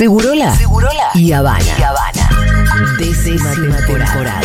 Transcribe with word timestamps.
Segurola, 0.00 0.54
y 1.14 1.30
Habana. 1.30 1.62
Y 1.78 1.82
Habana. 1.82 2.30
Décima, 2.98 3.52
temporada. 3.86 4.40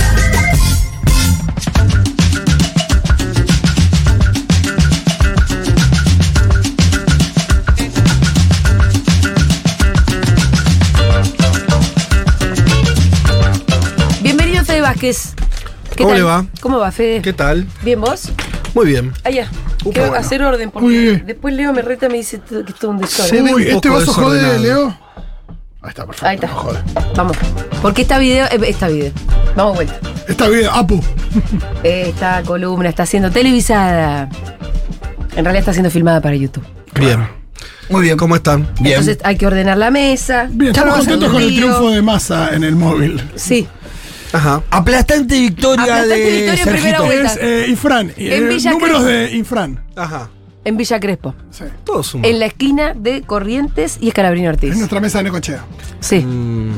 Bienvenido 14.22 14.66
Fede 14.66 14.82
Vázquez. 14.82 15.36
¿Qué 15.96 16.04
¿Cómo 16.04 16.10
tal? 16.10 16.18
le 16.18 16.24
va? 16.24 16.46
¿Cómo 16.60 16.80
va, 16.80 16.92
Fede? 16.92 17.22
¿Qué 17.22 17.32
tal? 17.32 17.66
¿Bien 17.82 18.02
vos? 18.02 18.30
Muy 18.74 18.88
bien. 18.88 19.14
Allá. 19.24 19.48
Upa, 19.86 19.94
Quiero 19.94 20.10
bueno. 20.10 20.26
hacer 20.26 20.44
orden 20.44 20.70
porque 20.70 20.88
Uy. 20.88 21.24
después 21.26 21.54
Leo 21.54 21.72
me 21.72 21.82
reta 21.82 22.08
y 22.08 22.10
me 22.10 22.18
dice 22.18 22.42
que 22.42 22.60
esto 22.60 22.74
es 22.74 22.84
un 22.84 22.98
desorden. 22.98 23.54
Uy, 23.54 23.70
este 23.70 23.88
vaso 23.88 24.12
jode. 24.12 24.60
Leo. 24.60 25.06
Ahí 25.86 25.90
está, 25.90 26.06
perfecto. 26.06 26.28
Ahí 26.28 26.36
está. 26.36 26.48
no 26.48 26.54
jode. 26.56 26.80
Vamos. 27.16 27.38
Porque 27.82 28.02
esta 28.02 28.18
video, 28.18 28.46
eh, 28.48 28.60
esta 28.68 28.88
video. 28.88 29.12
Vamos 29.56 29.76
vuelta. 29.76 29.96
Está 30.28 30.50
bien, 30.50 30.68
Apu. 30.72 31.00
Esta 31.84 32.42
columna 32.44 32.90
está 32.90 33.06
siendo 33.06 33.30
televisada. 33.32 34.28
En 35.36 35.44
realidad 35.46 35.58
está 35.60 35.74
siendo 35.74 35.92
filmada 35.92 36.20
para 36.22 36.36
YouTube. 36.36 36.64
Bien. 37.00 37.28
Muy 37.90 38.02
bien, 38.02 38.18
¿cómo 38.18 38.36
están? 38.36 38.68
Entonces 38.84 39.20
hay 39.24 39.38
que 39.38 39.46
ordenar 39.46 39.78
la 39.78 39.92
mesa. 39.92 40.48
Bien, 40.50 40.72
estamos 40.72 40.98
contentos 40.98 41.32
con 41.32 41.42
el 41.42 41.56
triunfo 41.56 41.92
de 41.92 42.02
masa 42.02 42.50
en 42.56 42.64
el 42.64 42.76
móvil. 42.76 43.22
Sí. 43.36 43.68
Ajá. 44.34 44.64
Aplastante 44.72 45.40
victoria 45.40 45.84
Aplastante 45.84 46.16
de 46.20 46.32
victoria 46.32 46.64
en 46.64 46.70
primera 46.70 46.98
Sergito. 46.98 47.06
vuelta. 47.06 47.34
Es 47.34 47.38
eh, 47.42 47.66
Infran. 47.70 48.10
eh, 48.18 48.38
En 48.38 48.50
Villa 48.50 48.72
números 48.72 49.04
Crespo. 49.04 49.12
de 49.12 49.36
Infran. 49.38 49.84
Ajá. 49.96 50.30
En 50.66 50.76
Villa 50.78 51.00
Crespo. 51.00 51.34
Sí. 51.52 51.64
Todo 51.86 52.04
suma. 52.04 52.28
En 52.28 52.40
la 52.40 52.48
esquina 52.48 52.94
de 52.94 53.22
Corrientes 53.22 53.98
y 54.02 54.10
Escalabrino 54.10 54.50
Es 54.50 54.56
Ortiz. 54.56 54.76
nuestra 54.78 55.00
mesa 55.00 55.20
de 55.20 55.24
Necochea. 55.26 55.64
Sí. 56.02 56.20
Mm, 56.20 56.74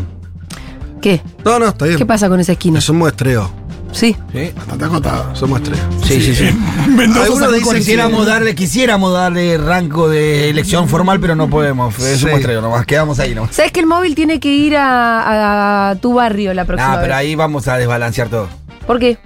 ¿Qué? 1.02 1.22
No, 1.46 1.58
no, 1.58 1.68
está 1.68 1.86
bien. 1.86 1.98
¿Qué 1.98 2.06
pasa 2.06 2.28
con 2.30 2.40
esa 2.40 2.52
esquina? 2.52 2.80
Es 2.80 2.90
un 2.90 2.98
muestreo. 2.98 3.50
Sí. 3.94 4.16
Sí, 4.34 4.52
Bastante 4.56 4.84
acotado. 4.86 5.32
Es 5.32 5.42
un 5.42 5.50
muestreo. 5.52 5.78
sí, 6.04 6.22
sí. 6.22 6.36
sí. 6.36 6.50
Mendoza 6.90 7.48
dicen 7.48 7.64
40. 7.64 7.74
Quisiéramos 7.78 8.26
darle, 8.26 8.56
quisiéramos 8.56 9.14
darle 9.14 9.58
rango 9.58 10.10
de 10.10 10.50
elección 10.50 10.90
formal, 10.90 11.20
pero 11.22 11.36
no 11.36 11.50
podemos. 11.50 11.98
Es 12.00 12.20
Sí. 12.20 12.26
un 12.26 12.32
muestreo 12.32 12.62
nomás, 12.62 12.86
quedamos 12.86 13.18
ahí 13.20 13.34
nomás. 13.34 13.56
¿Sabes 13.56 13.72
que 13.72 13.80
el 13.80 13.86
móvil 13.88 14.14
tiene 14.16 14.40
que 14.42 14.50
ir 14.54 14.76
a, 14.76 15.90
a 15.92 15.96
tu 15.96 16.14
barrio 16.14 16.54
la 16.54 16.66
próxima 16.66 16.90
Nah, 16.90 16.96
pero 17.02 17.08
vez? 17.14 17.16
ahí 17.18 17.36
vamos 17.36 17.68
a 17.70 17.78
desbalancear 17.78 18.28
todo. 18.28 18.50
¿Por 18.86 19.00
qué? 19.00 19.18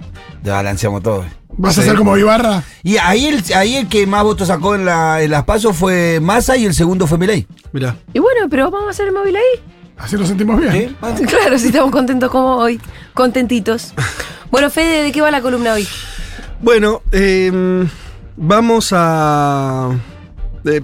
Desbalanceamos 0.42 1.02
todo. 1.02 1.24
¿Vas 1.56 1.78
a 1.78 1.82
ser 1.82 1.96
como 1.96 2.16
Ibarra? 2.16 2.62
Y 2.82 2.96
ahí 2.96 3.26
el, 3.26 3.42
ahí 3.54 3.76
el 3.76 3.88
que 3.88 4.06
más 4.06 4.22
votos 4.24 4.48
sacó 4.48 4.74
en, 4.74 4.84
la, 4.84 5.22
en 5.22 5.30
las 5.30 5.44
pasos 5.44 5.76
fue 5.76 6.18
Massa 6.20 6.56
y 6.56 6.64
el 6.64 6.74
segundo 6.74 7.06
fue 7.06 7.18
Milei. 7.18 7.46
Mirá. 7.72 7.96
Y 8.14 8.18
bueno, 8.18 8.48
pero 8.50 8.70
vamos 8.70 8.88
a 8.88 8.90
hacer 8.90 9.08
el 9.08 9.12
móvil 9.14 9.36
ahí. 9.36 9.60
Así 9.98 10.16
lo 10.16 10.26
sentimos 10.26 10.58
bien. 10.60 10.96
¿Sí? 11.16 11.24
Claro, 11.26 11.58
si 11.58 11.66
estamos 11.66 11.90
contentos 11.90 12.30
como 12.30 12.56
hoy. 12.56 12.80
Contentitos. 13.14 13.92
Bueno, 14.50 14.70
Fede, 14.70 15.02
¿de 15.02 15.12
qué 15.12 15.20
va 15.20 15.30
la 15.30 15.42
columna 15.42 15.74
hoy? 15.74 15.86
Bueno, 16.60 17.02
eh, 17.12 17.86
vamos 18.36 18.90
a. 18.92 19.90
eh, 20.64 20.80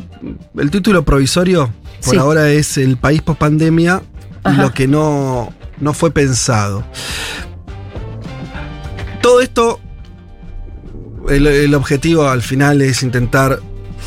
el 0.57 0.71
título 0.71 1.03
provisorio 1.05 1.71
por 2.05 2.15
Sí. 2.15 2.17
ahora 2.17 2.49
es 2.51 2.77
El 2.79 2.97
país 2.97 3.23
post 3.23 3.39
pandemia 3.41 4.03
Ajá. 4.45 4.63
lo 4.63 4.73
que 4.73 4.87
no, 4.87 5.53
no 5.81 5.93
fue 5.95 6.11
pensado. 6.13 6.85
Todo 9.21 9.41
esto, 9.41 9.81
el, 11.29 11.75
objetivo 11.75 12.29
al 12.29 12.43
final 12.43 12.83
es 12.83 13.03
intentar 13.03 13.61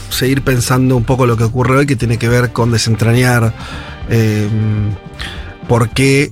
seguir 0.09 0.41
pensando 0.41 0.95
un 0.95 1.03
poco 1.03 1.25
lo 1.25 1.37
que 1.37 1.43
ocurre 1.43 1.77
hoy, 1.77 1.85
que 1.85 1.95
tiene 1.95 2.17
que 2.17 2.29
ver 2.29 2.51
con 2.51 2.71
desentrañar 2.71 3.53
eh, 4.09 4.47
por 5.67 5.89
qué 5.89 6.31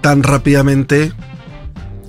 tan 0.00 0.22
rápidamente 0.22 1.12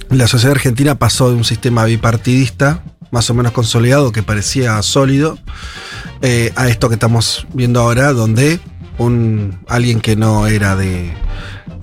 la 0.09 0.27
sociedad 0.27 0.55
argentina 0.55 0.95
pasó 0.95 1.29
de 1.29 1.35
un 1.35 1.43
sistema 1.43 1.85
bipartidista, 1.85 2.83
más 3.11 3.29
o 3.29 3.33
menos 3.33 3.51
consolidado, 3.51 4.11
que 4.11 4.23
parecía 4.23 4.81
sólido, 4.81 5.37
eh, 6.21 6.51
a 6.55 6.67
esto 6.67 6.89
que 6.89 6.95
estamos 6.95 7.47
viendo 7.53 7.79
ahora, 7.81 8.13
donde 8.13 8.59
un, 8.97 9.59
alguien 9.67 10.01
que 10.01 10.15
no 10.15 10.47
era 10.47 10.75
de, 10.75 11.13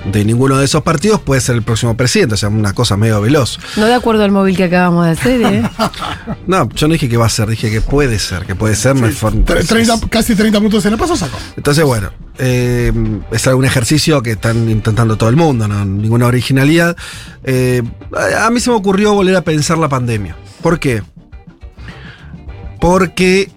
de 0.04 0.24
ninguno 0.24 0.56
de 0.56 0.64
esos 0.64 0.82
partidos 0.82 1.20
puede 1.20 1.40
ser 1.42 1.56
el 1.56 1.62
próximo 1.62 1.96
presidente, 1.96 2.34
o 2.34 2.36
sea, 2.38 2.48
una 2.48 2.72
cosa 2.72 2.96
medio 2.96 3.20
veloz. 3.20 3.58
No 3.76 3.84
de 3.86 3.94
acuerdo 3.94 4.24
al 4.24 4.30
móvil 4.32 4.56
que 4.56 4.64
acabamos 4.64 5.04
de 5.06 5.12
hacer, 5.12 5.42
¿eh? 5.42 5.62
No, 6.46 6.68
yo 6.70 6.88
no 6.88 6.92
dije 6.94 7.08
que 7.08 7.16
va 7.18 7.26
a 7.26 7.28
ser, 7.28 7.48
dije 7.48 7.70
que 7.70 7.80
puede 7.82 8.18
ser, 8.18 8.44
que 8.46 8.54
puede 8.54 8.74
ser. 8.76 8.94
me 8.94 9.10
for- 9.10 9.34
Tre- 9.44 9.66
30 9.66 10.00
casi 10.08 10.34
30 10.34 10.58
minutos 10.58 10.86
en 10.86 10.94
el 10.94 10.98
paso 10.98 11.16
sacó. 11.16 11.36
Entonces, 11.56 11.84
bueno, 11.84 12.10
eh, 12.38 12.92
es 13.30 13.46
algún 13.46 13.66
ejercicio 13.66 14.22
que 14.22 14.32
están 14.32 14.68
intentando 14.70 15.16
todo 15.16 15.28
el 15.28 15.36
mundo, 15.36 15.68
no 15.68 15.84
ninguna 15.84 16.26
originalidad. 16.26 16.96
Eh, 17.44 17.82
a 18.38 18.48
mí 18.50 18.58
se 18.60 18.70
me 18.70 18.76
ocurrió 18.76 19.12
volver 19.12 19.36
a 19.36 19.42
pensar 19.42 19.76
la 19.78 19.88
pandemia. 19.88 20.34
¿Por 20.62 20.80
qué? 20.80 21.02
Porque 22.80 23.50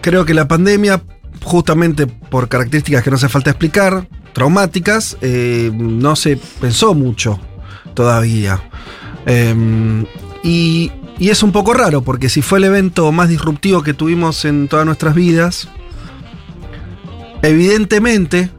creo 0.00 0.24
que 0.24 0.34
la 0.34 0.46
pandemia, 0.46 1.02
justamente 1.42 2.06
por 2.06 2.48
características 2.48 3.02
que 3.02 3.10
no 3.10 3.16
hace 3.16 3.28
falta 3.28 3.50
explicar, 3.50 4.06
traumáticas, 4.34 5.16
eh, 5.22 5.70
no 5.72 6.16
se 6.16 6.36
pensó 6.60 6.92
mucho 6.92 7.40
todavía. 7.94 8.60
Eh, 9.24 10.04
y, 10.42 10.92
es 11.18 11.42
un 11.42 11.52
poco 11.52 11.72
raro, 11.72 12.02
porque 12.02 12.28
si 12.28 12.42
fue 12.42 12.58
el 12.58 12.64
evento 12.64 13.10
más 13.12 13.28
disruptivo 13.28 13.82
que 13.82 13.94
tuvimos 13.94 14.44
en 14.44 14.68
todas 14.68 14.84
nuestras 14.84 15.14
vidas, 15.14 15.68
evidentemente 17.40 18.50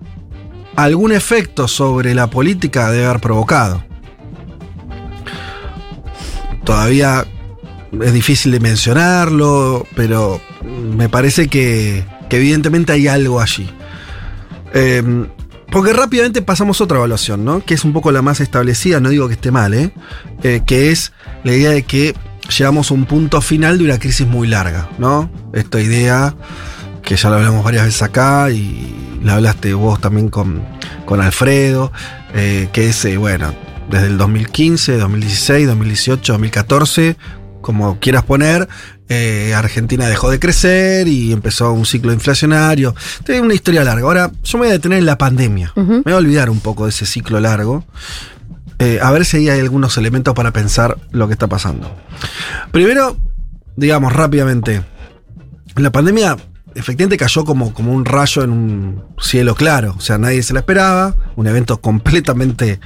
algún 0.75 1.11
efecto 1.11 1.67
sobre 1.67 2.15
la 2.15 2.27
política 2.27 2.89
debe 2.91 3.05
haber 3.05 3.21
provocado. 3.21 3.83
Todavía 6.63 7.25
es 8.01 8.13
difícil 8.13 8.51
de 8.51 8.59
mencionarlo, 8.59 9.85
pero 9.95 10.41
me 10.97 11.07
parece 11.09 11.47
que, 11.47 12.03
evidentemente 12.31 12.93
hay 12.93 13.07
algo 13.07 13.39
allí. 13.39 13.69
Eh, 14.73 15.27
porque 15.75 15.91
rápidamente 15.91 16.41
pasamos 16.41 16.79
a 16.79 16.85
otra 16.85 16.99
evaluación, 16.99 17.43
¿no? 17.43 17.59
Que 17.59 17.73
es 17.73 17.83
un 17.83 17.91
poco 17.91 18.09
la 18.13 18.21
más 18.21 18.39
establecida, 18.39 19.01
no 19.01 19.09
digo 19.09 19.27
que 19.27 19.33
esté 19.33 19.51
mal, 19.51 19.73
¿eh? 19.73 19.91
Eh, 20.41 20.61
que 20.65 20.89
es 20.89 21.11
la 21.43 21.53
idea 21.53 21.71
de 21.71 21.83
que 21.83 22.15
llegamos 22.57 22.91
a 22.91 22.93
un 22.93 23.03
punto 23.03 23.41
final 23.41 23.77
de 23.77 23.83
una 23.83 23.99
crisis 23.99 24.25
muy 24.25 24.47
larga, 24.47 24.87
¿no? 24.99 25.29
Esta 25.51 25.81
idea 25.81 26.33
que 27.01 27.17
ya 27.17 27.29
lo 27.29 27.35
hablamos 27.35 27.61
varias 27.65 27.83
veces 27.83 28.03
acá 28.03 28.51
y 28.51 29.19
la 29.21 29.35
hablaste 29.35 29.73
vos 29.73 29.99
también 29.99 30.29
con, 30.29 30.63
con 31.05 31.19
Alfredo, 31.19 31.91
eh, 32.33 32.69
que 32.71 32.87
es, 32.87 33.03
eh, 33.03 33.17
bueno, 33.17 33.53
desde 33.91 34.07
el 34.07 34.17
2015, 34.17 34.95
2016, 34.95 35.67
2018, 35.67 36.31
2014, 36.31 37.17
como 37.65 37.99
quieras 37.99 38.23
poner, 38.23 38.69
eh, 39.09 39.55
Argentina 39.55 40.07
dejó 40.07 40.29
de 40.29 40.39
crecer 40.39 41.07
y 41.07 41.33
empezó 41.33 41.73
un 41.73 41.87
ciclo 41.87 42.13
inflacionario. 42.13 42.93
Tiene 43.23 43.41
una 43.41 43.55
historia 43.55 43.83
larga. 43.83 44.03
Ahora, 44.03 44.31
yo 44.43 44.59
me 44.59 44.65
voy 44.65 44.69
a 44.69 44.73
detener 44.73 44.99
en 44.99 45.07
la 45.07 45.17
pandemia. 45.17 45.73
Me 45.75 46.01
voy 46.03 46.13
a 46.13 46.17
olvidar 46.17 46.51
un 46.51 46.59
poco 46.59 46.83
de 46.83 46.91
ese 46.91 47.07
ciclo 47.07 47.39
largo. 47.39 47.83
Eh, 48.77 48.99
a 49.01 49.09
ver 49.09 49.25
si 49.25 49.49
hay 49.49 49.59
algunos 49.59 49.97
elementos 49.97 50.35
para 50.35 50.53
pensar 50.53 50.99
lo 51.09 51.25
que 51.25 51.33
está 51.33 51.47
pasando. 51.47 51.91
Primero, 52.71 53.17
digamos 53.75 54.13
rápidamente, 54.13 54.83
la 55.75 55.91
pandemia 55.91 56.37
efectivamente 56.75 57.17
cayó 57.17 57.45
como, 57.45 57.73
como 57.73 57.93
un 57.93 58.05
rayo 58.05 58.43
en 58.43 58.51
un 58.51 59.03
cielo 59.17 59.55
claro, 59.55 59.95
o 59.97 60.01
sea, 60.01 60.17
nadie 60.17 60.43
se 60.43 60.53
la 60.53 60.59
esperaba, 60.59 61.15
un 61.35 61.47
evento 61.47 61.81
completamente 61.81 62.79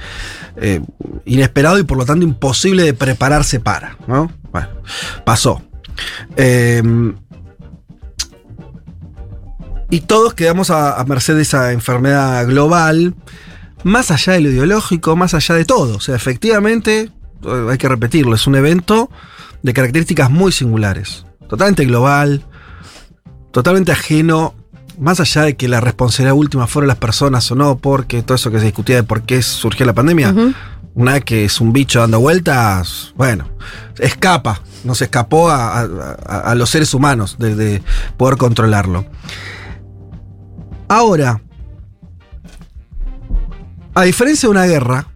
eh, 0.56 0.80
inesperado 1.24 1.78
y 1.78 1.82
por 1.82 1.98
lo 1.98 2.06
tanto 2.06 2.24
imposible 2.24 2.84
de 2.84 2.94
prepararse 2.94 3.60
para, 3.60 3.96
¿no? 4.06 4.32
Bueno, 4.52 4.68
pasó. 5.24 5.62
Eh, 6.36 6.82
y 9.90 10.00
todos 10.02 10.34
quedamos 10.34 10.70
a, 10.70 11.00
a 11.00 11.04
merced 11.04 11.34
de 11.34 11.42
esa 11.42 11.72
enfermedad 11.72 12.46
global, 12.46 13.14
más 13.82 14.12
allá 14.12 14.34
de 14.34 14.40
lo 14.40 14.50
ideológico, 14.50 15.16
más 15.16 15.34
allá 15.34 15.56
de 15.56 15.64
todo. 15.64 15.96
O 15.96 16.00
sea, 16.00 16.14
efectivamente, 16.14 17.10
eh, 17.44 17.66
hay 17.68 17.76
que 17.76 17.88
repetirlo, 17.88 18.34
es 18.34 18.46
un 18.46 18.54
evento 18.54 19.10
de 19.62 19.74
características 19.74 20.30
muy 20.30 20.52
singulares, 20.52 21.26
totalmente 21.48 21.84
global, 21.84 22.44
totalmente 23.52 23.92
ajeno, 23.92 24.54
más 24.98 25.20
allá 25.20 25.42
de 25.42 25.56
que 25.56 25.68
la 25.68 25.80
responsabilidad 25.80 26.34
última 26.34 26.66
fueron 26.66 26.88
las 26.88 26.98
personas 26.98 27.50
o 27.50 27.54
no, 27.54 27.78
porque 27.78 28.22
todo 28.22 28.34
eso 28.36 28.50
que 28.50 28.58
se 28.58 28.66
discutía 28.66 28.96
de 28.96 29.02
por 29.02 29.22
qué 29.22 29.42
surgió 29.42 29.86
la 29.86 29.94
pandemia, 29.94 30.30
Ujú. 30.30 30.52
una 30.94 31.14
vez 31.14 31.24
que 31.24 31.44
es 31.44 31.60
un 31.60 31.72
bicho 31.72 32.00
dando 32.00 32.20
vueltas, 32.20 33.12
bueno, 33.16 33.48
escapa, 33.98 34.60
nos 34.84 35.00
escapó 35.02 35.50
a, 35.50 35.80
a- 35.80 36.16
a- 36.26 36.38
a 36.50 36.54
los 36.54 36.70
seres 36.70 36.92
humanos 36.94 37.36
de, 37.38 37.54
de 37.54 37.82
poder 38.16 38.36
controlarlo. 38.36 39.04
Ahora, 40.88 41.40
a 43.94 44.02
diferencia 44.02 44.46
de 44.48 44.50
una 44.50 44.66
guerra, 44.66 45.06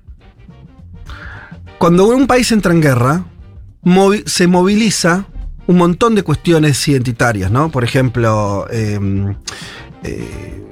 cuando 1.79 2.07
un 2.07 2.27
país 2.27 2.51
entra 2.53 2.73
en 2.73 2.81
guerra, 2.81 3.25
movi- 3.85 4.27
se 4.27 4.47
moviliza 4.47 5.27
un 5.66 5.76
montón 5.76 6.14
de 6.14 6.22
cuestiones 6.22 6.87
identitarias, 6.88 7.50
¿no? 7.50 7.70
Por 7.70 7.84
ejemplo, 7.84 8.66
eh, 8.70 8.99
eh, 10.02 10.64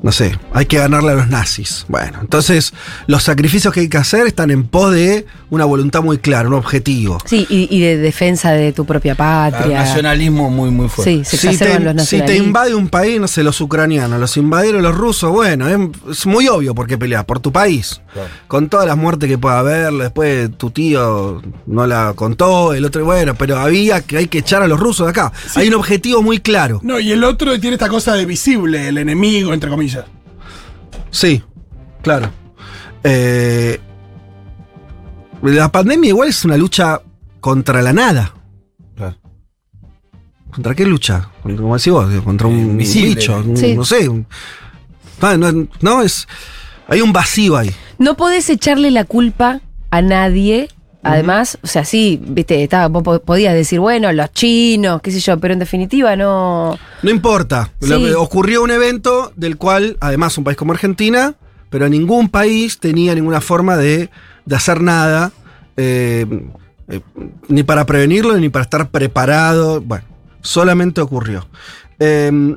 no 0.00 0.12
sé, 0.12 0.38
hay 0.52 0.66
que 0.66 0.78
ganarle 0.78 1.10
a 1.10 1.14
los 1.14 1.28
nazis. 1.28 1.84
Bueno, 1.88 2.18
entonces 2.20 2.72
los 3.08 3.24
sacrificios 3.24 3.74
que 3.74 3.80
hay 3.80 3.88
que 3.88 3.96
hacer 3.98 4.28
están 4.28 4.52
en 4.52 4.64
pos 4.68 4.94
de 4.94 5.26
una 5.50 5.64
voluntad 5.64 6.02
muy 6.02 6.18
clara, 6.18 6.46
un 6.46 6.54
objetivo. 6.54 7.18
Sí, 7.24 7.46
y, 7.50 7.66
y 7.74 7.80
de 7.80 7.96
defensa 7.96 8.52
de 8.52 8.72
tu 8.72 8.84
propia 8.84 9.16
patria. 9.16 9.80
nacionalismo 9.80 10.50
muy, 10.50 10.70
muy 10.70 10.88
fuerte. 10.88 11.24
Sí, 11.24 11.24
se 11.24 11.36
Si 11.36 11.48
exacerban 11.48 11.96
los 11.96 12.08
te, 12.08 12.18
si 12.20 12.24
te 12.24 12.36
invade 12.36 12.76
un 12.76 12.88
país, 12.88 13.20
no 13.20 13.26
sé, 13.26 13.42
los 13.42 13.60
ucranianos, 13.60 14.20
los 14.20 14.36
invadieron 14.36 14.82
los 14.82 14.94
rusos, 14.94 15.32
bueno, 15.32 15.68
es, 15.68 15.76
es 16.10 16.26
muy 16.26 16.46
obvio 16.46 16.76
por 16.76 16.86
qué 16.86 16.96
peleas, 16.96 17.24
por 17.24 17.40
tu 17.40 17.50
país. 17.50 18.00
Claro. 18.12 18.28
Con 18.46 18.68
todas 18.68 18.86
las 18.86 18.96
muertes 18.96 19.28
que 19.28 19.36
pueda 19.36 19.58
haber, 19.58 19.92
después 19.94 20.50
tu 20.56 20.70
tío 20.70 21.42
no 21.66 21.86
la 21.88 22.12
contó, 22.14 22.72
el 22.72 22.84
otro, 22.84 23.04
bueno, 23.04 23.34
pero 23.34 23.58
había 23.58 24.00
que 24.02 24.18
hay 24.18 24.28
que 24.28 24.38
echar 24.38 24.62
a 24.62 24.68
los 24.68 24.78
rusos 24.78 25.06
de 25.06 25.10
acá. 25.10 25.32
Hay 25.56 25.66
un 25.68 25.74
objetivo 25.74 26.22
muy 26.22 26.38
claro. 26.38 26.78
No, 26.84 27.00
y 27.00 27.10
el 27.10 27.24
otro 27.24 27.58
tiene 27.58 27.74
esta 27.74 27.88
cosa 27.88 28.14
de 28.14 28.24
visible, 28.26 28.88
el 28.88 28.98
enemigo, 28.98 29.52
entre 29.52 29.68
comillas. 29.68 29.87
Sí, 31.10 31.42
claro. 32.02 32.30
Eh, 33.04 33.78
la 35.42 35.70
pandemia 35.70 36.08
igual 36.08 36.28
es 36.28 36.44
una 36.44 36.56
lucha 36.56 37.00
contra 37.40 37.80
la 37.82 37.92
nada. 37.92 38.34
Claro. 38.96 39.16
¿Contra 40.50 40.74
qué 40.74 40.84
lucha? 40.84 41.30
Contra- 41.42 41.62
Como 41.62 41.76
decís 41.76 41.92
vos, 41.92 42.08
contra 42.24 42.46
un 42.48 42.58
Invisible. 42.58 43.14
bicho, 43.14 43.36
un- 43.38 43.56
Sí. 43.56 43.74
no 43.74 43.84
sé. 43.84 44.08
un- 44.08 44.26
no, 45.20 45.36
no, 45.36 45.68
no, 45.80 46.02
es. 46.02 46.26
Hay 46.88 47.00
un 47.00 47.12
vacío 47.12 47.56
ahí. 47.56 47.70
No 47.98 48.16
podés 48.16 48.48
echarle 48.50 48.90
la 48.90 49.04
culpa 49.04 49.60
a 49.90 50.00
nadie. 50.02 50.68
Además, 51.02 51.58
o 51.62 51.66
sea, 51.66 51.84
sí, 51.84 52.20
viste, 52.22 52.62
estaba, 52.62 52.88
vos 52.88 53.02
po- 53.02 53.20
podías 53.20 53.54
decir, 53.54 53.78
bueno, 53.80 54.12
los 54.12 54.32
chinos, 54.32 55.00
qué 55.00 55.10
sé 55.10 55.20
yo, 55.20 55.38
pero 55.38 55.54
en 55.54 55.60
definitiva 55.60 56.16
no. 56.16 56.76
No 57.02 57.10
importa. 57.10 57.70
Sí. 57.80 57.88
Lo 57.88 57.98
que 58.00 58.14
ocurrió 58.14 58.62
un 58.62 58.70
evento 58.70 59.32
del 59.36 59.56
cual, 59.56 59.96
además, 60.00 60.36
un 60.38 60.44
país 60.44 60.56
como 60.56 60.72
Argentina, 60.72 61.34
pero 61.70 61.88
ningún 61.88 62.28
país 62.28 62.78
tenía 62.80 63.14
ninguna 63.14 63.40
forma 63.40 63.76
de, 63.76 64.10
de 64.44 64.56
hacer 64.56 64.80
nada, 64.82 65.32
eh, 65.76 66.26
eh, 66.88 67.00
ni 67.48 67.62
para 67.62 67.86
prevenirlo, 67.86 68.36
ni 68.36 68.48
para 68.48 68.64
estar 68.64 68.90
preparado. 68.90 69.80
Bueno, 69.80 70.04
solamente 70.42 71.00
ocurrió. 71.00 71.46
Eh, 72.00 72.56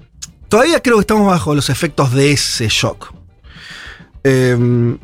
todavía 0.49 0.81
creo 0.81 0.95
que 0.97 1.01
estamos 1.01 1.27
bajo 1.27 1.53
los 1.53 1.69
efectos 1.69 2.11
de 2.11 2.31
ese 2.31 2.67
shock. 2.69 3.13
Eh, 4.23 4.97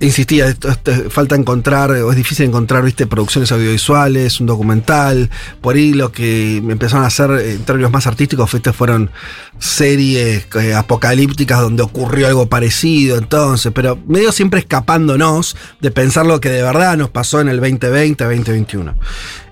insistía, 0.00 0.46
esto- 0.46 0.74
falta 1.10 1.36
encontrar, 1.36 1.90
o 1.90 2.10
es 2.10 2.16
difícil 2.16 2.46
encontrar, 2.46 2.82
viste, 2.82 3.06
producciones 3.06 3.52
audiovisuales, 3.52 4.40
un 4.40 4.46
documental. 4.46 5.30
Por 5.60 5.76
ahí 5.76 5.92
lo 5.92 6.10
que 6.10 6.56
empezaron 6.56 7.04
a 7.04 7.08
hacer 7.08 7.30
eh, 7.32 7.52
en 7.52 7.64
términos 7.64 7.90
más 7.92 8.06
artísticos 8.06 8.50
viste, 8.52 8.72
fueron 8.72 9.10
series 9.58 10.46
eh, 10.56 10.74
apocalípticas 10.74 11.60
donde 11.60 11.82
ocurrió 11.82 12.26
algo 12.28 12.48
parecido, 12.48 13.18
entonces, 13.18 13.72
pero 13.74 13.98
medio 14.06 14.32
siempre 14.32 14.60
escapándonos 14.60 15.56
de 15.80 15.90
pensar 15.90 16.24
lo 16.26 16.40
que 16.40 16.48
de 16.48 16.62
verdad 16.62 16.96
nos 16.96 17.10
pasó 17.10 17.40
en 17.40 17.48
el 17.48 17.60
2020, 17.60 18.24
2021. 18.24 18.94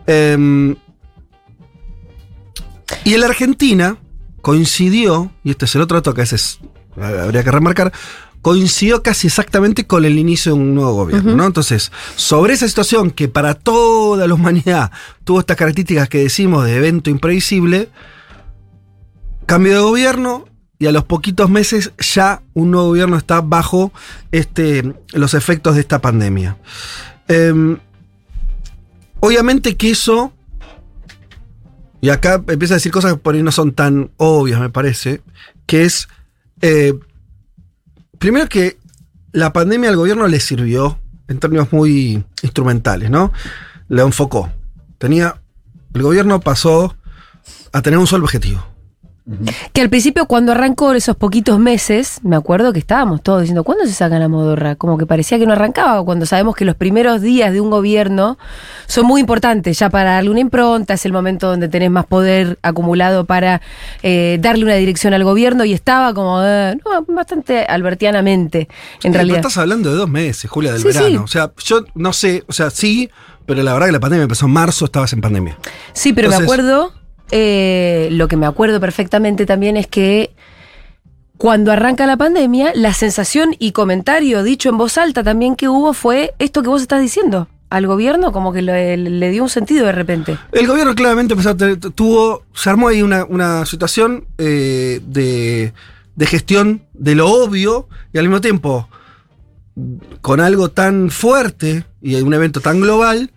Em, 0.07 0.77
y 3.05 3.15
en 3.15 3.21
la 3.21 3.27
Argentina 3.27 3.99
coincidió, 4.41 5.31
y 5.45 5.51
este 5.51 5.67
es 5.67 5.75
el 5.75 5.83
otro 5.83 5.99
dato 5.99 6.15
que 6.15 6.23
a 6.23 6.25
veces 6.25 6.59
eh, 6.97 7.21
habría 7.23 7.45
que 7.45 7.51
remarcar, 7.51 7.93
coincidió 8.49 9.03
casi 9.03 9.27
exactamente 9.27 9.87
con 9.87 10.07
el 10.07 10.19
inicio 10.19 10.55
de 10.55 10.59
un 10.59 10.75
nuevo 10.75 10.95
gobierno, 10.95 11.37
¿no? 11.37 11.45
Entonces, 11.45 11.93
sobre 12.17 12.55
esa 12.55 12.67
situación 12.67 13.11
que 13.11 13.29
para 13.29 13.53
toda 13.53 14.27
la 14.27 14.33
humanidad 14.33 14.91
tuvo 15.25 15.41
estas 15.41 15.59
características 15.59 16.09
que 16.09 16.21
decimos 16.21 16.65
de 16.65 16.77
evento 16.77 17.11
imprevisible, 17.11 17.91
cambio 19.45 19.75
de 19.75 19.81
gobierno 19.81 20.47
y 20.79 20.87
a 20.87 20.93
los 20.93 21.05
poquitos 21.05 21.51
meses 21.51 21.93
ya 21.99 22.41
un 22.55 22.71
nuevo 22.71 22.89
gobierno 22.89 23.19
está 23.19 23.43
bajo 23.43 23.93
este, 24.33 24.95
los 25.13 25.35
efectos 25.35 25.75
de 25.75 25.83
esta 25.83 26.01
pandemia. 26.01 26.57
Em, 27.29 27.77
obviamente 29.21 29.77
que 29.77 29.91
eso, 29.91 30.33
y 32.01 32.09
acá 32.09 32.43
empieza 32.49 32.73
a 32.73 32.79
decir 32.79 32.93
cosas 32.93 33.13
que 33.13 33.19
por 33.19 33.35
ahí 33.35 33.43
no 33.43 33.53
son 33.53 33.73
tan 33.73 34.11
obvias, 34.17 34.59
me 34.59 34.71
parece, 34.71 35.21
que 35.67 35.85
es, 35.85 36.09
eh, 36.63 36.95
primero 38.19 38.49
que 38.49 38.79
la 39.33 39.53
pandemia 39.53 39.91
al 39.91 39.97
gobierno 39.97 40.27
le 40.27 40.41
sirvió 40.41 40.99
en 41.29 41.39
términos 41.39 41.73
muy 41.73 42.25
instrumentales, 42.43 43.11
¿no? 43.11 43.33
Le 43.89 44.03
enfocó. 44.03 44.51
Tenía, 44.99 45.41
el 45.95 46.03
gobierno 46.03 46.41
pasó 46.41 46.97
a 47.73 47.83
tener 47.83 47.99
un 47.99 48.07
solo 48.07 48.25
objetivo. 48.25 48.65
Que 49.75 49.83
al 49.83 49.91
principio, 49.91 50.25
cuando 50.27 50.53
arrancó 50.53 50.93
esos 50.95 51.15
poquitos 51.15 51.59
meses, 51.59 52.19
me 52.23 52.35
acuerdo 52.37 52.73
que 52.73 52.79
estábamos 52.79 53.23
todos 53.23 53.43
diciendo, 53.43 53.63
¿cuándo 53.63 53.85
se 53.85 53.93
saca 53.93 54.19
la 54.19 54.29
modorra? 54.29 54.75
Como 54.77 54.97
que 54.97 55.05
parecía 55.07 55.39
que 55.39 55.47
no 55.47 55.53
arrancaba, 55.53 56.03
cuando 56.05 56.25
sabemos 56.25 56.57
que 56.57 56.65
los 56.65 56.75
primeros 56.77 57.21
días 57.21 57.53
de 57.53 57.61
un 57.61 57.69
gobierno 57.71 58.39
son 58.87 59.05
muy 59.07 59.21
importantes, 59.21 59.79
ya 59.79 59.91
para 59.91 60.13
darle 60.15 60.31
una 60.31 60.41
impronta, 60.41 60.95
es 60.95 61.05
el 61.05 61.13
momento 61.13 61.49
donde 61.49 61.69
tenés 61.69 61.91
más 61.91 62.07
poder 62.07 62.59
acumulado 62.63 63.27
para 63.27 63.61
eh, 64.03 64.39
darle 64.41 64.65
una 64.65 64.75
dirección 64.77 65.13
al 65.13 65.25
gobierno, 65.25 65.65
y 65.65 65.73
estaba 65.75 66.15
como, 66.15 66.41
eh, 66.43 66.79
no, 66.85 67.05
bastante 67.15 67.65
albertianamente, 67.65 68.61
en 68.61 68.65
Eh, 68.65 68.69
pero 69.03 69.15
realidad. 69.15 69.37
estás 69.39 69.59
hablando 69.59 69.91
de 69.91 69.97
dos 69.97 70.09
meses, 70.09 70.51
Julia, 70.51 70.73
del 70.73 70.81
Sí, 70.81 70.93
sí. 70.93 70.99
verano. 70.99 71.25
O 71.25 71.29
sea, 71.29 71.53
yo 71.65 71.85
no 71.95 72.13
sé, 72.13 72.45
o 72.49 72.53
sea, 72.53 72.71
sí, 72.71 73.11
pero 73.45 73.63
la 73.63 73.73
verdad 73.75 73.87
que 73.87 73.93
la 73.93 74.01
pandemia 74.01 74.23
empezó 74.23 74.47
en 74.47 74.53
marzo, 74.53 74.87
estabas 74.87 75.13
en 75.13 75.21
pandemia. 75.21 75.59
Sí, 75.93 76.13
pero 76.13 76.31
me 76.31 76.37
acuerdo, 76.37 76.93
eh, 77.31 78.09
lo 78.13 78.29
que 78.29 78.37
me 78.37 78.47
acuerdo 78.47 78.81
perfectamente 78.81 79.47
también 79.47 79.77
es 79.77 79.87
que 79.87 80.31
cuando 81.37 81.71
arranca 81.71 82.07
la 82.07 82.17
pandemia, 82.17 82.73
la 82.75 82.93
sensación 82.93 83.55
y 83.59 83.73
comentario 83.73 84.43
dicho 84.43 84.69
en 84.69 84.79
voz 84.79 84.99
alta 84.99 85.23
también 85.23 85.55
que 85.55 85.69
hubo 85.69 85.93
fue 85.93 86.35
esto 86.39 86.63
que 86.63 86.69
vos 86.69 86.83
estás 86.83 87.01
diciendo. 87.01 87.49
Al 87.71 87.87
gobierno 87.87 88.33
como 88.33 88.53
que 88.53 88.63
le, 88.63 89.31
dio 89.31 89.43
un 89.43 89.51
sentido 89.51 89.87
de 89.87 89.93
repente. 89.93 90.39
El 90.53 90.67
gobierno 90.67 90.95
claramente 90.95 91.35
empezó 91.35 91.51
a 91.51 91.57
tener- 91.57 91.79
tuvo, 91.79 92.45
se 92.55 92.71
armó 92.71 92.89
ahí 92.89 93.03
una, 93.03 93.25
una 93.25 93.67
situación 93.67 94.25
eh, 94.39 95.01
de, 95.07 95.75
de 96.17 96.27
gestión 96.27 96.83
de 96.95 97.15
lo 97.15 97.31
obvio 97.31 97.89
y 98.13 98.19
al 98.19 98.25
mismo 98.25 98.41
tiempo 98.41 98.89
con 100.23 100.41
algo 100.41 100.71
tan 100.71 101.11
fuerte 101.11 101.85
y 102.03 102.17
un 102.17 102.35
evento 102.35 102.61
tan 102.61 102.81
global 102.81 103.31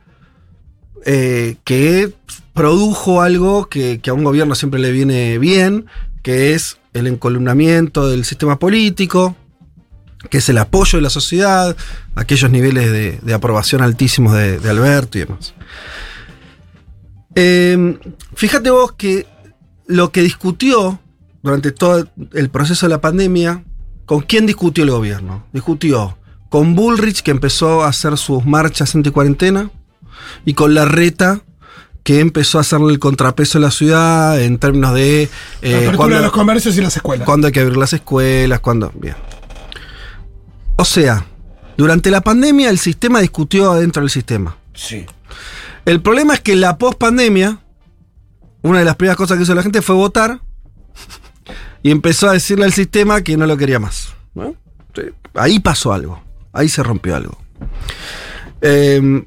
eh, 1.06 1.56
que 1.64 2.12
produjo 2.54 3.22
algo 3.22 3.68
que, 3.68 4.00
a 4.08 4.14
un 4.14 4.24
gobierno 4.24 4.56
siempre 4.56 4.80
le 4.80 4.92
viene 4.92 5.38
bien, 5.38 5.86
que 6.22 6.54
es 6.54 6.78
el 6.94 7.08
encolumnamiento 7.08 8.10
del 8.10 8.26
sistema 8.26 8.60
político, 8.60 9.36
que 10.30 10.38
es 10.40 10.50
el 10.50 10.58
apoyo 10.58 10.98
de 10.98 11.02
la 11.02 11.10
sociedad, 11.10 11.76
aquellos 12.16 12.52
niveles 12.52 13.22
de, 13.24 13.34
aprobación 13.34 13.82
altísimos 13.82 14.34
de, 14.34 14.70
Alberto 14.70 15.18
y 15.18 15.22
demás. 15.22 15.54
Eh, 17.36 17.98
fíjate 18.36 18.70
vos 18.70 18.92
que 18.92 19.26
lo 19.88 20.12
que 20.12 20.22
discutió 20.22 21.00
durante 21.42 21.72
todo 21.72 22.08
el 22.34 22.50
proceso 22.50 22.86
de 22.86 22.92
la 22.92 23.02
pandemia, 23.02 23.64
¿con 24.06 24.22
quién 24.22 24.46
discutió 24.46 24.84
el 24.84 24.92
gobierno? 24.92 25.46
Discutió 25.54 26.18
con 26.50 26.76
Bullrich, 26.76 27.22
que 27.24 27.32
empezó 27.32 27.84
a 27.84 27.88
hacer 27.88 28.18
sus 28.18 28.46
marchas 28.46 28.94
anti-cuarentena, 28.94 29.72
y 30.46 30.54
con 30.54 30.74
Larreta, 30.74 31.42
que 32.04 32.20
empezó 32.20 32.58
a 32.58 32.62
hacerle 32.62 32.92
el 32.94 33.00
contrapeso 33.00 33.58
a 33.58 33.62
la 33.62 33.72
ciudad 33.72 34.42
en 34.42 34.58
términos 34.58 34.94
de... 34.96 35.30
La 35.62 35.68
eh, 35.70 35.74
apertura 35.76 35.98
cuándo- 35.98 36.16
de 36.18 36.22
los 36.24 36.32
comercios 36.32 36.78
y 36.78 36.82
las 36.82 36.96
escuelas. 36.96 37.26
cuándo 37.26 37.48
hay 37.48 37.54
que 37.54 37.60
abrir 37.60 37.78
las 37.78 37.94
escuelas, 37.94 38.60
cuándo. 38.60 38.92
Bien. 38.96 39.16
O 40.78 40.86
sea, 40.86 41.26
durante 41.78 42.10
la 42.10 42.22
pandemia 42.22 42.70
el 42.70 42.80
sistema 42.80 43.20
discutió 43.20 43.72
adentro 43.72 44.02
del 44.02 44.10
sistema. 44.10 44.58
Sí. 44.74 45.06
El 45.86 46.02
problema 46.02 46.34
es 46.34 46.40
que 46.42 46.54
en 46.54 46.62
la 46.62 46.78
post-pandemia, 46.78 47.60
una 48.64 48.80
de 48.80 48.86
las 48.86 48.96
primeras 48.96 49.18
cosas 49.18 49.38
que 49.38 49.44
hizo 49.44 49.54
la 49.56 49.64
gente 49.64 49.82
fue 49.82 49.96
votar 49.96 50.42
y 51.84 51.92
empezó 51.92 52.30
a 52.30 52.34
decirle 52.34 52.66
al 52.66 52.74
sistema 52.74 53.22
que 53.22 53.38
no 53.38 53.46
lo 53.46 53.58
quería 53.58 53.80
más. 53.80 54.14
¿no? 54.34 54.56
Sí. 54.96 55.02
Ahí 55.36 55.60
pasó 55.60 55.94
algo. 55.94 56.22
Ahí 56.54 56.68
se 56.68 56.82
rompió 56.84 57.16
algo. 57.16 57.38
Eh, 58.62 59.24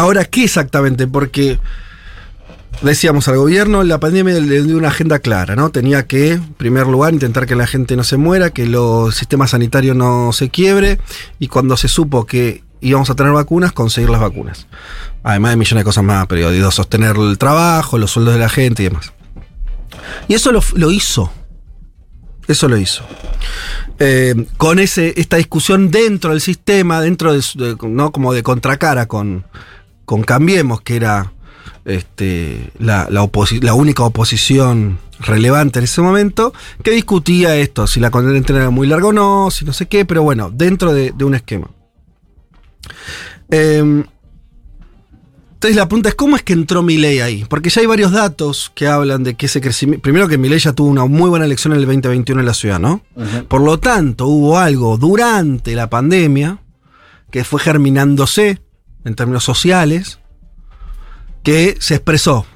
ahora, 0.00 0.24
¿qué 0.24 0.44
exactamente? 0.44 1.06
Porque 1.06 1.58
decíamos 2.82 3.28
al 3.28 3.36
gobierno, 3.36 3.82
la 3.82 4.00
pandemia 4.00 4.34
le 4.34 4.62
dio 4.62 4.76
una 4.76 4.88
agenda 4.88 5.18
clara, 5.18 5.54
¿no? 5.56 5.70
Tenía 5.70 6.06
que, 6.06 6.32
en 6.32 6.54
primer 6.54 6.86
lugar, 6.86 7.12
intentar 7.12 7.46
que 7.46 7.54
la 7.54 7.66
gente 7.66 7.96
no 7.96 8.04
se 8.04 8.16
muera, 8.16 8.50
que 8.50 8.66
los 8.66 9.14
sistemas 9.14 9.50
sanitarios 9.50 9.96
no 9.96 10.32
se 10.32 10.48
quiebre, 10.48 10.98
y 11.38 11.48
cuando 11.48 11.76
se 11.76 11.88
supo 11.88 12.26
que 12.26 12.64
íbamos 12.80 13.10
a 13.10 13.14
tener 13.14 13.32
vacunas, 13.32 13.72
conseguir 13.72 14.08
las 14.08 14.20
vacunas. 14.20 14.66
Además 15.22 15.50
de 15.52 15.56
millones 15.58 15.82
de 15.82 15.84
cosas 15.84 16.04
más, 16.04 16.26
pero 16.26 16.70
sostener 16.70 17.16
el 17.16 17.36
trabajo, 17.36 17.98
los 17.98 18.10
sueldos 18.10 18.34
de 18.34 18.40
la 18.40 18.48
gente 18.48 18.82
y 18.82 18.86
demás. 18.88 19.12
Y 20.28 20.34
eso 20.34 20.50
lo, 20.50 20.90
hizo. 20.90 21.30
Eso 22.48 22.68
lo 22.68 22.78
hizo. 22.78 23.04
Eh, 23.98 24.46
con 24.56 24.78
ese, 24.78 25.12
esta 25.18 25.36
discusión 25.36 25.90
dentro 25.90 26.30
del 26.30 26.40
sistema, 26.40 27.02
dentro 27.02 27.34
de, 27.34 27.44
de- 27.56 27.76
no 27.82 28.12
como 28.12 28.32
de 28.32 28.42
contracara 28.42 29.06
con, 29.06 29.44
con 30.10 30.22
Cambiemos, 30.24 30.80
que 30.80 30.96
era 30.96 31.32
este, 31.84 32.72
la, 32.80 33.06
la, 33.08 33.22
oposi- 33.22 33.62
la 33.62 33.74
única 33.74 34.02
oposición 34.02 34.98
relevante 35.20 35.78
en 35.78 35.84
ese 35.84 36.02
momento, 36.02 36.52
que 36.82 36.90
discutía 36.90 37.54
esto, 37.54 37.86
si 37.86 38.00
la 38.00 38.10
cuarentena 38.10 38.58
era 38.58 38.70
muy 38.70 38.88
larga 38.88 39.06
o 39.06 39.12
no, 39.12 39.52
si 39.52 39.64
no 39.64 39.72
sé 39.72 39.86
qué, 39.86 40.04
pero 40.04 40.24
bueno, 40.24 40.50
dentro 40.52 40.92
de, 40.92 41.12
de 41.12 41.24
un 41.24 41.36
esquema. 41.36 41.68
Em, 43.52 44.02
entonces 45.52 45.76
la 45.76 45.86
pregunta 45.86 46.08
es, 46.08 46.16
¿cómo 46.16 46.34
es 46.34 46.42
que 46.42 46.54
entró 46.54 46.82
Milei 46.82 47.20
ahí? 47.20 47.44
Porque 47.48 47.70
ya 47.70 47.80
hay 47.80 47.86
varios 47.86 48.10
datos 48.10 48.72
que 48.74 48.88
hablan 48.88 49.22
de 49.22 49.34
que 49.34 49.46
ese 49.46 49.60
crecimiento... 49.60 50.02
Primero 50.02 50.26
que 50.26 50.38
Milei 50.38 50.58
ya 50.58 50.72
tuvo 50.72 50.88
una 50.88 51.04
muy 51.06 51.30
buena 51.30 51.44
elección 51.44 51.72
en 51.72 51.78
el 51.78 51.86
2021 51.86 52.40
en 52.40 52.46
la 52.46 52.54
ciudad, 52.54 52.80
¿no? 52.80 53.02
Por 53.46 53.60
lo 53.60 53.78
tanto, 53.78 54.26
hubo 54.26 54.58
algo 54.58 54.98
durante 54.98 55.76
la 55.76 55.88
pandemia 55.88 56.58
que 57.30 57.44
fue 57.44 57.60
germinándose 57.60 58.58
en 59.04 59.14
términos 59.14 59.44
sociales, 59.44 60.18
que 61.42 61.76
se 61.80 61.94
expresó 61.94 62.46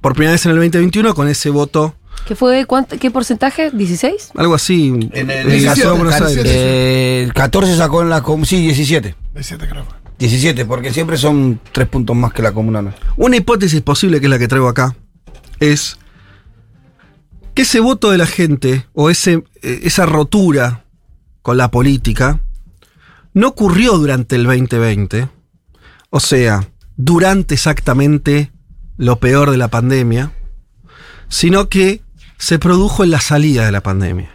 por 0.00 0.14
primera 0.14 0.32
vez 0.32 0.44
en 0.46 0.50
el 0.52 0.56
2021 0.58 1.14
con 1.14 1.28
ese 1.28 1.50
voto, 1.50 1.94
¿Qué 2.26 2.34
fue? 2.34 2.64
cuánto- 2.66 2.98
¿Qué 2.98 3.10
porcentaje? 3.10 3.70
¿16? 3.72 4.32
algo 4.36 4.54
así, 4.54 4.88
En 5.12 5.30
el 5.30 5.52
en 5.52 5.64
la 5.64 5.74
ciudad 5.74 5.92
de 5.92 5.96
17, 5.96 5.96
Buenos 5.96 6.14
Aires. 6.14 6.34
17. 6.44 7.22
Eh, 7.24 7.30
14 7.34 7.76
sacó 7.76 8.02
en 8.02 8.08
la 8.10 8.22
comuna. 8.22 8.46
Sí, 8.46 8.60
17. 8.62 9.14
17 9.34 9.68
creo. 9.68 9.84
17, 10.18 10.64
porque 10.64 10.92
siempre 10.92 11.18
son 11.18 11.60
3 11.72 11.86
puntos 11.88 12.16
más 12.16 12.32
que 12.32 12.42
la 12.42 12.52
comuna. 12.52 12.82
¿no? 12.82 12.92
Una 13.16 13.36
hipótesis 13.36 13.80
posible, 13.82 14.18
que 14.18 14.26
es 14.26 14.30
la 14.30 14.38
que 14.38 14.48
traigo 14.48 14.66
acá, 14.68 14.96
es 15.60 15.98
que 17.54 17.62
ese 17.62 17.80
voto 17.80 18.10
de 18.10 18.18
la 18.18 18.26
gente, 18.26 18.86
o 18.92 19.08
ese, 19.10 19.44
eh, 19.62 19.80
esa 19.84 20.04
rotura 20.06 20.84
con 21.42 21.56
la 21.58 21.70
política, 21.70 22.40
no 23.34 23.48
ocurrió 23.48 23.98
durante 23.98 24.36
el 24.36 24.44
2020, 24.44 25.28
o 26.16 26.20
sea, 26.20 26.66
durante 26.96 27.52
exactamente 27.52 28.50
lo 28.96 29.20
peor 29.20 29.50
de 29.50 29.58
la 29.58 29.68
pandemia, 29.68 30.32
sino 31.28 31.68
que 31.68 32.00
se 32.38 32.58
produjo 32.58 33.04
en 33.04 33.10
la 33.10 33.20
salida 33.20 33.66
de 33.66 33.72
la 33.72 33.82
pandemia. 33.82 34.30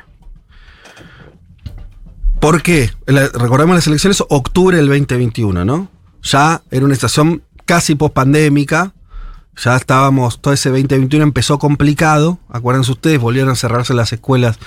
¿Por 2.40 2.62
qué? 2.62 2.92
Recordemos 3.08 3.76
las 3.76 3.88
elecciones 3.88 4.24
octubre 4.30 4.78
del 4.78 4.90
2021, 4.90 5.66
¿no? 5.66 5.90
Ya 6.22 6.62
era 6.70 6.86
una 6.86 6.94
estación 6.94 7.42
casi 7.66 7.96
post-pandémica. 7.96 8.94
Ya 9.58 9.76
estábamos, 9.76 10.42
todo 10.42 10.54
ese 10.54 10.70
2021 10.70 11.24
empezó 11.24 11.60
complicado. 11.60 12.40
Acuérdense 12.50 12.92
ustedes, 12.92 13.20
volvieron 13.20 13.52
a 13.52 13.56
cerrarse 13.56 13.94
las 13.94 14.14
escuelas 14.14 14.58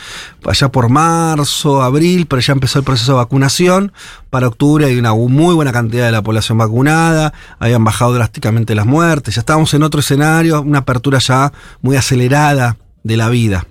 allá 0.45 0.71
por 0.71 0.91
marzo, 0.91 1.83
abril, 1.83 2.26
pero 2.26 2.41
ya 2.41 2.53
empezó 2.53 2.79
el 2.79 2.85
proceso 2.85 3.12
de 3.12 3.17
vacunación. 3.17 3.93
Para 4.29 4.47
octubre 4.47 4.85
hay 4.85 4.99
una 4.99 5.14
muy 5.14 5.55
buena 5.55 5.73
cantidad 5.73 6.05
de 6.05 6.12
la 6.12 6.23
población 6.23 6.59
vacunada, 6.59 7.33
habían 7.59 7.83
bajado 7.83 8.12
drásticamente 8.12 8.75
las 8.75 8.87
muertes, 8.87 9.37
ya 9.37 9.41
estábamos 9.41 9.73
en 9.73 9.83
otro 9.83 10.00
escenario, 10.00 10.61
una 10.61 10.81
apertura 10.81 11.19
ya 11.19 11.53
muy 11.81 11.97
acelerada 11.97 12.76
de 13.03 13.17
la 13.17 13.31
vida. 13.31 13.67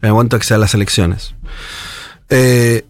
En 0.00 0.08
el 0.08 0.12
momento 0.12 0.38
que 0.38 0.44
sean 0.44 0.60
las 0.60 0.74
elecciones. 0.74 1.34
Eh, 2.28 2.84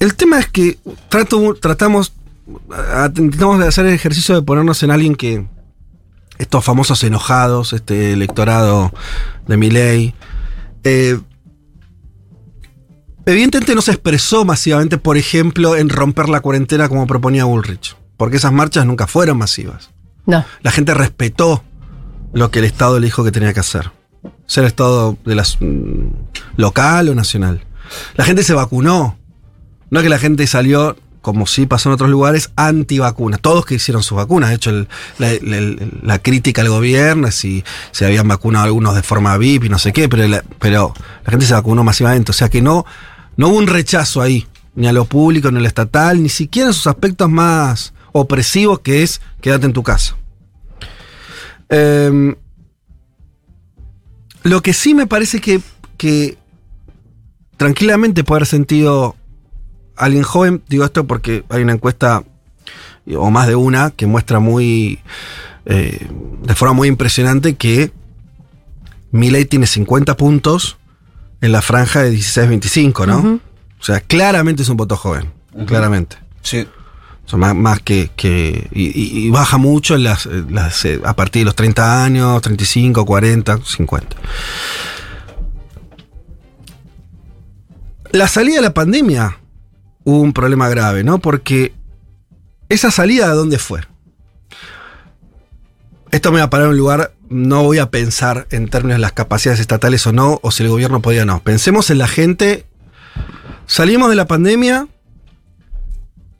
el 0.00 0.14
tema 0.16 0.38
es 0.38 0.48
que 0.48 0.78
trato, 1.08 1.54
tratamos, 1.54 2.12
intentamos 2.46 3.58
de 3.58 3.68
hacer 3.68 3.86
el 3.86 3.94
ejercicio 3.94 4.34
de 4.34 4.42
ponernos 4.42 4.82
en 4.82 4.90
alguien 4.90 5.14
que 5.14 5.46
estos 6.38 6.64
famosos 6.64 7.02
enojados, 7.04 7.72
este 7.72 8.12
electorado 8.12 8.92
de 9.46 9.56
Miley, 9.56 10.14
eh, 10.84 11.18
evidentemente 13.26 13.74
no 13.74 13.82
se 13.82 13.92
expresó 13.92 14.44
masivamente, 14.44 14.98
por 14.98 15.16
ejemplo, 15.16 15.76
en 15.76 15.88
romper 15.88 16.28
la 16.28 16.40
cuarentena 16.40 16.88
como 16.88 17.06
proponía 17.06 17.46
Ulrich, 17.46 17.96
porque 18.16 18.38
esas 18.38 18.52
marchas 18.52 18.86
nunca 18.86 19.06
fueron 19.06 19.38
masivas. 19.38 19.90
No. 20.26 20.44
La 20.62 20.70
gente 20.70 20.94
respetó 20.94 21.62
lo 22.32 22.50
que 22.50 22.60
el 22.60 22.64
Estado 22.64 22.98
le 22.98 23.06
dijo 23.06 23.24
que 23.24 23.32
tenía 23.32 23.52
que 23.52 23.60
hacer. 23.60 23.92
Ser 24.46 24.64
Estado 24.64 25.16
de 25.24 25.34
las, 25.34 25.58
mm, 25.60 26.08
local 26.56 27.08
o 27.08 27.14
nacional. 27.14 27.64
La 28.14 28.24
gente 28.24 28.42
se 28.42 28.54
vacunó. 28.54 29.18
No 29.90 29.98
es 29.98 30.02
que 30.04 30.08
la 30.08 30.18
gente 30.18 30.46
salió, 30.46 30.96
como 31.22 31.46
sí 31.46 31.66
pasó 31.66 31.88
en 31.88 31.94
otros 31.94 32.10
lugares, 32.10 32.50
anti-vacunas. 32.56 33.40
Todos 33.40 33.64
que 33.64 33.76
hicieron 33.76 34.02
sus 34.02 34.16
vacunas. 34.16 34.50
De 34.50 34.56
hecho, 34.56 34.86
la, 35.18 36.18
crítica 36.18 36.60
al 36.62 36.68
gobierno 36.68 37.30
si 37.30 37.64
se 37.92 38.04
habían 38.04 38.28
vacunado 38.28 38.66
algunos 38.66 38.94
de 38.94 39.02
forma 39.02 39.38
VIP 39.38 39.64
y 39.64 39.68
no 39.68 39.78
sé 39.78 39.92
qué, 39.92 40.08
pero 40.08 40.26
la, 40.26 40.44
pero 40.58 40.92
la 41.24 41.30
gente 41.30 41.46
se 41.46 41.54
vacunó 41.54 41.84
masivamente. 41.84 42.32
O 42.32 42.34
sea 42.34 42.50
que 42.50 42.60
no, 42.60 42.84
no 43.36 43.48
hubo 43.48 43.56
un 43.56 43.68
rechazo 43.68 44.20
ahí, 44.20 44.46
ni 44.74 44.88
a 44.88 44.92
lo 44.92 45.04
público, 45.04 45.50
ni 45.50 45.58
a 45.58 45.60
lo 45.60 45.68
estatal, 45.68 46.22
ni 46.22 46.28
siquiera 46.28 46.68
en 46.68 46.74
sus 46.74 46.88
aspectos 46.88 47.30
más 47.30 47.94
opresivos, 48.10 48.80
que 48.80 49.02
es 49.02 49.20
quédate 49.40 49.66
en 49.66 49.72
tu 49.72 49.82
casa. 49.82 50.16
Em, 51.68 52.34
lo 54.42 54.60
que 54.60 54.72
sí 54.72 54.92
me 54.92 55.06
parece 55.06 55.40
que, 55.40 55.60
que 55.96 56.36
tranquilamente 57.56 58.24
puede 58.24 58.38
haber 58.38 58.48
sentido 58.48 59.14
alguien 59.96 60.22
joven, 60.22 60.62
digo 60.68 60.84
esto 60.84 61.06
porque 61.06 61.44
hay 61.48 61.62
una 61.62 61.72
encuesta, 61.72 62.24
o 63.16 63.30
más 63.30 63.46
de 63.48 63.54
una, 63.54 63.90
que 63.90 64.06
muestra 64.06 64.38
muy, 64.40 65.00
eh, 65.66 66.06
de 66.42 66.54
forma 66.54 66.74
muy 66.74 66.88
impresionante 66.88 67.54
que 67.54 67.92
Milei 69.10 69.44
tiene 69.44 69.66
50 69.66 70.16
puntos 70.16 70.78
en 71.40 71.52
la 71.52 71.60
franja 71.62 72.02
de 72.02 72.12
16-25, 72.12 73.06
¿no? 73.06 73.40
O 73.80 73.84
sea, 73.84 74.00
claramente 74.00 74.62
es 74.62 74.68
un 74.68 74.76
voto 74.76 74.96
joven, 74.96 75.32
claramente. 75.66 76.16
Sí. 76.42 76.66
O 77.24 77.28
sea, 77.28 77.38
más, 77.38 77.54
más 77.54 77.80
que. 77.80 78.10
que- 78.16 78.68
y, 78.72 79.30
baja 79.30 79.56
mucho 79.58 79.94
en 79.94 80.04
las, 80.04 80.26
en 80.26 80.54
las, 80.54 80.84
eh, 80.84 81.00
a 81.04 81.14
partir 81.14 81.40
de 81.42 81.44
los 81.46 81.54
30 81.56 82.04
años, 82.04 82.40
35, 82.42 83.04
40, 83.04 83.58
50. 83.64 84.16
La 88.12 88.28
salida 88.28 88.56
de 88.56 88.62
la 88.62 88.74
pandemia 88.74 89.38
un 90.04 90.32
problema 90.32 90.68
grave, 90.68 91.04
¿no? 91.04 91.18
Porque 91.18 91.74
esa 92.68 92.90
salida, 92.90 93.28
¿de 93.28 93.34
dónde 93.34 93.58
fue? 93.58 93.80
Esto 96.10 96.32
me 96.32 96.38
va 96.38 96.44
a 96.44 96.50
parar 96.50 96.66
en 96.66 96.72
un 96.72 96.78
lugar, 96.78 97.14
no 97.28 97.62
voy 97.62 97.78
a 97.78 97.90
pensar 97.90 98.46
en 98.50 98.68
términos 98.68 98.96
de 98.98 99.02
las 99.02 99.12
capacidades 99.12 99.60
estatales 99.60 100.06
o 100.06 100.12
no, 100.12 100.40
o 100.42 100.50
si 100.50 100.62
el 100.62 100.68
gobierno 100.68 101.00
podía 101.00 101.22
o 101.22 101.26
no. 101.26 101.42
Pensemos 101.42 101.90
en 101.90 101.98
la 101.98 102.08
gente. 102.08 102.66
Salimos 103.66 104.10
de 104.10 104.16
la 104.16 104.26
pandemia, 104.26 104.88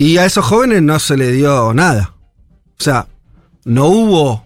y 0.02 0.18
a 0.18 0.24
esos 0.24 0.44
jóvenes 0.44 0.82
no 0.82 0.98
se 0.98 1.16
le 1.16 1.30
dio 1.30 1.72
nada. 1.74 2.14
O 2.76 2.82
sea, 2.82 3.06
no 3.64 3.86
hubo 3.86 4.44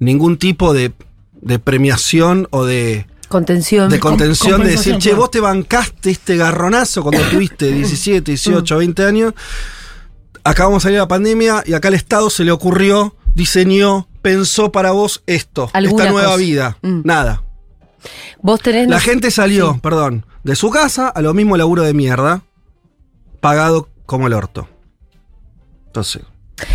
ningún 0.00 0.38
tipo 0.38 0.74
de, 0.74 0.92
de 1.40 1.60
premiación 1.60 2.48
o 2.50 2.64
de, 2.64 3.06
Contención. 3.28 3.88
de 3.90 3.98
contención 3.98 4.62
de 4.62 4.70
decir, 4.70 4.98
che, 4.98 5.14
vos 5.14 5.30
te 5.30 5.40
bancaste 5.40 6.10
este 6.10 6.36
garronazo 6.36 7.02
cuando 7.02 7.22
tuviste 7.30 7.72
17, 7.72 8.30
18, 8.32 8.76
20 8.78 9.04
años. 9.04 9.34
Acabamos 10.44 10.82
de 10.82 10.86
salir 10.88 10.96
de 10.98 11.02
la 11.02 11.08
pandemia 11.08 11.62
y 11.66 11.74
acá 11.74 11.88
el 11.88 11.94
Estado 11.94 12.30
se 12.30 12.44
le 12.44 12.52
ocurrió, 12.52 13.16
diseñó, 13.34 14.06
pensó 14.22 14.70
para 14.70 14.92
vos 14.92 15.22
esto, 15.26 15.70
Alguna 15.72 16.04
esta 16.04 16.12
nueva 16.12 16.28
cosa. 16.28 16.38
vida. 16.38 16.78
Mm. 16.82 17.00
Nada. 17.04 17.42
Vos 18.42 18.60
tenés. 18.60 18.88
La 18.88 19.00
gente 19.00 19.30
salió, 19.32 19.72
Sí. 19.74 19.80
perdón, 19.82 20.24
de 20.44 20.54
su 20.54 20.70
casa 20.70 21.08
a 21.08 21.20
lo 21.20 21.34
mismo 21.34 21.56
laburo 21.56 21.82
de 21.82 21.94
mierda, 21.94 22.42
pagado 23.40 23.88
como 24.06 24.28
el 24.28 24.34
orto. 24.34 24.68
Entonces. 25.88 26.22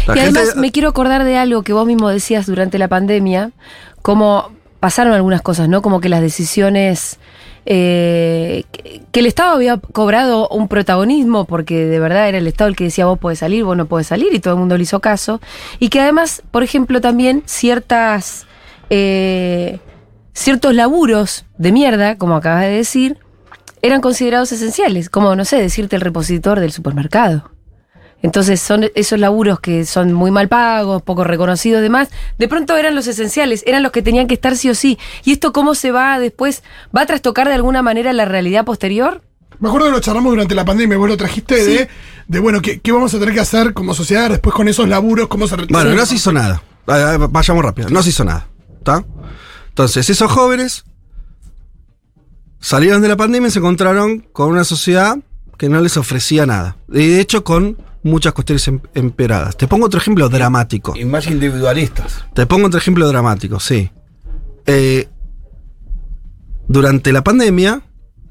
la 0.08 0.18
Y 0.18 0.20
además 0.20 0.56
me 0.58 0.72
quiero 0.74 0.90
acordar 0.90 1.24
de 1.24 1.38
algo 1.38 1.64
que 1.64 1.72
vos 1.72 1.88
mismo 1.88 2.10
decías 2.10 2.46
durante 2.48 2.78
la 2.78 2.90
pandemia, 2.90 3.52
como 4.02 4.52
pasaron 4.82 5.14
algunas 5.14 5.42
cosas, 5.42 5.70
¿no? 5.70 5.82
Como 5.82 6.02
que 6.02 6.10
las 6.10 6.20
decisiones, 6.20 7.20
eh, 7.66 8.66
que, 8.74 9.20
el 9.22 9.26
Estado 9.26 9.56
había 9.56 9.78
cobrado 9.78 10.50
un 10.50 10.68
protagonismo, 10.68 11.46
porque 11.46 11.86
de 11.86 12.00
verdad 12.00 12.28
era 12.28 12.40
el 12.40 12.48
Estado 12.48 12.68
el 12.68 12.76
que 12.76 12.84
decía 12.84 13.06
vos 13.06 13.18
podés 13.18 13.40
salir, 13.40 13.64
vos 13.64 13.78
no 13.78 13.86
podés 13.86 14.08
salir, 14.08 14.34
y 14.34 14.40
todo 14.40 14.56
el 14.56 14.60
mundo 14.60 14.76
le 14.76 14.84
hizo 14.84 15.00
caso. 15.00 15.40
Y 15.80 15.88
que 15.88 16.02
además, 16.02 16.44
por 16.52 16.64
ejemplo, 16.64 17.00
también 17.00 17.44
ciertas... 17.46 18.46
eh, 18.90 19.80
ciertos 20.34 20.74
laburos 20.74 21.46
de 21.58 21.72
mierda, 21.72 22.18
como 22.18 22.36
acabas 22.36 22.64
de 22.64 22.72
decir, 22.72 23.18
eran 23.82 24.02
considerados 24.02 24.52
esenciales, 24.52 25.10
como, 25.10 25.36
no 25.36 25.46
sé, 25.46 25.58
decirte 25.58 25.96
el 25.96 26.02
repositor 26.02 26.60
del 26.60 26.72
supermercado. 26.72 27.52
Entonces 28.24 28.60
son 28.62 28.86
esos 28.96 29.20
laburos 29.20 29.60
que 29.60 29.86
son 29.86 30.14
muy 30.14 30.30
mal 30.32 30.48
pagos, 30.48 31.02
poco 31.02 31.24
reconocidos 31.24 31.80
y 31.80 31.84
demás, 31.84 32.10
de 32.38 32.48
pronto 32.48 32.78
eran 32.78 32.94
los 32.96 33.08
esenciales, 33.08 33.64
eran 33.66 33.82
los 33.84 33.92
que 33.92 34.02
tenían 34.02 34.28
que 34.28 34.36
estar 34.36 34.56
sí 34.56 34.70
o 34.70 34.76
sí. 34.76 35.00
¿Y 35.24 35.32
esto 35.34 35.52
cómo 35.54 35.74
se 35.76 35.92
va 35.92 36.20
después? 36.20 36.64
¿Va 36.96 37.02
a 37.02 37.06
trastocar 37.06 37.48
de 37.48 37.56
alguna 37.56 37.82
manera 37.82 38.14
la 38.14 38.26
realidad 38.26 38.64
posterior? 38.66 39.22
Me 39.60 39.68
acuerdo 39.68 39.88
que 39.88 39.94
lo 39.94 40.00
charlamos 40.00 40.32
durante 40.32 40.56
la 40.56 40.66
pandemia, 40.66 40.98
vos 40.98 41.08
lo 41.10 41.18
trajiste 41.18 41.64
de, 41.66 41.90
de, 42.28 42.40
bueno, 42.40 42.62
¿qué, 42.62 42.80
qué 42.80 42.92
vamos 42.92 43.14
a 43.14 43.20
tener 43.20 43.34
que 43.34 43.42
hacer 43.42 43.74
como 43.74 43.94
sociedad 43.94 44.30
después 44.30 44.56
con 44.56 44.68
esos 44.68 44.88
laburos? 44.88 45.28
¿Cómo 45.28 45.48
se 45.48 45.56
Bueno, 45.56 45.92
Sí. 45.92 45.96
no 45.96 46.06
se 46.06 46.16
hizo 46.16 46.32
nada. 46.32 46.64
Vayamos 46.86 47.64
rápido. 47.64 47.90
No 47.90 48.02
se 48.02 48.10
hizo 48.10 48.24
nada. 48.24 48.48
¿Está? 48.80 49.04
Entonces, 49.70 50.10
esos 50.10 50.32
jóvenes 50.32 50.84
salieron 52.60 53.02
de 53.02 53.08
la 53.08 53.18
pandemia 53.18 53.48
y 53.48 53.52
se 53.52 53.60
encontraron 53.60 54.20
con 54.34 54.50
una 54.50 54.64
sociedad 54.64 55.18
que 55.58 55.70
no 55.70 55.80
les 55.82 55.98
ofrecía 55.98 56.46
nada. 56.46 56.78
Y 56.90 57.08
de 57.08 57.20
hecho, 57.20 57.44
con 57.44 57.78
muchas 58.04 58.34
cuestiones 58.34 58.68
em- 58.68 58.82
empeoradas. 58.94 59.58
Te 59.58 59.68
pongo 59.68 59.86
otro 59.86 60.00
ejemplo 60.00 60.28
dramático. 60.30 60.94
Y 60.96 61.06
más 61.06 61.28
individualistas. 61.28 62.26
Te 62.34 62.46
pongo 62.46 62.68
otro 62.68 62.80
ejemplo 62.80 63.08
dramático, 63.08 63.60
sí. 63.60 63.92
Eh, 64.66 65.08
durante 66.68 67.12
la 67.12 67.24
pandemia, 67.24 67.82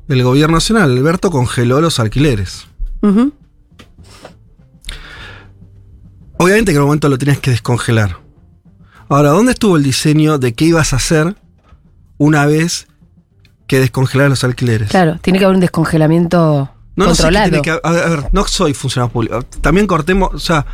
el 0.08 0.22
gobierno 0.22 0.56
nacional, 0.56 0.90
Alberto, 0.90 1.30
congeló 1.30 1.80
los 1.80 2.00
alquileres. 2.00 2.66
Ujú. 3.02 3.32
Obviamente 6.38 6.72
que 6.72 6.76
en 6.76 6.82
un 6.82 6.88
momento 6.88 7.08
lo 7.08 7.18
tenías 7.18 7.38
que 7.38 7.50
descongelar. 7.50 8.16
Ahora, 9.08 9.30
¿dónde 9.30 9.52
estuvo 9.52 9.76
el 9.76 9.82
diseño 9.82 10.38
de 10.38 10.54
qué 10.54 10.64
ibas 10.66 10.92
a 10.92 10.96
hacer 10.96 11.36
una 12.16 12.46
vez 12.46 12.86
que 13.66 13.78
descongelaras 13.78 14.30
los 14.30 14.44
alquileres? 14.44 14.88
Claro, 14.88 15.18
tiene 15.20 15.38
que 15.38 15.44
haber 15.44 15.56
un 15.56 15.60
descongelamiento 15.60 16.70
No, 17.00 17.06
no 17.10 17.14
sé 17.14 17.22
qué 17.22 17.26
controlado. 17.28 17.48
tiene 17.50 17.62
que 17.62 17.70
a 17.82 17.90
ver, 17.90 18.02
a 18.04 18.08
ver, 18.08 18.24
no 18.32 18.46
soy 18.46 18.74
funcionario 18.74 19.12
público. 19.12 19.42
También 19.60 19.86
cortemos, 19.86 20.30
o 20.34 20.38
sea, 20.38 20.64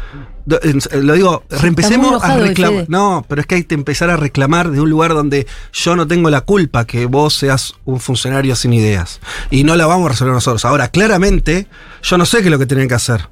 eh, 0.62 0.74
lo 1.02 1.14
digo, 1.14 1.42
reempecemos 1.50 2.22
a 2.22 2.36
reclamar. 2.36 2.84
No, 2.88 3.24
pero 3.28 3.40
es 3.40 3.46
que 3.46 3.56
hay 3.56 3.64
que 3.64 3.74
empezar 3.74 4.10
a 4.10 4.16
reclamar 4.16 4.70
de 4.70 4.80
un 4.80 4.88
lugar 4.90 5.12
donde 5.14 5.46
yo 5.72 5.96
no 5.96 6.06
tengo 6.06 6.30
la 6.30 6.42
culpa 6.42 6.84
que 6.86 7.06
vos 7.06 7.34
seas 7.34 7.74
un 7.84 7.98
funcionario 8.00 8.54
sin 8.54 8.72
ideas. 8.72 9.20
Y 9.50 9.64
no 9.64 9.74
la 9.76 9.86
vamos 9.86 10.06
a 10.06 10.10
resolver 10.10 10.34
nosotros. 10.34 10.64
Ahora, 10.64 10.88
claramente, 10.88 11.66
yo 12.02 12.18
no 12.18 12.26
sé 12.26 12.38
qué 12.38 12.44
es 12.44 12.50
lo 12.50 12.58
que 12.58 12.66
tienen 12.66 12.86
que 12.88 12.94
hacer. 12.94 13.28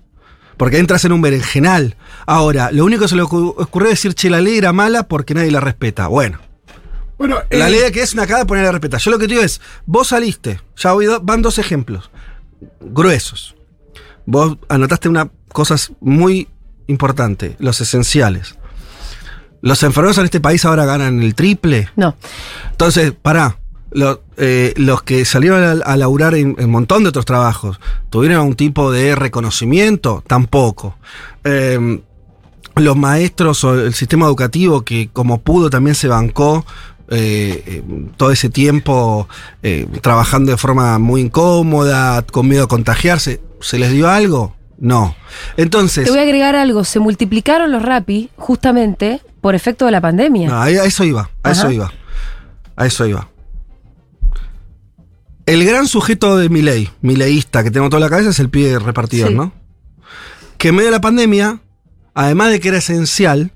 Porque 0.56 0.78
entras 0.78 1.04
en 1.04 1.12
un 1.12 1.20
berenjenal. 1.20 1.96
Ahora, 2.26 2.70
lo 2.72 2.84
único 2.84 3.02
que 3.02 3.08
se 3.08 3.16
le 3.16 3.22
ocu- 3.22 3.54
ocurrió 3.56 3.88
es 3.88 3.94
decir, 3.98 4.14
che, 4.14 4.30
la 4.30 4.40
ley 4.40 4.56
era 4.58 4.72
mala 4.72 5.08
porque 5.08 5.34
nadie 5.34 5.50
la 5.50 5.60
respeta. 5.60 6.06
Bueno, 6.06 6.38
Bueno, 7.18 7.38
la 7.50 7.68
eh, 7.68 7.70
ley 7.70 7.92
que 7.92 8.02
es 8.02 8.12
una 8.14 8.26
cagada 8.26 8.44
ponerla 8.44 8.68
a 8.70 8.72
respetar. 8.72 9.00
Yo 9.00 9.10
lo 9.10 9.18
que 9.18 9.26
te 9.28 9.34
digo 9.34 9.44
es, 9.44 9.60
vos 9.86 10.08
saliste, 10.08 10.60
ya 10.76 10.92
voy 10.92 11.06
van 11.22 11.42
dos 11.42 11.58
ejemplos 11.58 12.10
gruesos. 12.80 13.54
Vos 14.26 14.56
anotaste 14.68 15.08
unas 15.08 15.28
cosas 15.52 15.92
muy 16.00 16.48
importantes, 16.86 17.54
los 17.58 17.80
esenciales. 17.80 18.56
Los 19.60 19.82
enfermeros 19.82 20.18
en 20.18 20.24
este 20.24 20.40
país 20.40 20.64
ahora 20.64 20.84
ganan 20.84 21.22
el 21.22 21.34
triple. 21.34 21.88
No, 21.96 22.14
Entonces, 22.70 23.12
pará. 23.20 23.58
Lo- 23.90 24.24
eh, 24.36 24.74
los 24.76 25.04
que 25.04 25.24
salieron 25.24 25.62
a, 25.62 25.84
a 25.84 25.96
laburar 25.96 26.34
en 26.34 26.56
en 26.58 26.64
un 26.64 26.70
montón 26.72 27.04
de 27.04 27.10
otros 27.10 27.24
trabajos, 27.26 27.78
¿tuvieron 28.10 28.38
algún 28.38 28.56
tipo 28.56 28.90
de 28.90 29.14
reconocimiento? 29.14 30.24
Tampoco. 30.26 30.98
Eh, 31.44 32.02
los 32.74 32.96
maestros 32.96 33.62
o 33.62 33.78
el 33.78 33.94
sistema 33.94 34.26
educativo 34.26 34.82
que 34.84 35.08
como 35.12 35.40
pudo 35.42 35.70
también 35.70 35.94
se 35.94 36.08
bancó 36.08 36.66
eh, 37.08 37.62
eh, 37.66 37.82
todo 38.16 38.30
ese 38.30 38.48
tiempo 38.48 39.28
eh, 39.62 39.86
trabajando 40.00 40.50
de 40.52 40.56
forma 40.56 40.98
muy 40.98 41.20
incómoda, 41.22 42.22
con 42.22 42.48
miedo 42.48 42.64
a 42.64 42.68
contagiarse, 42.68 43.40
¿se 43.60 43.78
les 43.78 43.92
dio 43.92 44.08
algo? 44.08 44.54
No. 44.78 45.14
Entonces, 45.56 46.04
te 46.04 46.10
voy 46.10 46.20
a 46.20 46.22
agregar 46.22 46.56
algo. 46.56 46.84
Se 46.84 46.98
multiplicaron 46.98 47.70
los 47.70 47.82
rapi 47.82 48.30
justamente 48.36 49.20
por 49.40 49.54
efecto 49.54 49.84
de 49.84 49.92
la 49.92 50.00
pandemia. 50.00 50.48
No, 50.48 50.60
a 50.60 50.70
eso 50.70 51.04
iba, 51.04 51.30
a 51.42 51.52
eso 51.52 51.70
iba. 51.70 51.92
A 52.76 52.86
eso 52.86 53.06
iba. 53.06 53.28
El 55.46 55.64
gran 55.64 55.86
sujeto 55.86 56.38
de 56.38 56.48
mi 56.48 56.62
ley, 56.62 56.88
mi 57.02 57.16
leísta 57.16 57.62
que 57.62 57.70
tengo 57.70 57.88
toda 57.90 58.00
la 58.00 58.08
cabeza, 58.08 58.30
es 58.30 58.40
el 58.40 58.48
pie 58.48 58.78
repartidor, 58.78 59.28
Sí. 59.28 59.34
¿no? 59.34 59.52
Que 60.56 60.68
en 60.68 60.76
medio 60.76 60.88
de 60.88 60.96
la 60.96 61.00
pandemia, 61.02 61.60
además 62.14 62.50
de 62.50 62.60
que 62.60 62.68
era 62.68 62.78
esencial, 62.78 63.52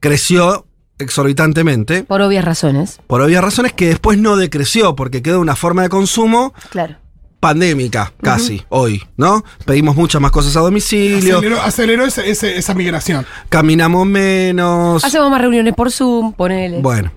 creció 0.00 0.65
exorbitantemente, 0.98 2.04
Por 2.04 2.22
obvias 2.22 2.44
razones. 2.44 3.00
por 3.06 3.20
obvias 3.20 3.42
razones 3.42 3.72
que 3.72 3.88
después 3.88 4.18
no 4.18 4.36
decreció, 4.36 4.96
porque 4.96 5.22
quedó 5.22 5.40
una 5.40 5.56
forma 5.56 5.82
de 5.82 5.88
consumo 5.88 6.54
Claro. 6.70 6.96
pandémica, 7.40 8.12
casi, 8.22 8.64
hoy, 8.70 9.02
¿no? 9.16 9.44
Pedimos 9.66 9.94
muchas 9.94 10.20
más 10.20 10.30
cosas 10.30 10.56
a 10.56 10.60
domicilio, 10.60 11.36
aceleró, 11.38 11.60
aceleró 11.62 12.04
ese- 12.06 12.28
ese- 12.30 12.56
esa 12.56 12.74
migración. 12.74 13.26
caminamos 13.48 14.06
menos. 14.06 15.04
Hacemos 15.04 15.30
más 15.30 15.40
reuniones 15.40 15.74
por 15.74 15.92
Zoom, 15.92 16.32
ponele. 16.32 16.80
Bueno. 16.80 17.12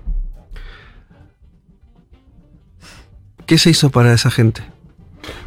¿Qué 3.46 3.58
se 3.58 3.70
hizo 3.70 3.90
para 3.90 4.12
esa 4.12 4.30
gente? 4.30 4.62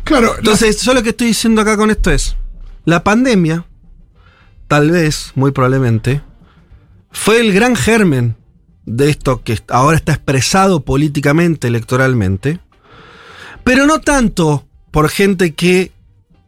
Claro, 0.03 0.35
Entonces, 0.37 0.81
yo 0.81 0.93
lo 0.93 1.01
que 1.03 1.09
estoy 1.09 1.27
diciendo 1.27 1.61
acá 1.61 1.77
con 1.77 1.89
esto 1.89 2.11
es, 2.11 2.35
la 2.83 3.03
pandemia, 3.03 3.65
tal 4.67 4.91
vez, 4.91 5.31
muy 5.35 5.51
probablemente, 5.51 6.21
fue 7.13 7.39
el 7.39 7.53
gran 7.53 7.75
germen 7.75 8.35
de 8.85 9.09
esto 9.09 9.43
que 9.43 9.59
ahora 9.69 9.95
está 9.95 10.11
expresado 10.13 10.81
políticamente, 10.81 11.67
electoralmente, 11.69 12.59
pero 13.63 13.85
no 13.87 13.99
tanto 14.01 14.65
por 14.91 15.07
gente 15.09 15.53
que 15.53 15.91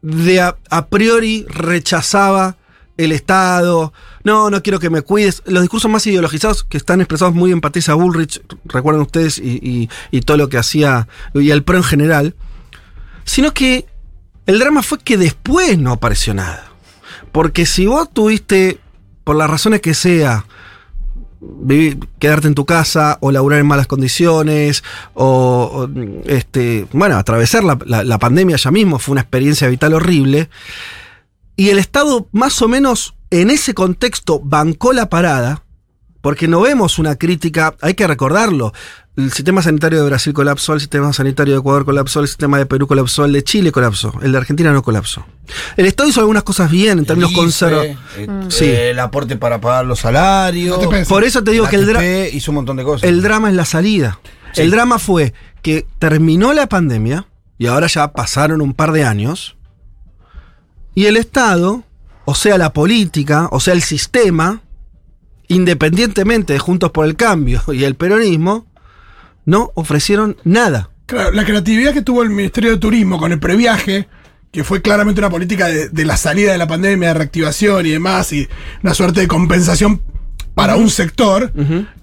de 0.02 0.42
a, 0.42 0.88
priori 0.88 1.46
rechazaba 1.48 2.58
el 2.98 3.12
Estado, 3.12 3.94
no, 4.24 4.50
no 4.50 4.62
quiero 4.64 4.80
que 4.80 4.90
me 4.90 5.02
cuides, 5.02 5.42
los 5.46 5.62
discursos 5.62 5.90
más 5.90 6.06
ideologizados 6.08 6.64
que 6.64 6.78
están 6.78 7.00
expresados 7.02 7.34
muy 7.34 7.52
en 7.52 7.62
Patricia 7.62 7.94
Bullrich, 7.94 8.42
recuerdan 8.66 9.02
ustedes, 9.02 9.38
y, 9.40 9.60
y- 9.62 9.90
y 10.12 10.22
todo 10.22 10.38
lo 10.38 10.50
que 10.50 10.58
hacía, 10.58 11.08
y 11.34 11.50
el 11.52 11.64
PRO 11.64 11.78
en 11.78 11.84
general, 11.84 12.36
sino 13.24 13.54
que 13.54 13.86
el 14.46 14.60
drama 14.60 14.84
fue 14.84 15.00
que 15.00 15.18
después 15.18 15.78
no 15.78 15.92
apareció 15.94 16.34
nada. 16.34 16.72
Porque 17.32 17.66
si 17.66 17.86
vos 17.86 18.10
tuviste, 18.14 18.80
por 19.26 19.36
las 19.36 19.50
razones 19.50 19.82
que 19.82 19.94
sea, 19.94 20.46
quedarte 22.20 22.48
en 22.48 22.56
tu 22.56 22.66
casa 22.66 23.18
o 23.22 23.32
laburar 23.32 23.60
en 23.60 23.68
malas 23.68 23.88
condiciones 23.88 24.84
o, 25.14 25.88
este, 26.26 26.88
bueno, 26.94 27.18
atravesar 27.18 27.64
la, 27.64 27.78
la- 27.86 28.04
la 28.04 28.18
pandemia 28.20 28.56
ya 28.56 28.72
mismo 28.72 29.00
fue 29.00 29.14
una 29.14 29.22
experiencia 29.22 29.68
vital 29.68 29.94
horrible. 29.94 30.50
Y 31.56 31.70
el 31.70 31.78
Estado 31.80 32.28
más 32.32 32.62
o 32.62 32.68
menos 32.68 33.16
en 33.32 33.50
ese 33.50 33.74
contexto 33.74 34.40
bancó 34.44 34.94
la 34.94 35.10
parada, 35.10 35.64
porque 36.22 36.48
no 36.48 36.62
vemos 36.62 36.98
una 37.00 37.16
crítica, 37.16 37.76
hay 37.82 37.94
que 37.94 38.08
recordarlo. 38.08 38.74
El 39.18 39.32
sistema 39.32 39.62
sanitario 39.62 40.00
de 40.02 40.06
Brasil 40.10 40.34
colapsó, 40.34 40.74
el 40.74 40.82
sistema 40.82 41.14
sanitario 41.14 41.54
de 41.54 41.60
Ecuador 41.62 41.86
colapsó, 41.86 42.20
el 42.20 42.28
sistema 42.28 42.58
de 42.58 42.66
Perú 42.66 42.86
colapsó, 42.86 43.24
el 43.24 43.32
de 43.32 43.44
Chile 43.46 43.72
colapsó, 43.72 44.14
el 44.22 44.34
de 44.34 44.38
Argentina 44.38 44.74
no 44.74 44.84
colapsó. 44.84 45.26
El 45.78 45.86
Estado 45.86 46.10
hizo 46.10 46.20
algunas 46.20 46.44
cosas 46.44 46.70
bien 46.70 47.00
en 47.00 47.06
términos 47.06 47.32
IFE, 47.32 47.40
conservadores. 47.40 47.98
eh, 48.18 48.28
Sí. 48.50 48.66
eh, 48.66 48.90
El 48.90 49.00
aporte 49.00 49.38
para 49.38 49.62
pagar 49.62 49.86
los 49.86 50.00
salarios. 50.00 50.78
No. 50.82 50.90
Por 51.08 51.24
eso 51.24 51.44
te 51.46 51.52
digo 51.52 51.64
la 51.64 51.70
que 51.70 51.78
el, 51.78 51.88
dra- 51.88 52.00
ATP 52.00 52.34
hizo 52.36 52.52
un 52.52 52.56
montón 52.56 52.76
de 52.76 52.84
cosas. 52.84 53.08
el 53.10 53.22
drama 53.22 53.50
es 53.50 53.56
la 53.56 53.64
salida. 53.64 54.20
Sí. 54.54 54.62
El 54.64 54.72
drama 54.72 55.00
fue 55.00 55.34
que 55.62 55.86
terminó 55.98 56.52
la 56.52 56.68
pandemia 56.68 57.26
y 57.58 57.68
ahora 57.68 57.88
ya 57.88 58.12
pasaron 58.12 58.60
un 58.62 58.74
par 58.74 58.92
de 58.92 59.06
años 59.06 59.56
y 60.94 61.06
el 61.06 61.16
Estado, 61.16 61.84
o 62.26 62.36
sea 62.36 62.58
la 62.58 62.74
política, 62.74 63.48
o 63.52 63.62
sea 63.62 63.74
el 63.74 63.82
sistema, 63.82 64.62
independientemente 65.48 66.52
de 66.54 66.60
Juntos 66.60 66.92
por 66.92 67.06
el 67.06 67.16
Cambio 67.16 67.62
y 67.72 67.86
el 67.86 67.96
peronismo, 67.96 68.66
no 69.46 69.72
ofrecieron 69.76 70.38
nada. 70.44 70.90
Claro, 71.06 71.32
la 71.32 71.46
creatividad 71.46 71.94
que 71.94 72.02
tuvo 72.02 72.24
el 72.24 72.30
Ministerio 72.30 72.72
de 72.72 72.78
Turismo 72.78 73.20
con 73.20 73.32
el 73.32 73.40
previaje, 73.40 74.08
que 74.52 74.64
fue 74.64 74.82
claramente 74.82 75.22
una 75.22 75.30
política 75.30 75.68
de, 75.68 75.90
de 75.90 76.06
la 76.06 76.18
salida 76.18 76.52
de 76.52 76.58
la 76.58 76.68
pandemia, 76.68 77.10
de 77.10 77.14
reactivación 77.14 77.86
y 77.86 77.92
demás, 77.92 78.34
y 78.34 78.48
una 78.82 78.94
suerte 78.94 79.22
de 79.22 79.28
compensación 79.28 80.02
para 80.56 80.78
un 80.78 80.90
sector, 80.90 81.52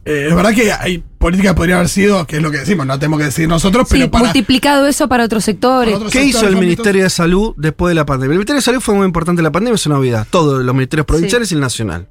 eh, 0.05 0.27
es 0.29 0.35
verdad 0.35 0.53
que 0.55 0.71
hay 0.71 1.03
políticas 1.17 1.53
que 1.53 1.57
podrían 1.57 1.79
haber 1.79 1.89
sido, 1.89 2.27
que 2.27 2.37
es 2.37 2.43
lo 2.43 2.51
que 2.51 2.59
decimos, 2.59 2.87
no 2.87 2.99
tenemos 2.99 3.19
que 3.19 3.25
decir 3.25 3.49
nosotros, 3.49 3.89
Sí, 3.89 3.95
pero 3.97 4.11
para... 4.11 4.25
multiplicado 4.25 4.87
eso 4.87 5.09
para 5.09 5.25
otros 5.25 5.43
sectores. 5.43 5.95
Para 5.95 5.97
otros 5.97 6.13
¿Qué 6.13 6.23
hizo 6.23 6.41
el 6.41 6.49
ámbitos. 6.49 6.61
Ministerio 6.61 7.03
de 7.05 7.11
Salud 7.11 7.55
después 7.57 7.91
de 7.91 7.95
la 7.95 8.05
pandemia? 8.05 8.35
El 8.35 8.39
Ministerio 8.41 8.59
de 8.59 8.63
Salud 8.63 8.81
fue 8.81 8.95
muy 8.95 9.07
importante 9.07 9.41
en 9.41 9.45
la 9.45 9.53
pandemia, 9.53 9.77
es 9.77 9.87
una 9.87 9.95
novedad. 9.95 10.27
Todos 10.31 10.63
los 10.63 10.75
ministerios 10.75 11.07
provinciales 11.07 11.51
y 11.51 11.55
el 11.55 11.63
nacional. 11.63 12.09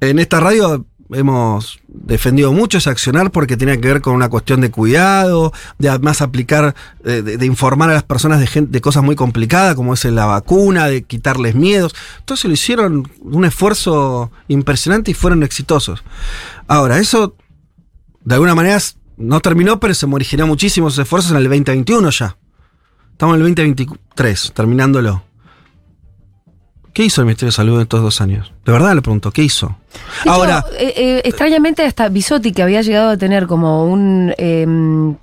En 0.00 0.18
esta 0.18 0.40
radio 0.40 0.86
hemos 1.10 1.80
defendido 1.86 2.52
mucho 2.52 2.78
ese 2.78 2.90
accionar 2.90 3.30
porque 3.30 3.56
tenía 3.56 3.80
que 3.80 3.88
ver 3.88 4.00
con 4.00 4.14
una 4.14 4.28
cuestión 4.28 4.60
de 4.60 4.70
cuidado, 4.70 5.52
de 5.78 5.88
además 5.88 6.20
aplicar, 6.22 6.74
de, 7.02 7.44
informar 7.46 7.90
a 7.90 7.94
las 7.94 8.02
personas 8.02 8.40
de, 8.40 8.80
cosas 8.80 9.02
muy 9.02 9.16
complicadas 9.16 9.74
como 9.74 9.94
es 9.94 10.04
la 10.04 10.26
vacuna, 10.26 10.86
de 10.86 11.02
quitarles 11.02 11.54
miedos. 11.54 11.94
Entonces 12.18 12.44
lo 12.44 12.52
hicieron 12.52 13.10
un 13.20 13.44
esfuerzo 13.44 14.30
impresionante 14.48 15.10
y 15.10 15.14
fueron 15.14 15.42
exitosos. 15.42 16.02
Ahora, 16.66 16.98
eso 16.98 17.34
de 18.24 18.34
alguna 18.34 18.54
manera 18.54 18.78
no 19.16 19.40
terminó, 19.40 19.80
pero 19.80 19.94
se 19.94 20.06
originó 20.06 20.46
muchísimos 20.46 20.98
esfuerzos 20.98 21.32
en 21.32 21.38
el 21.38 21.44
2021 21.44 22.10
ya. 22.10 22.36
Estamos 23.12 23.34
en 23.34 23.40
el 23.40 23.54
2023, 23.54 24.52
terminándolo. 24.54 25.27
¿Qué 26.98 27.04
hizo 27.04 27.20
el 27.20 27.26
Ministerio 27.26 27.50
de 27.50 27.54
Salud 27.54 27.76
en 27.76 27.82
estos 27.82 28.02
dos 28.02 28.20
años? 28.20 28.52
De 28.66 28.72
verdad 28.72 28.92
le 28.92 29.02
pregunto, 29.02 29.30
¿qué 29.30 29.44
hizo? 29.44 29.76
Hecho, 30.22 30.32
Ahora, 30.32 30.64
eh, 30.80 30.94
eh, 30.96 31.22
extrañamente 31.24 31.84
hasta 31.84 32.08
Bisotti, 32.08 32.50
que 32.50 32.60
había 32.60 32.82
llegado 32.82 33.10
a 33.10 33.16
tener 33.16 33.46
como 33.46 33.84
un 33.84 34.34
eh, 34.36 34.66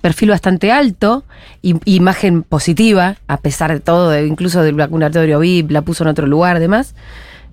perfil 0.00 0.30
bastante 0.30 0.72
alto, 0.72 1.24
y, 1.60 1.74
imagen 1.84 2.44
positiva, 2.44 3.16
a 3.28 3.36
pesar 3.36 3.74
de 3.74 3.80
todo, 3.80 4.18
incluso 4.24 4.62
del 4.62 4.74
vacunatorio 4.74 5.38
VIP, 5.38 5.70
la 5.70 5.82
puso 5.82 6.02
en 6.04 6.08
otro 6.08 6.26
lugar, 6.26 6.60
demás, 6.60 6.94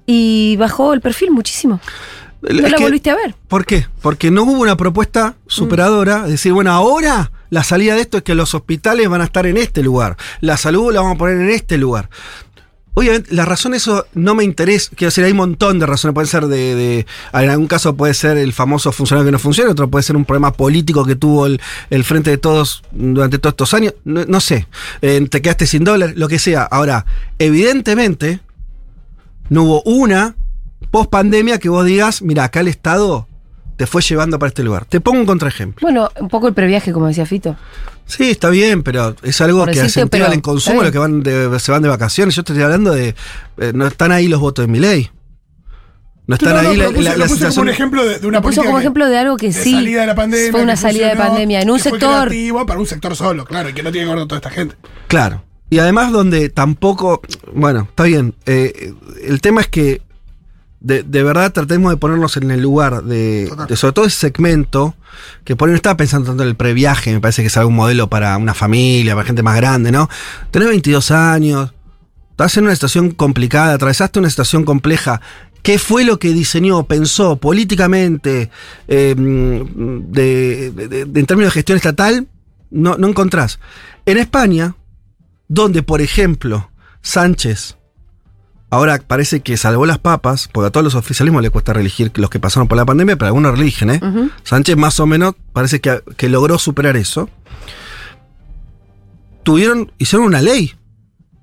y 0.05 0.55
bajó 0.55 0.93
el 0.93 1.01
perfil 1.01 1.31
muchísimo. 1.31 1.81
es 2.47 2.61
No 2.61 2.69
la 2.69 2.77
que- 2.77 2.83
volviste 2.83 3.09
a 3.09 3.15
ver. 3.15 3.35
¿Por 3.49 3.65
qué? 3.65 3.87
Porque 4.01 4.31
no 4.31 4.43
hubo 4.43 4.53
una 4.53 4.77
propuesta 4.77 5.35
superadora, 5.47 6.21
es 6.23 6.29
decir, 6.31 6.53
bueno, 6.53 6.71
ahora 6.71 7.33
la 7.49 7.65
salida 7.65 7.95
de 7.95 7.99
esto 8.03 8.15
es 8.19 8.23
que 8.23 8.35
los 8.35 8.53
hospitales 8.53 9.09
van 9.09 9.19
a 9.19 9.25
estar 9.25 9.45
en 9.47 9.57
este 9.57 9.83
lugar, 9.83 10.15
la 10.39 10.55
salud 10.55 10.93
la 10.93 11.01
vamos 11.01 11.15
a 11.15 11.19
poner 11.19 11.41
en 11.41 11.49
este 11.49 11.77
lugar. 11.77 12.09
Obviamente, 12.95 13.33
la 13.33 13.45
razón 13.45 13.73
eso 13.73 14.05
no 14.13 14.35
me 14.35 14.43
interesa. 14.43 14.91
Quiero 14.95 15.09
decir, 15.09 15.23
hay 15.23 15.31
un 15.31 15.37
montón 15.37 15.79
de 15.79 15.85
razones. 15.85 16.13
Puede 16.13 16.27
ser 16.27 16.45
de, 16.45 17.05
En 17.33 17.49
algún 17.49 17.67
caso 17.67 17.95
puede 17.95 18.13
ser 18.13 18.37
el 18.37 18.53
famoso 18.53 18.91
funcionario 18.91 19.25
que 19.25 19.31
no 19.31 19.39
funciona, 19.39 19.71
otro 19.71 19.89
puede 19.89 20.03
ser 20.03 20.15
un 20.15 20.25
problema 20.25 20.53
político 20.53 21.05
que 21.05 21.15
tuvo 21.15 21.47
el, 21.47 21.59
Frente 22.03 22.29
de 22.29 22.37
Todos 22.37 22.83
durante 22.91 23.39
todos 23.39 23.53
estos 23.53 23.73
años. 23.73 23.95
No, 24.05 24.25
no 24.25 24.39
sé. 24.39 24.67
Eh, 25.01 25.27
te 25.29 25.41
quedaste 25.41 25.65
sin 25.65 25.83
dólares, 25.83 26.15
lo 26.17 26.27
que 26.27 26.37
sea. 26.37 26.63
Ahora, 26.63 27.05
evidentemente, 27.39 28.41
no 29.49 29.63
hubo 29.63 29.83
una 29.83 30.35
post 30.91 31.09
pandemia 31.09 31.57
que 31.57 31.69
vos 31.69 31.85
digas, 31.85 32.21
mira, 32.21 32.43
acá 32.43 32.59
el 32.59 32.67
Estado 32.67 33.27
te 33.75 33.87
fue 33.87 34.01
llevando 34.01 34.37
para 34.39 34.49
este 34.49 34.63
lugar. 34.63 34.85
Te 34.85 34.99
pongo 35.01 35.19
un 35.19 35.25
contraejemplo. 35.25 35.85
Bueno, 35.85 36.09
un 36.19 36.29
poco 36.29 36.47
el 36.47 36.53
previaje, 36.53 36.91
como 36.93 37.07
decía 37.07 37.25
Fito. 37.25 37.55
Sí, 38.05 38.31
está 38.31 38.49
bien, 38.49 38.83
pero 38.83 39.15
es 39.23 39.39
algo 39.41 39.59
Por 39.59 39.71
que 39.71 39.79
incentiva 39.79 40.27
el 40.27 40.41
consumo, 40.41 40.83
los 40.83 40.91
que 40.91 40.97
van 40.97 41.23
de- 41.23 41.59
se 41.59 41.71
van 41.71 41.81
de 41.81 41.89
vacaciones. 41.89 42.35
Yo 42.35 42.43
te 42.43 42.51
estoy 42.53 42.63
hablando 42.63 42.91
de. 42.93 43.15
eh, 43.57 43.71
no 43.73 43.87
están 43.87 44.11
ahí 44.11 44.27
los 44.27 44.39
votos 44.41 44.65
de 44.65 44.71
mi 44.71 44.79
ley. 44.79 45.09
No 46.25 46.35
están 46.35 46.55
No, 46.55 46.63
no, 46.63 46.69
ahí 46.69 46.77
la, 46.77 46.87
puse- 46.89 47.01
la- 47.01 47.11
lo 47.13 47.17
la 47.17 47.25
puse 47.27 47.47
como 47.49 47.61
un 47.61 47.69
ejemplo 47.69 48.05
de, 48.05 48.19
de 48.19 48.27
una 48.27 48.41
política 48.41 48.65
como 48.65 48.77
que- 48.77 48.83
ejemplo 48.83 49.09
de 49.09 49.17
algo 49.17 49.35
que 49.37 49.47
de 49.47 49.53
sí. 49.53 49.73
salida 49.73 50.01
de 50.01 50.07
la 50.07 50.15
pandemia, 50.15 50.51
Fue 50.51 50.61
una 50.63 50.75
salida 50.77 51.09
de 51.09 51.15
pandemia 51.17 51.61
en 51.61 51.69
un 51.69 51.79
sector. 51.79 52.31
para 52.65 52.79
un 52.79 52.85
sector 52.87 53.15
solo, 53.15 53.43
claro, 53.45 53.69
y 53.69 53.73
que 53.73 53.83
no 53.83 53.91
tiene 53.91 54.07
con 54.07 54.25
toda 54.27 54.37
esta 54.37 54.49
gente. 54.49 54.75
Claro. 55.07 55.43
Y 55.69 55.79
además, 55.79 56.11
donde 56.11 56.49
tampoco. 56.49 57.21
Bueno, 57.53 57.87
está 57.89 58.03
bien. 58.03 58.35
eh, 58.45 58.93
el 59.25 59.41
tema 59.41 59.61
es 59.61 59.67
que. 59.67 60.01
De, 60.83 61.01
de 61.01 61.23
verdad 61.23 61.51
tratemos 61.53 61.91
de 61.91 61.97
ponernos 61.97 62.35
en 62.37 62.51
el 62.51 62.61
lugar 62.61 63.03
de, 63.05 63.49
sobre 63.77 63.93
todo 63.93 64.05
ese 64.05 64.17
segmento 64.19 64.95
que 65.45 65.55
por 65.55 65.67
ahí 65.69 65.71
no 65.71 65.77
estaba 65.77 65.95
pensando 65.95 66.27
tanto 66.27 66.43
en 66.43 66.49
el 66.49 66.55
previaje, 66.55 67.13
me 67.13 67.21
parece 67.21 67.41
que 67.41 67.47
es 67.47 67.55
algún 67.57 67.75
modelo 67.75 68.09
para 68.09 68.37
una 68.37 68.53
familia, 68.53 69.15
para 69.15 69.25
gente 69.25 69.43
más 69.43 69.55
grande, 69.55 69.91
¿no? 69.93 70.09
Tenés 70.51 70.67
22 70.67 71.09
años, 71.11 71.73
estás 72.31 72.57
en 72.57 72.65
una 72.65 72.73
situación 72.75 73.11
complicada, 73.11 73.73
atravesaste 73.75 74.19
una 74.19 74.29
situación 74.29 74.65
compleja. 74.65 75.21
¿Qué 75.61 75.79
fue 75.79 76.03
lo 76.03 76.19
que 76.19 76.33
diseñó, 76.33 76.83
pensó 76.83 77.37
políticamente, 77.37 78.49
eh, 78.89 79.15
de- 79.17 80.71
de- 80.71 81.01
en 81.19 81.25
términos 81.25 81.53
de 81.53 81.59
gestión 81.59 81.77
estatal? 81.77 82.27
No, 82.71 82.97
no 82.97 83.07
encontrás. 83.07 83.59
En 84.05 84.17
España, 84.17 84.75
donde, 85.47 85.81
por 85.83 86.01
ejemplo, 86.01 86.69
Sánchez 87.01 87.77
ahora 88.73 88.99
parece 89.05 89.41
que 89.41 89.55
salvó 89.55 89.85
las 89.85 89.99
papas, 89.99 90.49
porque 90.51 90.67
a 90.67 90.71
todos 90.71 90.83
los 90.83 90.95
oficialismos 90.95 91.43
le 91.43 91.51
cuesta 91.51 91.73
reelegir 91.73 92.11
los 92.15 92.31
que 92.31 92.39
pasaron 92.39 92.67
por 92.67 92.75
la 92.75 92.85
pandemia, 92.85 93.15
pero 93.15 93.27
algunos 93.27 93.51
religen, 93.55 93.91
¿eh? 93.91 94.01
Sánchez 94.43 94.75
más 94.77 94.99
o 94.99 95.05
menos 95.05 95.35
parece 95.53 95.79
que, 95.79 96.01
que 96.17 96.27
logró 96.27 96.57
superar 96.57 96.97
eso. 96.97 97.29
Tuvieron, 99.43 99.91
hicieron 99.99 100.25
una 100.25 100.41
ley. 100.41 100.73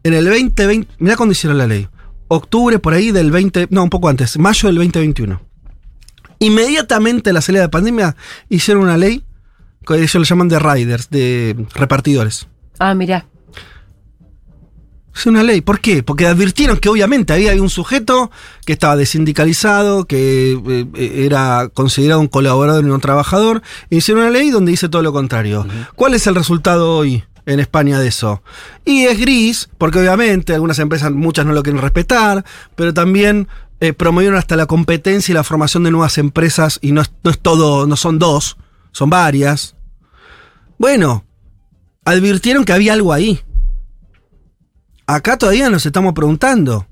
En 0.02 0.14
el 0.14 0.24
2020, 0.24 0.88
mira 0.98 1.16
cuándo 1.16 1.32
hicieron 1.32 1.56
la 1.56 1.68
ley. 1.68 1.86
Octubre 2.26 2.80
por 2.80 2.94
ahí 2.94 3.12
del 3.12 3.30
20, 3.30 3.68
no, 3.70 3.84
un 3.84 3.90
poco 3.90 4.08
antes, 4.08 4.36
mayo 4.36 4.66
del 4.66 4.76
2021. 4.76 5.40
Inmediatamente 6.40 7.30
a 7.30 7.32
la 7.32 7.42
salida 7.42 7.62
de 7.62 7.68
pandemia 7.68 8.16
hicieron 8.48 8.82
una 8.82 8.96
ley 8.96 9.22
que 9.86 9.94
ellos 9.94 10.14
lo 10.16 10.24
llaman 10.24 10.48
de 10.48 10.58
riders, 10.58 11.10
de 11.10 11.64
repartidores. 11.74 12.48
Ah, 12.80 12.94
mirá. 12.94 13.26
Es 15.20 15.26
una 15.26 15.42
ley. 15.42 15.60
¿Por 15.60 15.80
qué? 15.80 16.02
Porque 16.02 16.26
advirtieron 16.26 16.78
que 16.78 16.88
obviamente 16.88 17.34
había 17.34 17.52
un 17.60 17.68
sujeto 17.68 18.30
que 18.64 18.72
estaba 18.72 18.96
desindicalizado, 18.96 20.06
que 20.06 20.58
eh, 20.66 21.26
era 21.26 21.68
considerado 21.74 22.22
un 22.22 22.28
colaborador 22.28 22.82
y 22.82 22.88
no 22.88 22.94
un 22.94 23.02
trabajador. 23.02 23.60
E 23.90 23.96
hicieron 23.96 24.22
una 24.22 24.32
ley 24.32 24.48
donde 24.48 24.70
dice 24.70 24.88
todo 24.88 25.02
lo 25.02 25.12
contrario. 25.12 25.66
¿Cuál 25.94 26.14
es 26.14 26.26
el 26.26 26.34
resultado 26.34 26.96
hoy 26.96 27.22
en 27.44 27.60
España 27.60 27.98
de 27.98 28.08
eso? 28.08 28.42
Y 28.86 29.04
es 29.04 29.20
gris, 29.20 29.68
porque 29.76 29.98
obviamente 29.98 30.54
algunas 30.54 30.78
empresas, 30.78 31.12
muchas 31.12 31.44
no 31.44 31.52
lo 31.52 31.62
quieren 31.62 31.82
respetar, 31.82 32.42
pero 32.74 32.94
también 32.94 33.46
eh, 33.80 33.92
promovieron 33.92 34.38
hasta 34.38 34.56
la 34.56 34.64
competencia 34.64 35.32
y 35.32 35.34
la 35.34 35.44
formación 35.44 35.82
de 35.82 35.90
nuevas 35.90 36.16
empresas 36.16 36.78
y 36.80 36.92
no 36.92 37.02
es, 37.02 37.12
no 37.24 37.30
es 37.30 37.38
todo, 37.38 37.86
no 37.86 37.96
son 37.96 38.18
dos, 38.18 38.56
son 38.92 39.10
varias. 39.10 39.76
Bueno, 40.78 41.26
advirtieron 42.06 42.64
que 42.64 42.72
había 42.72 42.94
algo 42.94 43.12
ahí 43.12 43.42
acá 45.14 45.36
todavía 45.36 45.68
nos 45.70 45.84
estamos 45.86 46.12
preguntando. 46.14 46.86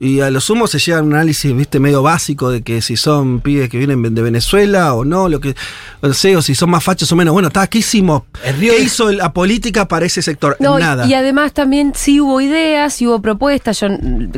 Y 0.00 0.18
a 0.18 0.30
lo 0.30 0.40
sumo 0.40 0.66
se 0.66 0.80
llega 0.80 0.98
a 0.98 1.02
un 1.02 1.14
análisis, 1.14 1.54
viste, 1.54 1.78
medio 1.78 2.02
básico 2.02 2.50
de 2.50 2.62
que 2.62 2.82
si 2.82 2.96
son 2.96 3.38
pibes 3.40 3.68
que 3.68 3.78
vienen 3.78 4.02
de 4.16 4.20
Venezuela 4.22 4.94
o 4.94 5.04
no, 5.04 5.28
lo 5.28 5.38
que, 5.38 5.54
o 6.00 6.12
sea, 6.12 6.38
o 6.38 6.42
si 6.42 6.56
son 6.56 6.70
más 6.70 6.82
fachos 6.82 7.12
o 7.12 7.14
menos. 7.14 7.32
Bueno, 7.32 7.46
está, 7.48 7.68
¿qué 7.68 7.78
hicimos? 7.78 8.24
¿Qué 8.42 8.52
de- 8.52 8.80
hizo 8.82 9.12
la 9.12 9.32
política 9.32 9.86
para 9.86 10.04
ese 10.04 10.20
sector? 10.20 10.56
No, 10.58 10.76
y- 10.76 10.82
Nada. 10.82 11.06
Y 11.06 11.14
además 11.14 11.52
también 11.52 11.92
sí 11.94 12.20
hubo 12.20 12.40
ideas, 12.40 12.94
sí 12.94 13.06
hubo 13.06 13.22
propuestas. 13.22 13.78
Yo 13.78 13.86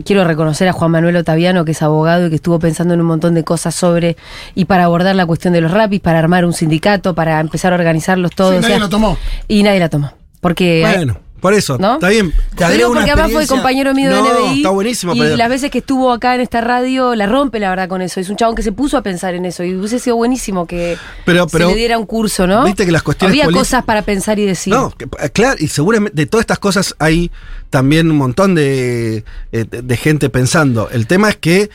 quiero 0.05 0.25
reconocer 0.25 0.69
a 0.69 0.75
Juan 0.75 0.91
Manuel 0.91 1.17
Otaviano, 1.17 1.65
que 1.65 1.71
es 1.71 1.81
abogado 1.81 2.27
y 2.27 2.29
que 2.29 2.37
estuvo 2.37 2.59
pensando 2.59 2.93
en 2.93 3.01
un 3.01 3.07
montón 3.07 3.33
de 3.33 3.43
cosas 3.43 3.75
sobre 3.75 4.19
y 4.55 4.67
para 4.67 4.85
abordar 4.85 5.17
la 5.17 5.25
cuestión 5.25 5.55
de 5.55 5.63
los 5.63 5.71
rapis, 5.71 6.01
para 6.03 6.19
armar 6.19 6.45
un 6.45 6.53
sindicato, 6.53 7.15
para 7.15 7.41
empezar 7.41 7.73
a 7.73 7.77
organizarlos 7.77 8.33
todos. 8.33 8.51
Sí, 8.51 8.59
o 8.59 8.61
nadie 8.61 8.75
sea, 8.75 8.81
lo 8.81 8.91
tomó. 8.91 9.17
Y 9.49 9.63
nadie 9.63 9.81
la 9.81 9.89
tomó. 9.89 10.13
Porque 10.43 10.81
bueno, 10.83 11.17
por 11.45 11.53
eso, 11.53 11.77
¿No? 11.77 11.97
está 11.97 12.09
bien. 12.09 12.33
Te 12.57 12.65
una 12.65 13.01
porque 13.01 13.11
además 13.11 13.31
fue 13.31 13.47
compañero 13.47 13.93
mío 13.93 14.09
No, 14.09 14.23
de 14.23 14.31
NBI. 14.31 14.57
está 14.61 14.71
buenísimo, 14.71 15.15
Y 15.15 15.19
pero- 15.21 15.37
las 15.37 15.51
veces 15.51 15.71
que 15.71 15.77
estuvo 15.81 16.11
acá 16.11 16.35
en 16.35 16.41
esta 16.41 16.63
radio, 16.63 17.15
la 17.15 17.27
rompe 17.27 17.61
la 17.61 17.69
verdad 17.69 17.87
con 17.87 18.01
eso. 18.01 18.19
Es 18.19 18.31
un 18.31 18.37
chabón 18.37 18.55
que 18.57 18.63
se 18.63 18.73
puso 18.73 18.97
a 18.97 19.03
pensar 19.03 19.35
en 19.35 19.45
eso. 19.45 19.63
Y 19.63 19.75
hubiese 19.75 19.99
sido 19.99 20.17
buenísimo 20.17 20.67
que 20.67 20.97
Pero- 21.27 21.47
pero- 21.47 21.67
se 21.69 21.75
le 21.75 21.79
diera 21.79 21.99
un 21.99 22.07
curso, 22.07 22.47
¿no? 22.47 22.65
Viste 22.65 22.87
que 22.87 22.93
las 22.93 23.03
cuestiones 23.03 23.39
Había 23.39 23.53
cosas 23.55 23.85
para 23.85 24.01
pensar 24.01 24.39
y 24.39 24.47
decir. 24.47 24.73
No, 24.73 24.89
que- 24.97 25.05
eh, 25.05 25.29
claro, 25.35 25.57
y 25.59 25.69
seguramente 25.69 26.17
de 26.17 26.25
todas 26.25 26.45
estas 26.45 26.59
cosas 26.59 26.97
hay 26.99 27.31
también 27.69 28.11
un 28.11 28.17
montón 28.17 28.55
de, 28.55 29.19
eh, 29.53 29.65
de- 29.71 29.83
de 29.83 29.97
gente 29.99 30.31
pensando. 30.31 30.89
El 30.91 31.07
tema 31.07 31.29
es 31.29 31.37
que, 31.37 31.69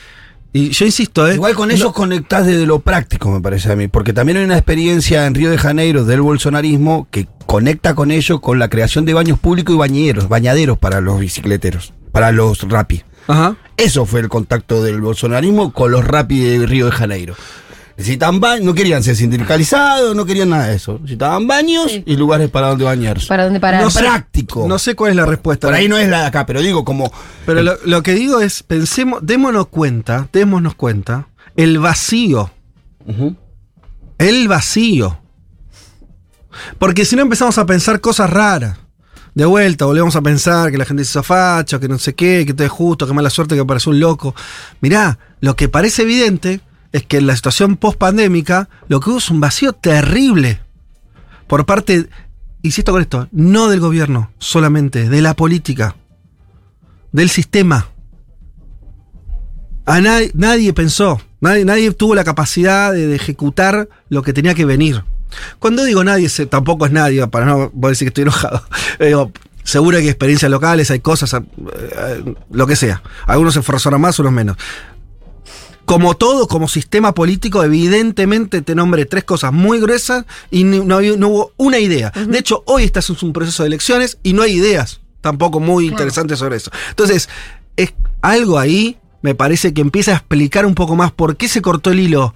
y 0.52 0.70
yo 0.70 0.84
insisto, 0.86 1.28
¿eh? 1.28 1.34
Igual 1.34 1.54
con 1.54 1.68
no- 1.68 1.74
ellos 1.74 1.92
conectás 1.92 2.46
desde 2.46 2.66
lo 2.66 2.80
práctico, 2.80 3.30
me 3.30 3.40
parece 3.40 3.70
a 3.72 3.76
mí, 3.76 3.88
porque 3.88 4.12
también 4.12 4.38
hay 4.38 4.44
una 4.44 4.56
experiencia 4.56 5.26
en 5.26 5.34
Río 5.34 5.50
de 5.50 5.58
Janeiro 5.58 6.04
del 6.04 6.20
bolsonarismo 6.22 7.06
que 7.10 7.28
conecta 7.46 7.94
con 7.94 8.10
ello 8.10 8.40
con 8.40 8.58
la 8.58 8.68
creación 8.68 9.04
de 9.04 9.14
baños 9.14 9.38
públicos 9.38 9.74
y 9.74 9.78
bañeros, 9.78 10.28
bañaderos 10.28 10.78
para 10.78 11.00
los 11.00 11.20
bicicleteros, 11.20 11.92
para 12.12 12.32
los 12.32 12.62
rapi. 12.68 13.02
Ajá. 13.28 13.56
Eso 13.76 14.06
fue 14.06 14.20
el 14.20 14.28
contacto 14.28 14.82
del 14.82 15.00
bolsonarismo 15.00 15.72
con 15.72 15.92
los 15.92 16.04
rapi 16.04 16.40
de 16.40 16.66
Río 16.66 16.86
de 16.86 16.92
Janeiro. 16.92 17.34
Necesitaban 18.00 18.40
baños, 18.40 18.64
no 18.64 18.72
querían 18.72 19.02
ser 19.02 19.14
sindicalizados, 19.14 20.16
no 20.16 20.24
querían 20.24 20.48
nada 20.48 20.68
de 20.68 20.76
eso. 20.76 20.94
Necesitaban 21.02 21.46
baños 21.46 21.92
Sí. 21.92 22.02
y 22.06 22.16
lugares 22.16 22.48
para 22.48 22.68
donde 22.68 22.86
bañarse. 22.86 23.26
¿Para 23.26 23.44
dónde 23.44 23.60
parar? 23.60 23.82
No 23.82 23.90
práctico. 23.90 24.66
No 24.66 24.78
sé 24.78 24.94
cuál 24.94 25.10
es 25.10 25.16
la 25.16 25.26
respuesta. 25.26 25.66
Por 25.66 25.74
ahí 25.74 25.86
no 25.86 25.98
es 25.98 26.08
la 26.08 26.20
de 26.20 26.26
acá, 26.28 26.46
pero 26.46 26.62
digo 26.62 26.82
como... 26.82 27.12
Pero 27.44 27.62
lo, 27.62 27.76
lo 27.84 28.02
que 28.02 28.14
digo 28.14 28.40
es, 28.40 28.62
pensemos, 28.62 29.20
démonos 29.22 29.66
cuenta, 29.66 30.28
démonos 30.32 30.76
cuenta, 30.76 31.28
el 31.56 31.78
vacío, 31.78 32.50
el 34.16 34.48
vacío. 34.48 35.18
Porque 36.78 37.04
si 37.04 37.16
no 37.16 37.22
empezamos 37.22 37.58
a 37.58 37.66
pensar 37.66 38.00
cosas 38.00 38.30
raras, 38.30 38.78
de 39.34 39.44
vuelta, 39.44 39.84
volvemos 39.84 40.16
a 40.16 40.22
pensar 40.22 40.70
que 40.70 40.78
la 40.78 40.86
gente 40.86 41.04
se 41.04 41.10
hizo 41.10 41.22
facha, 41.22 41.78
que 41.78 41.86
no 41.86 41.98
sé 41.98 42.14
qué, 42.14 42.44
que 42.46 42.54
todo 42.54 42.64
es 42.64 42.72
justo, 42.72 43.06
que 43.06 43.12
mala 43.12 43.28
suerte, 43.28 43.56
que 43.56 43.60
apareció 43.60 43.92
un 43.92 44.00
loco. 44.00 44.34
Mirá, 44.80 45.18
lo 45.40 45.54
que 45.54 45.68
parece 45.68 46.00
evidente 46.02 46.62
es 46.92 47.04
que 47.04 47.18
en 47.18 47.26
la 47.26 47.36
situación 47.36 47.76
post-pandémica 47.76 48.68
lo 48.88 49.00
que 49.00 49.10
hubo 49.10 49.18
es 49.18 49.30
un 49.30 49.40
vacío 49.40 49.72
terrible 49.72 50.60
por 51.46 51.66
parte, 51.66 52.08
insisto 52.62 52.92
con 52.92 53.02
esto, 53.02 53.28
no 53.32 53.68
del 53.68 53.80
gobierno 53.80 54.30
solamente, 54.38 55.08
de 55.08 55.20
la 55.20 55.34
política, 55.34 55.96
del 57.10 57.28
sistema. 57.28 57.88
A 59.84 60.00
nadie, 60.00 60.30
nadie 60.34 60.72
pensó, 60.72 61.20
nadie, 61.40 61.64
nadie 61.64 61.90
tuvo 61.92 62.14
la 62.14 62.22
capacidad 62.22 62.92
de, 62.92 63.12
ejecutar 63.16 63.88
lo 64.08 64.22
que 64.22 64.32
tenía 64.32 64.54
que 64.54 64.64
venir. 64.64 65.02
Cuando 65.58 65.82
digo 65.82 66.04
nadie, 66.04 66.28
se- 66.28 66.46
tampoco 66.46 66.86
es 66.86 66.92
nadie, 66.92 67.26
para 67.26 67.46
no 67.46 67.72
decir 67.74 68.06
que 68.06 68.10
estoy 68.10 68.22
enojado. 68.22 68.62
Digo, 69.00 69.32
seguro 69.64 69.96
que 69.96 70.04
hay 70.04 70.08
experiencias 70.08 70.50
locales, 70.52 70.90
hay 70.92 71.00
cosas, 71.00 71.34
eh, 71.34 71.40
eh, 71.96 72.34
lo 72.50 72.66
que 72.68 72.76
sea. 72.76 73.02
Algunos 73.26 73.54
se 73.54 73.60
esforzaron 73.60 74.00
más, 74.00 74.20
otros 74.20 74.32
menos. 74.32 74.56
Como 75.90 76.14
todo, 76.16 76.46
como 76.46 76.68
sistema 76.68 77.12
político, 77.14 77.64
evidentemente 77.64 78.62
te 78.62 78.74
nombré 78.74 79.06
tres 79.06 79.24
cosas 79.24 79.52
muy 79.52 79.80
gruesas 79.80 80.24
y 80.50 80.62
no, 80.64 80.94
había- 80.96 81.16
no 81.16 81.28
hubo 81.28 81.52
una 81.56 81.78
idea. 81.78 82.10
De 82.10 82.38
hecho, 82.38 82.62
hoy 82.66 82.84
estás 82.84 83.10
en 83.10 83.16
un 83.22 83.32
proceso 83.32 83.62
de 83.62 83.68
elecciones 83.68 84.18
y 84.22 84.32
no 84.32 84.42
hay 84.42 84.52
ideas 84.52 85.00
tampoco 85.20 85.58
muy 85.60 85.88
interesantes 85.88 86.38
sobre 86.38 86.56
eso. 86.56 86.70
Entonces, 86.90 87.28
es 87.76 87.92
algo 88.22 88.58
ahí, 88.58 88.98
me 89.22 89.34
parece 89.34 89.74
que 89.74 89.80
empieza 89.80 90.12
a 90.12 90.16
explicar 90.16 90.64
un 90.64 90.74
poco 90.74 90.94
más 90.96 91.10
por 91.12 91.36
qué 91.36 91.48
se 91.48 91.60
cortó 91.60 91.90
el 91.90 92.00
hilo 92.00 92.34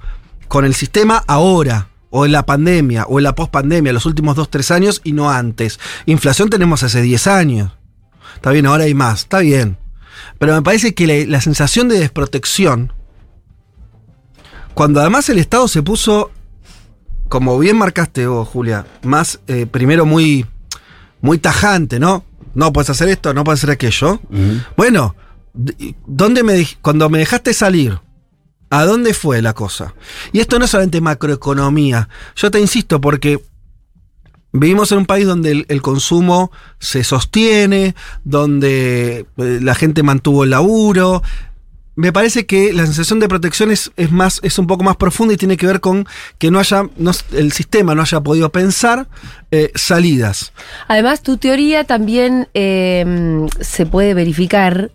con 0.48 0.64
el 0.64 0.74
sistema 0.74 1.22
ahora, 1.26 1.88
o 2.10 2.26
en 2.26 2.32
la 2.32 2.44
pandemia, 2.46 3.04
o 3.08 3.18
en 3.18 3.24
la 3.24 3.34
pospandemia, 3.34 3.92
los 3.92 4.04
últimos 4.06 4.36
dos, 4.36 4.50
tres 4.50 4.70
años 4.70 5.00
y 5.04 5.12
no 5.12 5.30
antes. 5.30 5.78
Inflación 6.06 6.50
tenemos 6.50 6.82
hace 6.82 7.02
10 7.02 7.26
años. 7.28 7.72
Está 8.34 8.50
bien, 8.50 8.66
ahora 8.66 8.84
hay 8.84 8.94
más, 8.94 9.20
está 9.20 9.38
bien. 9.38 9.78
Pero 10.38 10.54
me 10.54 10.62
parece 10.62 10.94
que 10.94 11.06
la, 11.06 11.14
la 11.30 11.40
sensación 11.40 11.88
de 11.88 11.98
desprotección, 12.00 12.92
cuando 14.74 15.00
además 15.00 15.28
el 15.28 15.38
Estado 15.38 15.68
se 15.68 15.82
puso, 15.82 16.30
como 17.28 17.58
bien 17.58 17.76
marcaste 17.76 18.26
vos, 18.26 18.48
Julia, 18.48 18.87
más, 19.02 19.40
eh, 19.46 19.66
primero 19.66 20.04
muy, 20.04 20.46
muy 21.20 21.38
tajante, 21.38 21.98
¿no? 21.98 22.24
No 22.54 22.72
puedes 22.72 22.90
hacer 22.90 23.08
esto, 23.08 23.32
no 23.34 23.44
puedes 23.44 23.60
hacer 23.60 23.70
aquello. 23.70 24.20
Bueno, 24.76 25.16
¿dónde 26.06 26.42
me, 26.42 26.66
cuando 26.82 27.08
me 27.08 27.18
dejaste 27.18 27.54
salir, 27.54 27.98
¿a 28.70 28.84
dónde 28.84 29.14
fue 29.14 29.42
la 29.42 29.54
cosa? 29.54 29.94
Y 30.32 30.40
esto 30.40 30.58
no 30.58 30.64
es 30.64 30.70
solamente 30.70 31.00
macroeconomía. 31.00 32.08
Yo 32.37 32.50
te 32.50 32.60
insisto, 32.60 33.00
porque 33.00 33.40
vivimos 34.52 34.92
en 34.92 34.98
un 34.98 35.06
país 35.06 35.26
donde 35.26 35.50
el, 35.50 35.66
el 35.68 35.82
consumo 35.82 36.52
se 36.78 37.02
sostiene, 37.02 37.94
donde 38.22 39.26
eh, 39.37 39.58
la 39.60 39.74
gente 39.74 40.02
mantuvo 40.02 40.44
el 40.44 40.50
laburo. 40.50 41.22
Me 41.96 42.12
parece 42.12 42.46
que 42.46 42.72
la 42.72 42.85
sensación 42.85 43.20
de 43.20 43.28
protección 43.28 43.70
es, 43.70 43.92
es 43.96 44.11
más, 44.11 44.40
es 44.42 44.59
un 44.59 44.66
poco 44.66 44.83
más 44.83 44.96
profunda 44.96 45.35
y 45.35 45.37
tiene 45.37 45.57
que 45.57 45.66
ver 45.66 45.80
con 45.80 46.07
que 46.38 46.50
no 46.50 46.59
haya, 46.59 46.88
el 47.33 47.52
sistema 47.52 47.94
no 47.94 48.02
haya 48.02 48.20
podido 48.20 48.50
pensar 48.50 49.07
eh, 49.50 49.70
salidas. 49.74 50.52
Además, 50.88 51.22
tu 51.22 51.37
teoría 51.37 51.85
también 51.85 52.48
eh, 52.54 53.46
se 53.61 53.87
puede 53.87 54.14
verificar 54.14 54.90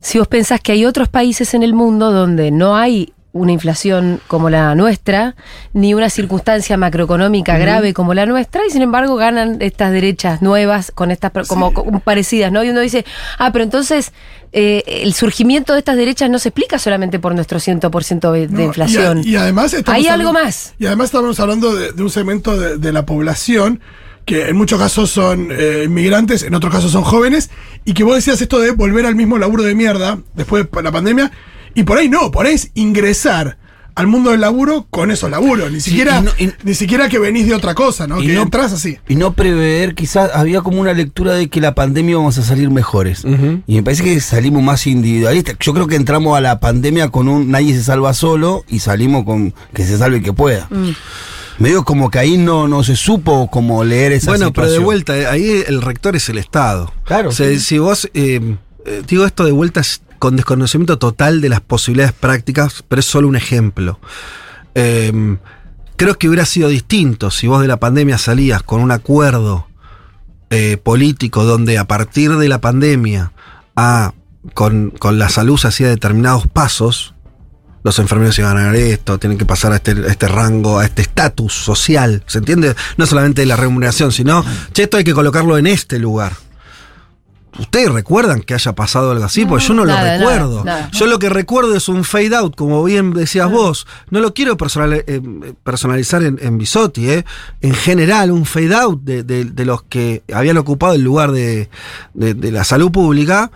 si 0.00 0.18
vos 0.18 0.28
pensás 0.28 0.60
que 0.60 0.72
hay 0.72 0.84
otros 0.84 1.08
países 1.08 1.54
en 1.54 1.62
el 1.62 1.74
mundo 1.74 2.10
donde 2.10 2.50
no 2.50 2.76
hay 2.76 3.12
una 3.32 3.52
inflación 3.52 4.20
como 4.28 4.50
la 4.50 4.74
nuestra, 4.74 5.34
ni 5.72 5.94
una 5.94 6.10
circunstancia 6.10 6.76
macroeconómica 6.76 7.56
grave 7.56 7.94
como 7.94 8.12
la 8.14 8.26
nuestra, 8.26 8.60
y 8.66 8.70
sin 8.70 8.82
embargo 8.82 9.16
ganan 9.16 9.56
estas 9.60 9.90
derechas 9.92 10.42
nuevas 10.42 10.90
con 10.94 11.10
estas 11.10 11.32
como, 11.48 11.72
como 11.72 12.00
parecidas, 12.00 12.52
¿no? 12.52 12.62
Y 12.62 12.68
uno 12.70 12.80
dice, 12.80 13.04
ah, 13.38 13.50
pero 13.52 13.64
entonces 13.64 14.12
eh, 14.52 14.82
el 14.86 15.14
surgimiento 15.14 15.72
de 15.72 15.78
estas 15.78 15.96
derechas 15.96 16.28
no 16.28 16.38
se 16.38 16.50
explica 16.50 16.78
solamente 16.78 17.18
por 17.18 17.34
nuestro 17.34 17.58
100% 17.58 18.32
de, 18.32 18.48
de 18.48 18.52
No, 18.52 18.58
y 18.60 18.62
a- 18.62 18.66
inflación. 18.66 19.22
Y, 19.24 19.36
además 19.36 19.72
estamos 19.72 19.98
Hay 19.98 20.08
algo 20.08 20.28
hablando- 20.28 20.44
más. 20.46 20.74
Y 20.78 20.84
además 20.86 21.06
estamos 21.06 21.40
hablando 21.40 21.74
de, 21.74 21.92
de 21.92 22.02
un 22.02 22.10
segmento 22.10 22.58
de, 22.58 22.76
de 22.76 22.92
la 22.92 23.06
población 23.06 23.80
que 24.26 24.48
en 24.50 24.56
muchos 24.56 24.78
casos 24.78 25.10
son 25.10 25.48
eh, 25.50 25.84
inmigrantes, 25.86 26.42
en 26.44 26.54
otros 26.54 26.72
casos 26.72 26.92
son 26.92 27.02
jóvenes, 27.02 27.50
y 27.84 27.94
que 27.94 28.04
vos 28.04 28.14
decías 28.14 28.40
esto 28.40 28.60
de 28.60 28.70
volver 28.72 29.06
al 29.06 29.16
mismo 29.16 29.36
laburo 29.38 29.62
de 29.64 29.74
mierda 29.74 30.18
después 30.34 30.64
de 30.70 30.82
la 30.82 30.92
pandemia, 30.92 31.32
y 31.74 31.82
por 31.84 31.98
ahí 31.98 32.08
no, 32.08 32.30
por 32.30 32.46
ahí 32.46 32.54
es 32.54 32.70
ingresar 32.74 33.58
al 33.94 34.06
mundo 34.06 34.30
del 34.30 34.40
laburo 34.40 34.86
con 34.88 35.10
esos 35.10 35.30
laburos, 35.30 35.70
ni 35.70 35.78
siquiera, 35.80 36.20
y 36.20 36.22
no- 36.22 36.30
y- 36.38 36.54
ni 36.64 36.74
siquiera 36.74 37.10
que 37.10 37.18
venís 37.18 37.46
de 37.46 37.54
otra 37.54 37.74
cosa, 37.74 38.06
¿no? 38.06 38.22
Y 38.22 38.28
que 38.28 38.32
no- 38.32 38.40
entras 38.42 38.72
así. 38.72 38.96
Y 39.06 39.16
no 39.16 39.34
prever, 39.34 39.94
quizás 39.94 40.30
había 40.34 40.62
como 40.62 40.80
una 40.80 40.94
lectura 40.94 41.34
de 41.34 41.50
que 41.50 41.60
la 41.60 41.74
pandemia 41.74 42.16
vamos 42.16 42.38
a 42.38 42.42
salir 42.42 42.70
mejores. 42.70 43.22
Y 43.66 43.74
me 43.74 43.82
parece 43.82 44.02
que 44.02 44.18
salimos 44.20 44.62
más 44.62 44.86
individualistas. 44.86 45.56
Yo 45.60 45.74
creo 45.74 45.88
que 45.88 45.96
entramos 45.96 46.38
a 46.38 46.40
la 46.40 46.58
pandemia 46.58 47.10
con 47.10 47.28
un 47.28 47.50
nadie 47.50 47.74
se 47.74 47.84
salva 47.84 48.14
solo 48.14 48.64
y 48.66 48.78
salimos 48.78 49.24
con 49.24 49.52
que 49.74 49.84
se 49.84 49.98
salve 49.98 50.16
el 50.18 50.22
que 50.22 50.32
pueda. 50.32 50.70
Medio 51.58 51.84
como 51.84 52.10
que 52.10 52.18
ahí 52.18 52.38
no, 52.38 52.66
no 52.66 52.82
se 52.82 52.96
supo 52.96 53.48
cómo 53.50 53.84
leer 53.84 54.12
esa 54.12 54.30
Bueno, 54.30 54.52
pero 54.54 54.68
de 54.68 54.70
situación. 54.78 54.84
vuelta, 54.84 55.18
eh, 55.18 55.26
ahí 55.26 55.62
el 55.68 55.82
rector 55.82 56.16
es 56.16 56.28
el 56.30 56.38
Estado. 56.38 56.92
Claro, 57.04 57.28
O 57.28 57.32
sea, 57.32 57.46
sí. 57.50 57.60
si 57.60 57.78
vos, 57.78 58.08
eh, 58.14 58.56
eh, 58.86 59.02
digo 59.06 59.26
esto 59.26 59.44
de 59.44 59.52
vuelta 59.52 59.82
con 60.22 60.36
desconocimiento 60.36 61.00
total 61.00 61.40
de 61.40 61.48
las 61.48 61.60
posibilidades 61.60 62.12
prácticas, 62.12 62.84
pero 62.86 63.00
es 63.00 63.06
solo 63.06 63.26
un 63.26 63.34
ejemplo. 63.34 63.98
Eh, 64.76 65.36
creo 65.96 66.16
que 66.16 66.28
hubiera 66.28 66.46
sido 66.46 66.68
distinto 66.68 67.32
si 67.32 67.48
vos 67.48 67.60
de 67.60 67.66
la 67.66 67.78
pandemia 67.78 68.18
salías 68.18 68.62
con 68.62 68.80
un 68.80 68.92
acuerdo 68.92 69.66
eh, 70.50 70.76
político 70.76 71.42
donde 71.42 71.76
a 71.76 71.88
partir 71.88 72.36
de 72.36 72.48
la 72.48 72.60
pandemia 72.60 73.32
a, 73.74 74.14
con, 74.54 74.92
con 74.96 75.18
la 75.18 75.28
salud 75.28 75.58
se 75.58 75.66
hacía 75.66 75.88
determinados 75.88 76.46
pasos, 76.46 77.16
los 77.82 77.98
enfermeros 77.98 78.38
iban 78.38 78.56
a 78.56 78.60
ganar 78.60 78.76
esto, 78.76 79.18
tienen 79.18 79.38
que 79.38 79.44
pasar 79.44 79.72
a 79.72 79.76
este, 79.76 79.90
este 80.06 80.28
rango, 80.28 80.78
a 80.78 80.84
este 80.84 81.02
estatus 81.02 81.52
social, 81.52 82.22
¿se 82.28 82.38
entiende? 82.38 82.76
No 82.96 83.06
solamente 83.06 83.44
la 83.44 83.56
remuneración, 83.56 84.12
sino, 84.12 84.44
che, 84.72 84.84
esto 84.84 84.98
hay 84.98 85.04
que 85.04 85.14
colocarlo 85.14 85.58
en 85.58 85.66
este 85.66 85.98
lugar. 85.98 86.34
¿Ustedes 87.58 87.90
recuerdan 87.92 88.40
que 88.40 88.54
haya 88.54 88.74
pasado 88.74 89.10
algo 89.10 89.24
así? 89.24 89.44
Pues 89.44 89.66
yo 89.68 89.74
no 89.74 89.84
nada, 89.84 90.16
lo 90.16 90.18
recuerdo. 90.18 90.64
nada, 90.64 90.78
nada. 90.80 90.90
Yo 90.92 91.06
lo 91.06 91.18
que 91.18 91.28
recuerdo 91.28 91.74
es 91.76 91.88
un 91.88 92.02
fade 92.04 92.34
out, 92.34 92.56
como 92.56 92.82
bien 92.82 93.12
decías 93.12 93.50
vos. 93.50 93.86
No 94.10 94.20
lo 94.20 94.32
quiero 94.32 94.56
personal- 94.56 95.04
eh, 95.06 95.20
personalizar 95.62 96.22
en, 96.22 96.38
en 96.40 96.56
Bisotti, 96.56 97.10
¿eh? 97.10 97.24
En 97.60 97.74
general, 97.74 98.30
un 98.30 98.46
fade 98.46 98.74
out 98.74 99.02
de, 99.02 99.22
de- 99.22 99.44
de 99.44 99.64
los 99.66 99.82
que 99.82 100.22
habían 100.32 100.56
ocupado 100.56 100.94
el 100.94 101.02
lugar 101.02 101.32
de, 101.32 101.68
de- 102.14 102.34
de 102.34 102.52
la 102.52 102.64
salud 102.64 102.90
pública 102.90 103.50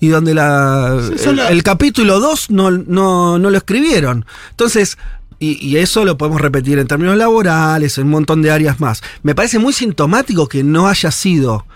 y 0.00 0.08
donde 0.08 0.32
la, 0.34 0.98
Sí, 1.16 1.28
el, 1.28 1.36
la- 1.36 1.48
el 1.50 1.62
capítulo 1.62 2.20
2 2.20 2.50
no, 2.50 2.70
no, 2.70 3.38
no 3.38 3.50
lo 3.50 3.56
escribieron. 3.58 4.24
Entonces, 4.50 4.96
y, 5.38 5.58
y 5.64 5.76
eso 5.76 6.04
lo 6.06 6.16
podemos 6.16 6.40
repetir 6.40 6.78
en 6.78 6.86
términos 6.86 7.16
laborales, 7.18 7.98
en 7.98 8.04
un 8.04 8.10
montón 8.12 8.40
de 8.42 8.50
áreas 8.50 8.80
más. 8.80 9.02
Me 9.22 9.34
parece 9.34 9.58
muy 9.58 9.72
sintomático 9.74 10.48
que 10.48 10.64
no 10.64 10.88
haya 10.88 11.10
sido. 11.10 11.66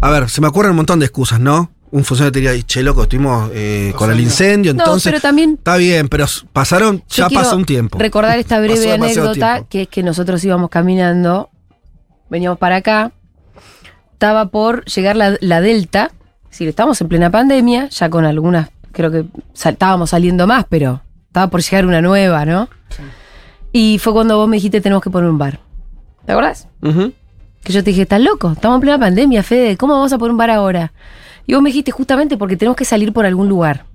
A 0.00 0.10
ver, 0.10 0.28
se 0.28 0.40
me 0.40 0.48
ocurren 0.48 0.70
un 0.70 0.76
montón 0.76 0.98
de 0.98 1.06
excusas, 1.06 1.40
¿no? 1.40 1.70
Un 1.90 2.04
funcionario 2.04 2.32
te 2.32 2.40
diría, 2.40 2.62
che, 2.66 2.82
loco, 2.82 3.04
estuvimos 3.04 3.50
eh, 3.54 3.92
con 3.96 4.10
el 4.10 4.20
incendio, 4.20 4.74
No, 4.74 4.80
entonces. 4.82 5.10
pero 5.12 5.20
también 5.22 5.54
Está 5.54 5.76
bien, 5.76 6.08
pero 6.08 6.26
pasaron, 6.52 7.02
ya 7.08 7.28
pasó 7.30 7.56
un 7.56 7.64
tiempo. 7.64 7.98
Recordar 7.98 8.38
esta 8.38 8.58
breve 8.60 8.92
anécdota, 8.92 9.52
tiempo. 9.54 9.68
que 9.70 9.82
es 9.82 9.88
que 9.88 10.02
nosotros 10.02 10.42
íbamos 10.44 10.68
caminando, 10.68 11.48
veníamos 12.28 12.58
para 12.58 12.76
acá, 12.76 13.12
estaba 14.12 14.48
por 14.50 14.84
llegar 14.86 15.16
la, 15.16 15.36
la 15.40 15.60
Delta, 15.60 16.10
es 16.44 16.50
decir, 16.50 16.68
estábamos 16.68 17.00
en 17.00 17.08
plena 17.08 17.30
pandemia, 17.30 17.88
ya 17.88 18.10
con 18.10 18.24
algunas, 18.24 18.68
creo 18.92 19.10
que 19.10 19.24
sal- 19.54 19.74
estábamos 19.74 20.10
saliendo 20.10 20.46
más, 20.46 20.66
pero 20.68 21.02
estaba 21.28 21.48
por 21.48 21.62
llegar 21.62 21.86
una 21.86 22.02
nueva, 22.02 22.44
¿no? 22.44 22.68
Y 23.72 23.98
fue 23.98 24.12
cuando 24.12 24.36
vos 24.38 24.48
me 24.48 24.56
dijiste 24.56 24.80
tenemos 24.80 25.02
que 25.02 25.10
poner 25.10 25.30
un 25.30 25.38
bar. 25.38 25.60
¿Te 26.26 26.32
acordás? 26.32 26.66
Ujú. 26.82 27.12
Que 27.66 27.72
yo 27.72 27.82
te 27.82 27.90
dije, 27.90 28.02
estás 28.02 28.20
loco, 28.20 28.52
estamos 28.52 28.76
en 28.76 28.80
plena 28.82 28.96
pandemia, 28.96 29.42
Fede, 29.42 29.76
¿cómo 29.76 29.94
vamos 29.94 30.12
a 30.12 30.18
poner 30.18 30.30
un 30.30 30.36
bar 30.38 30.50
ahora? 30.50 30.92
Y 31.48 31.54
vos 31.54 31.60
me 31.64 31.70
dijiste 31.70 31.90
justamente 31.90 32.36
porque 32.36 32.56
tenemos 32.56 32.76
que 32.76 32.84
salir 32.84 33.12
por 33.12 33.26
algún 33.26 33.48
lugar. 33.48 33.86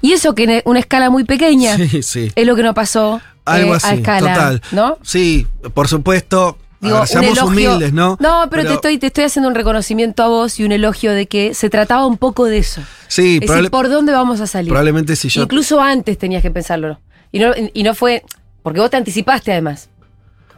Y 0.00 0.12
eso 0.12 0.34
que 0.34 0.44
en 0.44 0.62
una 0.64 0.78
escala 0.78 1.10
muy 1.10 1.24
pequeña 1.24 1.76
Sí, 1.76 2.02
sí. 2.02 2.32
es 2.34 2.46
lo 2.46 2.56
que 2.56 2.62
no 2.62 2.72
pasó 2.72 3.20
Algo 3.44 3.74
eh, 3.74 3.76
así, 3.76 3.86
a 3.88 3.92
escala, 3.94 4.32
total. 4.34 4.62
¿no? 4.72 4.96
Sí, 5.02 5.46
por 5.74 5.86
supuesto. 5.88 6.56
Digo, 6.80 6.94
ver, 6.94 7.02
un 7.02 7.06
seamos 7.08 7.30
elogio- 7.38 7.46
humildes, 7.72 7.92
¿no? 7.92 8.16
No, 8.20 8.46
pero, 8.50 8.62
te, 8.66 8.72
estoy, 8.72 8.96
te 8.96 9.08
estoy 9.08 9.24
haciendo 9.24 9.50
un 9.50 9.54
reconocimiento 9.54 10.22
a 10.22 10.28
vos 10.28 10.58
y 10.58 10.64
un 10.64 10.72
elogio 10.72 11.12
de 11.12 11.26
que 11.26 11.52
se 11.52 11.68
trataba 11.68 12.06
un 12.06 12.16
poco 12.16 12.46
de 12.46 12.56
eso. 12.56 12.80
Sí, 13.06 13.38
es 13.42 13.50
decir, 13.50 13.70
¿por 13.70 13.90
dónde 13.90 14.12
vamos 14.12 14.40
a 14.40 14.46
salir? 14.46 14.70
probablemente 14.70 15.14
si 15.14 15.28
yo. 15.28 15.42
Incluso 15.42 15.78
antes 15.82 16.16
tenías 16.16 16.40
que 16.40 16.50
pensarlo. 16.50 16.98
Y 17.32 17.38
no, 17.40 17.50
y 17.74 17.82
no 17.82 17.94
fue. 17.94 18.24
Porque 18.62 18.80
vos 18.80 18.88
te 18.88 18.96
anticipaste 18.96 19.52
además. 19.52 19.90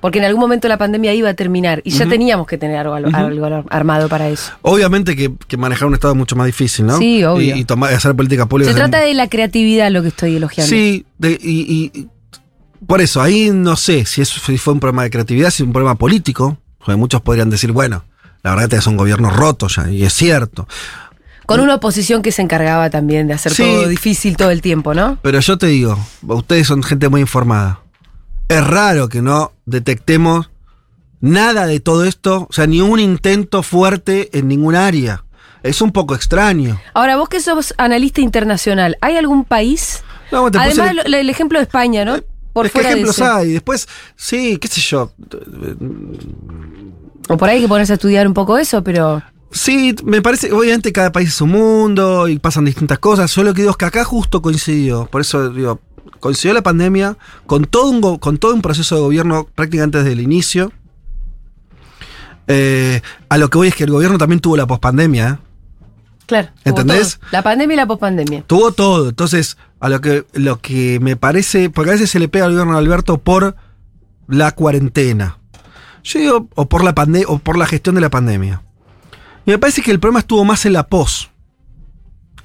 Porque 0.03 0.19
en 0.19 0.25
algún 0.27 0.41
momento 0.41 0.69
la 0.69 0.77
pandemia 0.77 1.15
iba 1.15 1.31
a 1.31 1.35
terminar 1.35 1.81
y 1.85 1.91
ya 1.91 2.07
teníamos 2.07 2.47
que 2.47 2.59
tener 2.59 2.77
algo, 2.87 2.97
algo 2.97 3.65
armado 3.71 4.09
para 4.11 4.29
eso. 4.29 4.53
Obviamente 4.63 5.17
que, 5.17 5.33
que 5.49 5.57
manejar 5.57 5.87
un 5.89 5.95
estado 5.95 6.13
es 6.13 6.19
mucho 6.19 6.37
más 6.37 6.47
difícil, 6.47 6.85
¿no? 6.87 6.99
Sí, 6.99 7.23
obvio. 7.25 7.55
Y, 7.57 7.61
y 7.61 7.65
tomar, 7.65 7.95
hacer 7.95 8.15
política 8.15 8.47
pública. 8.47 8.71
Se 8.71 8.77
trata 8.77 9.01
de 9.01 9.15
la 9.15 9.29
creatividad 9.29 9.91
lo 9.93 10.03
que 10.03 10.09
estoy 10.09 10.37
elogiando. 10.37 10.69
Sí, 10.69 11.07
de- 11.19 11.39
y, 11.41 11.91
y- 11.95 12.09
por 12.87 13.01
eso, 13.01 13.23
ahí 13.23 13.51
no 13.55 13.77
sé 13.77 14.05
si, 14.05 14.21
eso, 14.23 14.41
fue 14.59 14.75
un 14.75 14.81
problema 14.81 15.05
de 15.05 15.11
creatividad, 15.11 15.51
si 15.51 15.63
es 15.63 15.67
un 15.69 15.73
problema 15.73 15.95
político. 15.95 16.59
Porque 16.79 16.97
muchos 16.97 17.21
podrían 17.21 17.49
decir, 17.49 17.71
bueno, 17.71 18.05
la 18.43 18.51
verdad 18.51 18.65
es 18.73 18.79
que 18.81 18.83
son 18.83 18.97
gobiernos 18.97 19.37
rotos 19.37 19.77
ya, 19.77 19.89
y 19.89 20.03
es 20.03 20.13
cierto. 20.13 20.67
Con 21.47 21.61
una 21.61 21.77
oposición 21.77 22.23
que 22.23 22.33
se 22.33 22.43
encargaba 22.43 22.91
también 22.91 23.29
de 23.29 23.35
hacer 23.35 23.53
Sí. 23.55 23.63
todo 23.63 23.87
difícil 23.87 24.37
todo 24.37 24.51
el 24.51 24.63
tiempo, 24.63 24.95
¿no? 24.95 25.19
Pero 25.23 25.39
yo 25.39 25.59
te 25.59 25.69
digo, 25.69 25.97
ustedes 26.27 26.67
son 26.67 26.83
gente 26.83 27.09
muy 27.09 27.21
informada. 27.21 27.79
Es 28.53 28.67
raro 28.67 29.09
que 29.09 29.23
no 29.23 29.53
detectemos 29.67 30.51
nada 31.21 31.67
de 31.67 31.81
todo 31.81 32.05
esto, 32.05 32.47
o 32.51 32.53
sea, 32.53 32.67
ni 32.67 32.81
un 32.81 33.01
intento 33.01 33.63
fuerte 33.63 34.37
en 34.39 34.49
ningún 34.49 34.75
área. 34.75 35.25
Es 35.63 35.81
un 35.81 35.93
poco 35.93 36.15
extraño. 36.15 36.81
Ahora, 36.93 37.17
vos 37.17 37.29
que 37.29 37.41
sos 37.41 37.73
analista 37.79 38.21
internacional, 38.21 38.97
¿hay 39.01 39.17
algún 39.17 39.45
país? 39.45 40.03
No, 40.33 40.51
te 40.51 40.59
puse- 40.59 40.81
Además, 40.83 41.07
lo- 41.07 41.17
el 41.19 41.31
ejemplo 41.31 41.59
de 41.59 41.63
España, 41.65 42.05
¿no? 42.05 42.17
Por 42.53 42.67
es 42.67 42.73
que 42.73 42.79
fuera 42.79 42.89
de 42.89 42.95
ejemplos 42.97 43.17
ese. 43.19 43.25
hay. 43.25 43.53
Después, 43.53 43.89
sí, 44.17 44.59
qué 44.59 44.69
sé 44.69 44.81
yo. 44.81 45.13
O 47.29 47.37
por 47.37 47.49
ahí 47.49 47.57
hay 47.57 47.63
que 47.63 47.69
ponerse 47.69 47.93
a 47.93 47.95
estudiar 47.95 48.27
un 48.27 48.35
poco 48.35 48.59
eso, 48.59 48.83
pero. 48.83 49.23
Sí, 49.53 49.95
me 50.05 50.21
parece, 50.23 50.51
obviamente 50.53 50.93
cada 50.93 51.13
país 51.13 51.29
es 51.29 51.41
un 51.41 51.51
mundo 51.51 52.27
y 52.29 52.39
pasan 52.39 52.65
distintas 52.65 52.99
cosas. 52.99 53.35
Yo 53.35 53.43
lo 53.43 53.53
que 53.55 53.63
digo 53.63 53.71
es 53.71 53.77
que 53.77 53.85
acá 53.85 54.03
justo 54.05 54.43
coincidió. 54.43 55.07
Por 55.07 55.21
eso 55.21 55.51
digo, 55.51 55.79
coincidió 56.21 56.55
la 56.55 56.63
pandemia 56.63 57.17
con 57.47 57.65
todo 57.65 57.91
un, 57.91 58.19
con 58.19 58.39
todo 58.39 58.55
un 58.55 58.63
proceso 58.63 58.95
de 58.97 59.01
gobierno 59.01 59.49
prácticamente 59.55 59.99
desde 59.99 60.13
el 60.13 60.21
inicio. 60.21 60.73
Eh, 62.49 63.01
a 63.29 63.39
lo 63.39 63.49
que 63.51 63.59
voy 63.59 63.69
es 63.69 63.75
que 63.75 63.85
el 63.85 63.91
gobierno 63.91 64.19
también 64.19 64.41
tuvo 64.41 64.57
la 64.57 64.67
pospandemia. 64.67 65.29
¿eh? 65.29 65.53
Claro. 66.27 66.49
¿Entendés? 66.65 67.19
todo. 67.19 67.29
La 67.33 67.43
pandemia 67.43 67.75
y 67.75 67.77
la 67.77 67.87
pospandemia. 67.87 68.45
Tuvo 68.47 68.73
todo. 68.73 69.09
Entonces, 69.09 69.57
a 69.81 69.89
lo 69.89 70.01
que, 70.01 70.25
lo 70.33 70.61
que 70.61 70.99
me 71.01 71.17
parece, 71.17 71.71
porque 71.71 71.91
a 71.91 71.95
veces 71.95 72.11
se 72.11 72.19
le 72.19 72.29
pega 72.29 72.45
al 72.47 72.53
gobierno 72.53 72.75
de 72.75 72.79
Alberto 72.79 73.19
por 73.19 73.57
la 74.29 74.53
cuarentena. 74.53 75.39
Yo 76.05 76.19
digo, 76.21 76.49
o 76.55 76.69
por 76.69 76.85
la 76.85 76.95
pande 76.95 77.25
o 77.27 77.39
por 77.39 77.59
la 77.59 77.67
gestión 77.67 77.95
de 77.95 78.01
la 78.01 78.11
pandemia. 78.11 78.63
Y 79.45 79.51
me 79.51 79.59
parece 79.59 79.83
que 79.83 79.91
el 79.91 80.01
problema 80.01 80.21
estuvo 80.21 80.45
más 80.45 80.65
en 80.67 80.75
la 80.75 80.87
pos. 80.87 81.32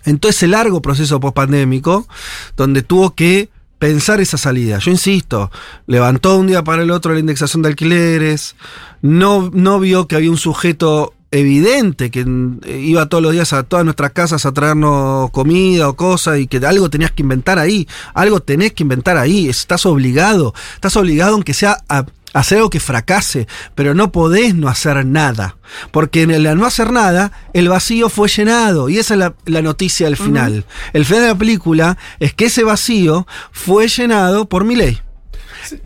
En 0.07 0.17
todo 0.17 0.31
ese 0.31 0.47
largo 0.47 0.81
proceso 0.81 1.19
pospandémico, 1.19 2.07
donde 2.55 2.81
tuvo 2.81 3.13
que 3.13 3.49
pensar 3.77 4.19
esa 4.21 4.37
salida. 4.37 4.79
Yo 4.79 4.89
insisto, 4.89 5.51
levantó 5.85 6.37
un 6.37 6.47
día 6.47 6.63
para 6.63 6.81
el 6.81 6.89
otro 6.91 7.13
la 7.13 7.19
indexación 7.19 7.61
de 7.61 7.69
alquileres, 7.69 8.55
no, 9.01 9.51
no 9.53 9.79
vio 9.79 10.07
que 10.07 10.15
había 10.15 10.31
un 10.31 10.37
sujeto 10.37 11.13
evidente 11.31 12.09
que 12.09 12.23
mm, 12.25 12.61
iba 12.65 13.07
todos 13.07 13.21
los 13.21 13.33
días 13.33 13.51
a 13.53 13.63
todas 13.63 13.83
nuestras 13.83 14.11
casas 14.11 14.45
a 14.45 14.53
traernos 14.53 15.29
comida 15.31 15.89
o 15.89 15.95
cosas 15.95 16.39
y 16.39 16.47
que 16.47 16.57
algo 16.65 16.89
tenías 16.89 17.11
que 17.11 17.21
inventar 17.21 17.59
ahí, 17.59 17.87
algo 18.13 18.39
tenés 18.39 18.73
que 18.73 18.83
inventar 18.83 19.17
ahí, 19.17 19.49
estás 19.49 19.85
obligado, 19.85 20.53
estás 20.75 20.95
obligado 20.95 21.33
aunque 21.33 21.53
sea 21.53 21.83
a 21.89 22.05
hacer 22.39 22.59
algo 22.59 22.69
que 22.69 22.79
fracase, 22.79 23.47
pero 23.73 23.93
no 23.93 24.11
podés 24.11 24.53
no 24.53 24.67
hacer 24.67 25.05
nada, 25.05 25.57
porque 25.91 26.21
en 26.21 26.31
el 26.31 26.43
no 26.57 26.65
hacer 26.65 26.91
nada, 26.91 27.31
el 27.53 27.67
vacío 27.69 28.09
fue 28.09 28.29
llenado, 28.29 28.89
y 28.89 28.99
esa 28.99 29.15
es 29.15 29.19
la, 29.19 29.35
la 29.45 29.61
noticia 29.61 30.05
del 30.05 30.17
final. 30.17 30.65
El 30.93 31.05
final 31.05 31.21
de 31.21 31.27
la 31.29 31.37
película 31.37 31.97
es 32.19 32.33
que 32.33 32.45
ese 32.45 32.63
vacío 32.63 33.27
fue 33.51 33.87
llenado 33.87 34.47
por 34.47 34.65
Milei. 34.65 35.01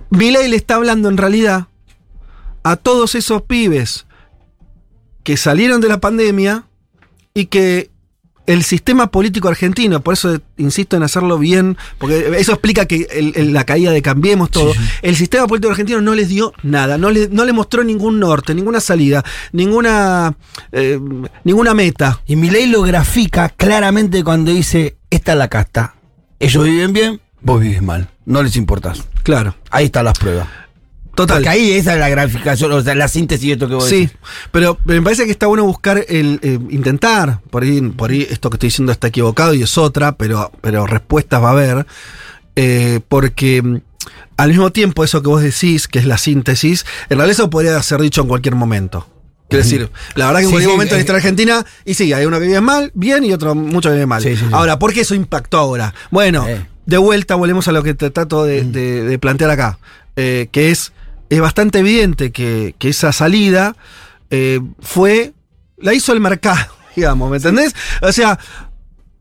Milei 0.09 0.49
le 0.49 0.57
está 0.57 0.75
hablando 0.75 1.07
en 1.09 1.17
realidad 1.17 1.67
a 2.63 2.75
todos 2.75 3.15
esos 3.15 3.43
pibes 3.43 4.05
que 5.23 5.37
salieron 5.37 5.79
de 5.81 5.87
la 5.87 6.01
pandemia 6.01 6.65
y 7.33 7.45
que 7.45 7.89
el 8.47 8.63
sistema 8.63 9.07
político 9.11 9.47
argentino, 9.47 10.01
por 10.01 10.13
eso 10.15 10.39
insisto 10.57 10.97
en 10.97 11.03
hacerlo 11.03 11.37
bien, 11.37 11.77
porque 11.99 12.33
eso 12.39 12.53
explica 12.53 12.85
que 12.85 13.07
el- 13.11 13.33
el- 13.35 13.53
la 13.53 13.63
caída 13.65 13.91
de 13.91 14.01
Cambiemos 14.01 14.49
todo, 14.51 14.73
el 15.01 15.15
sistema 15.15 15.47
político 15.47 15.71
argentino 15.71 16.01
no 16.01 16.15
les 16.15 16.29
dio 16.29 16.53
nada, 16.63 16.97
no 16.97 17.11
le, 17.11 17.27
no 17.29 17.45
le 17.45 17.53
mostró 17.53 17.83
ningún 17.83 18.19
norte, 18.19 18.53
ninguna 18.55 18.79
salida, 18.79 19.23
ninguna, 19.51 20.35
eh, 20.71 20.99
ninguna 21.43 21.73
meta. 21.73 22.21
Y 22.25 22.35
Milei 22.35 22.65
lo 22.67 22.81
grafica 22.81 23.49
claramente 23.49 24.23
cuando 24.23 24.51
dice, 24.51 24.97
esta 25.09 25.33
es 25.33 25.37
la 25.37 25.47
casta. 25.47 25.95
Ellos 26.39 26.63
viven 26.65 26.93
bien, 26.93 27.21
vos 27.41 27.61
vivís 27.61 27.81
mal. 27.81 28.09
No 28.25 28.41
les 28.43 28.55
importás. 28.55 29.03
Claro, 29.23 29.55
Ahí 29.69 29.85
están 29.85 30.05
las 30.05 30.17
pruebas. 30.17 30.47
Total. 31.21 31.37
Porque 31.37 31.49
ahí 31.49 31.71
esa 31.71 31.93
es 31.93 31.99
la 31.99 32.09
graficación, 32.09 32.71
o 32.71 32.81
sea, 32.81 32.95
la 32.95 33.07
síntesis 33.07 33.47
de 33.47 33.53
esto 33.53 33.67
que 33.67 33.75
vos 33.75 33.85
Sí, 33.87 34.01
decís. 34.01 34.17
pero 34.51 34.77
me 34.85 35.01
parece 35.01 35.25
que 35.25 35.31
está 35.31 35.47
bueno 35.47 35.63
buscar 35.63 36.05
el 36.09 36.39
eh, 36.41 36.59
intentar, 36.69 37.39
por 37.49 37.63
ahí, 37.63 37.81
por 37.81 38.11
ahí 38.11 38.27
esto 38.29 38.49
que 38.49 38.55
estoy 38.55 38.67
diciendo 38.67 38.91
está 38.91 39.07
equivocado 39.07 39.53
y 39.53 39.63
es 39.63 39.77
otra, 39.77 40.13
pero, 40.17 40.51
pero 40.61 40.85
respuestas 40.87 41.41
va 41.41 41.49
a 41.49 41.51
haber, 41.51 41.85
eh, 42.55 42.99
porque 43.07 43.61
mm, 43.61 43.77
al 44.37 44.49
mismo 44.49 44.71
tiempo 44.71 45.03
eso 45.03 45.21
que 45.21 45.27
vos 45.29 45.41
decís, 45.41 45.87
que 45.87 45.99
es 45.99 46.05
la 46.05 46.17
síntesis, 46.17 46.85
en 47.09 47.17
realidad 47.17 47.31
eso 47.39 47.49
podría 47.49 47.81
ser 47.83 48.01
dicho 48.01 48.21
en 48.21 48.27
cualquier 48.27 48.55
momento. 48.55 49.07
Quiero 49.49 49.63
decir, 49.65 49.89
la 50.15 50.27
verdad 50.27 50.39
que 50.39 50.43
en 50.45 50.49
Sí, 50.49 50.53
cualquier 50.53 50.69
sí, 50.69 50.75
momento 50.77 50.95
de 50.95 51.03
la 51.03 51.11
eh, 51.11 51.15
argentina, 51.17 51.65
y 51.83 51.93
sí, 51.93 52.13
hay 52.13 52.25
uno 52.25 52.39
que 52.39 52.45
vive 52.47 52.61
mal, 52.61 52.89
bien, 52.93 53.25
y 53.25 53.33
otro 53.33 53.53
mucho 53.53 53.89
que 53.89 53.95
vive 53.95 54.05
mal. 54.05 54.21
Sí, 54.23 54.29
sí, 54.37 54.45
sí. 54.45 54.49
Ahora, 54.53 54.79
¿por 54.79 54.93
qué 54.93 55.01
eso 55.01 55.13
impactó 55.13 55.57
ahora? 55.57 55.93
Bueno, 56.09 56.47
Eh. 56.47 56.65
de 56.85 56.97
vuelta 56.97 57.35
volvemos 57.35 57.67
a 57.67 57.73
lo 57.73 57.83
que 57.83 57.93
te 57.93 58.09
trato 58.11 58.45
de, 58.45 58.63
de- 58.63 59.03
de 59.03 59.19
plantear 59.19 59.51
acá, 59.51 59.77
eh, 60.15 60.47
que 60.53 60.71
es, 60.71 60.93
es 61.31 61.39
bastante 61.39 61.79
evidente 61.79 62.33
que, 62.33 62.75
que 62.77 62.89
esa 62.89 63.13
salida 63.13 63.77
eh, 64.29 64.59
fue, 64.81 65.33
la 65.77 65.93
hizo 65.93 66.11
el 66.11 66.19
mercado, 66.19 66.73
digamos, 66.95 67.31
¿me 67.31 67.37
entendés? 67.37 67.73
O 68.01 68.11
sea, 68.11 68.37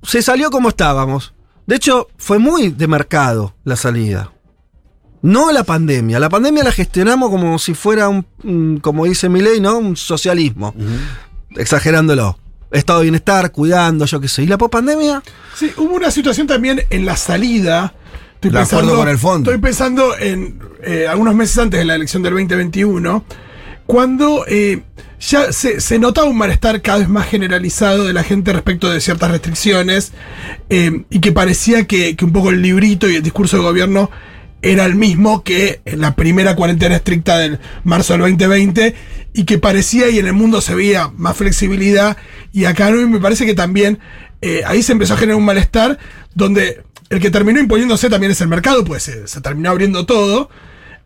se 0.02 0.20
salió 0.20 0.50
como 0.50 0.70
estábamos. 0.70 1.34
De 1.66 1.76
hecho, 1.76 2.08
fue 2.16 2.40
muy 2.40 2.70
de 2.70 2.88
mercado 2.88 3.54
la 3.62 3.76
salida. 3.76 4.32
No 5.22 5.52
la 5.52 5.62
pandemia. 5.62 6.18
La 6.18 6.28
pandemia 6.28 6.64
la 6.64 6.72
gestionamos 6.72 7.30
como 7.30 7.60
si 7.60 7.74
fuera 7.74 8.08
un, 8.08 8.80
como 8.82 9.04
dice 9.04 9.28
Milei, 9.28 9.60
¿no? 9.60 9.78
Un 9.78 9.96
socialismo. 9.96 10.74
Exagerándolo. 11.56 12.38
Estado 12.72 13.00
de 13.00 13.04
bienestar, 13.04 13.52
cuidando, 13.52 14.04
yo 14.06 14.20
qué 14.20 14.26
sé. 14.26 14.42
¿Y 14.42 14.46
la 14.46 14.58
pospandemia? 14.58 15.22
Sí, 15.54 15.72
hubo 15.76 15.94
una 15.94 16.10
situación 16.10 16.48
también 16.48 16.82
en 16.90 17.04
la 17.06 17.16
salida. 17.16 17.94
Estoy 18.40 18.52
De 18.52 18.60
acuerdo 18.60 18.96
con 18.96 19.08
el 19.08 19.18
fondo. 19.18 19.50
Estoy 19.50 19.60
pensando 19.60 20.16
en 20.18 20.58
eh, 20.82 21.06
algunos 21.06 21.34
meses 21.34 21.58
antes 21.58 21.78
de 21.78 21.84
la 21.84 21.94
elección 21.94 22.22
del 22.22 22.32
2021, 22.32 23.22
cuando 23.84 24.46
eh, 24.48 24.80
ya 25.20 25.52
se, 25.52 25.82
se 25.82 25.98
notaba 25.98 26.26
un 26.26 26.38
malestar 26.38 26.80
cada 26.80 27.00
vez 27.00 27.08
más 27.10 27.28
generalizado 27.28 28.04
de 28.04 28.14
la 28.14 28.22
gente 28.22 28.54
respecto 28.54 28.88
de 28.88 29.02
ciertas 29.02 29.30
restricciones 29.30 30.12
eh, 30.70 31.04
y 31.10 31.20
que 31.20 31.32
parecía 31.32 31.86
que, 31.86 32.16
que 32.16 32.24
un 32.24 32.32
poco 32.32 32.48
el 32.48 32.62
librito 32.62 33.10
y 33.10 33.16
el 33.16 33.22
discurso 33.22 33.58
del 33.58 33.66
gobierno 33.66 34.10
era 34.62 34.86
el 34.86 34.94
mismo 34.94 35.42
que 35.44 35.82
en 35.84 36.00
la 36.00 36.16
primera 36.16 36.56
cuarentena 36.56 36.96
estricta 36.96 37.36
del 37.36 37.58
marzo 37.84 38.14
del 38.14 38.22
2020 38.22 38.94
y 39.34 39.44
que 39.44 39.58
parecía 39.58 40.08
y 40.08 40.18
en 40.18 40.26
el 40.26 40.32
mundo 40.32 40.62
se 40.62 40.74
veía 40.74 41.10
más 41.14 41.36
flexibilidad 41.36 42.16
y 42.54 42.64
acá 42.64 42.90
no 42.90 43.00
y 43.02 43.06
me 43.06 43.20
parece 43.20 43.44
que 43.44 43.54
también 43.54 43.98
eh, 44.40 44.62
ahí 44.66 44.82
se 44.82 44.92
empezó 44.92 45.14
a 45.14 45.16
generar 45.18 45.36
un 45.36 45.44
malestar 45.44 45.98
donde 46.34 46.82
el 47.10 47.20
que 47.20 47.30
terminó 47.30 47.60
imponiéndose 47.60 48.08
también 48.08 48.32
es 48.32 48.40
el 48.40 48.48
mercado, 48.48 48.84
pues 48.84 49.02
se, 49.02 49.28
se 49.28 49.40
terminó 49.42 49.70
abriendo 49.70 50.06
todo. 50.06 50.48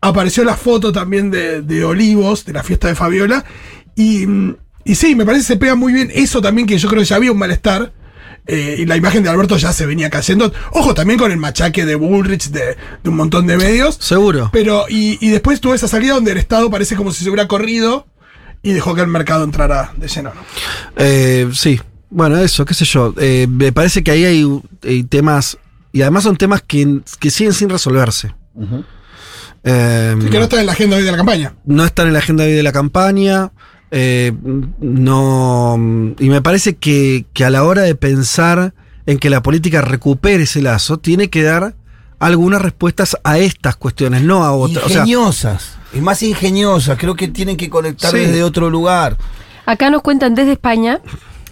Apareció 0.01 0.43
la 0.43 0.55
foto 0.55 0.91
también 0.91 1.31
de, 1.31 1.61
de 1.61 1.83
Olivos, 1.83 2.45
de 2.45 2.53
la 2.53 2.63
fiesta 2.63 2.87
de 2.87 2.95
Fabiola. 2.95 3.43
Y, 3.95 4.25
mm, 4.27 4.55
y 4.85 4.95
sí, 4.95 5.15
me 5.15 5.25
parece 5.25 5.41
que 5.41 5.47
se 5.53 5.57
pega 5.57 5.75
muy 5.75 5.91
bien 5.93 6.11
eso 6.13 6.41
también, 6.41 6.67
que 6.67 6.77
yo 6.77 6.87
creo 6.87 7.01
que 7.01 7.07
ya 7.07 7.15
había 7.17 7.31
un 7.31 7.37
malestar. 7.39 7.91
eh, 8.47 8.75
y 8.77 8.85
la 8.85 8.95
imagen 8.95 9.23
de 9.23 9.29
Alberto 9.29 9.57
ya 9.57 9.73
se 9.73 9.87
venía 9.87 10.11
cayendo. 10.11 10.53
Ojo, 10.71 10.93
también 10.93 11.17
con 11.17 11.31
el 11.31 11.37
machaque 11.37 11.83
de 11.85 11.95
Bullrich, 11.95 12.49
de, 12.49 12.77
de 13.03 13.09
un 13.09 13.15
montón 13.15 13.47
de 13.47 13.57
medios. 13.57 13.97
Seguro. 13.99 14.51
Pero, 14.53 14.85
y, 14.87 15.17
y 15.25 15.29
después 15.31 15.59
tuvo 15.59 15.73
esa 15.73 15.87
salida 15.87 16.13
donde 16.13 16.33
el 16.33 16.37
Estado 16.37 16.69
parece 16.69 16.95
como 16.95 17.11
si 17.11 17.23
se 17.23 17.29
hubiera 17.31 17.47
corrido 17.47 18.05
y 18.61 18.73
dejó 18.73 18.93
que 18.93 19.01
el 19.01 19.07
mercado 19.07 19.43
entrara 19.43 19.93
de 19.97 20.07
lleno. 20.07 20.31
¿no? 20.35 20.41
Eh, 20.97 21.49
sí. 21.53 21.81
Bueno, 22.11 22.37
eso, 22.37 22.63
qué 22.65 22.75
sé 22.75 22.85
yo. 22.85 23.15
Eh, 23.17 23.47
me 23.49 23.71
parece 23.71 24.03
que 24.03 24.11
ahí 24.11 24.25
hay, 24.25 24.61
hay 24.83 25.03
temas. 25.03 25.57
Y 25.95 26.01
además 26.01 26.23
son 26.23 26.35
temas 26.35 26.61
que, 26.61 26.99
que 27.19 27.29
siguen 27.31 27.53
sin 27.53 27.69
resolverse. 27.69 28.35
Eh, 29.63 30.15
Sí, 30.21 30.29
que 30.29 30.37
no 30.37 30.43
está 30.43 30.59
en 30.59 30.65
la 30.65 30.73
agenda 30.73 30.97
hoy 30.97 31.03
de 31.03 31.11
la 31.11 31.17
campaña. 31.17 31.53
no 31.65 31.85
están 31.85 32.07
en 32.07 32.13
la 32.13 32.19
agenda 32.19 32.43
hoy 32.43 32.51
de 32.51 32.63
la 32.63 32.71
campaña. 32.71 33.51
eh, 33.91 34.33
no. 34.79 35.75
Y 36.19 36.29
me 36.29 36.41
parece 36.41 36.75
que, 36.75 37.25
que 37.33 37.45
a 37.45 37.49
la 37.49 37.63
hora 37.63 37.81
de 37.83 37.95
pensar 37.95 38.73
en 39.05 39.19
que 39.19 39.29
la 39.29 39.41
política 39.41 39.81
recupere 39.81 40.43
ese 40.43 40.61
lazo, 40.61 40.97
tiene 40.99 41.29
que 41.29 41.43
dar 41.43 41.75
algunas 42.19 42.61
respuestas 42.61 43.15
a 43.23 43.37
estas 43.37 43.75
cuestiones, 43.75 44.21
no 44.23 44.43
a 44.43 44.51
otras. 44.53 44.85
O 44.85 44.89
sea, 44.89 44.97
Ingeniosas. 45.01 45.77
y 45.93 46.01
más 46.01 46.21
ingeniosas. 46.23 46.97
Creo 46.97 47.15
que 47.15 47.27
tienen 47.27 47.55
que 47.57 47.69
conectar 47.69 48.11
Sí. 48.11 48.17
desde 48.17 48.43
otro 48.43 48.69
lugar. 48.69 49.17
Acá 49.65 49.89
nos 49.89 50.01
cuentan 50.01 50.35
desde 50.35 50.53
España 50.53 50.99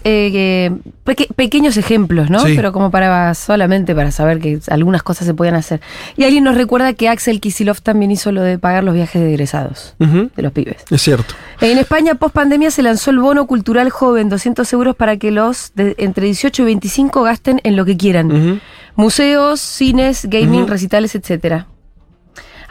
eh, 0.04 0.30
que 0.30 0.72
peque- 1.04 1.28
pequeños 1.34 1.76
ejemplos, 1.76 2.28
¿no? 2.30 2.40
Sí. 2.40 2.52
Pero 2.54 2.72
como 2.72 2.90
para 2.90 3.34
solamente 3.34 3.94
para 3.94 4.10
saber 4.10 4.38
que 4.38 4.60
algunas 4.68 5.02
cosas 5.02 5.26
se 5.26 5.34
podían 5.34 5.54
hacer. 5.54 5.80
Y 6.16 6.24
alguien 6.24 6.44
nos 6.44 6.56
recuerda 6.56 6.92
que 6.92 7.08
Axel 7.08 7.40
Kisilov 7.40 7.80
también 7.80 8.10
hizo 8.10 8.30
lo 8.30 8.42
de 8.42 8.58
pagar 8.58 8.84
los 8.84 8.94
viajes 8.94 9.22
de 9.22 9.30
egresados 9.30 9.94
de 9.98 10.42
los 10.42 10.52
pibes. 10.52 10.76
es 10.90 11.00
cierto. 11.02 11.34
En 11.60 11.78
España, 11.78 12.14
post 12.16 12.34
pandemia, 12.34 12.70
se 12.70 12.82
lanzó 12.82 13.10
el 13.10 13.18
bono 13.18 13.46
cultural 13.46 13.90
joven, 13.90 14.28
200 14.28 14.70
euros 14.74 14.94
para 14.94 15.16
que 15.16 15.30
los 15.30 15.72
de 15.74 15.94
entre 15.98 16.26
18 16.26 16.62
y 16.62 16.64
25 16.66 17.22
gasten 17.22 17.60
en 17.64 17.76
lo 17.76 17.84
que 17.84 17.96
quieran. 17.96 18.60
Museos, 18.96 19.60
cines, 19.60 20.26
gaming, 20.26 20.66
recitales, 20.68 21.14
etcétera. 21.14 21.66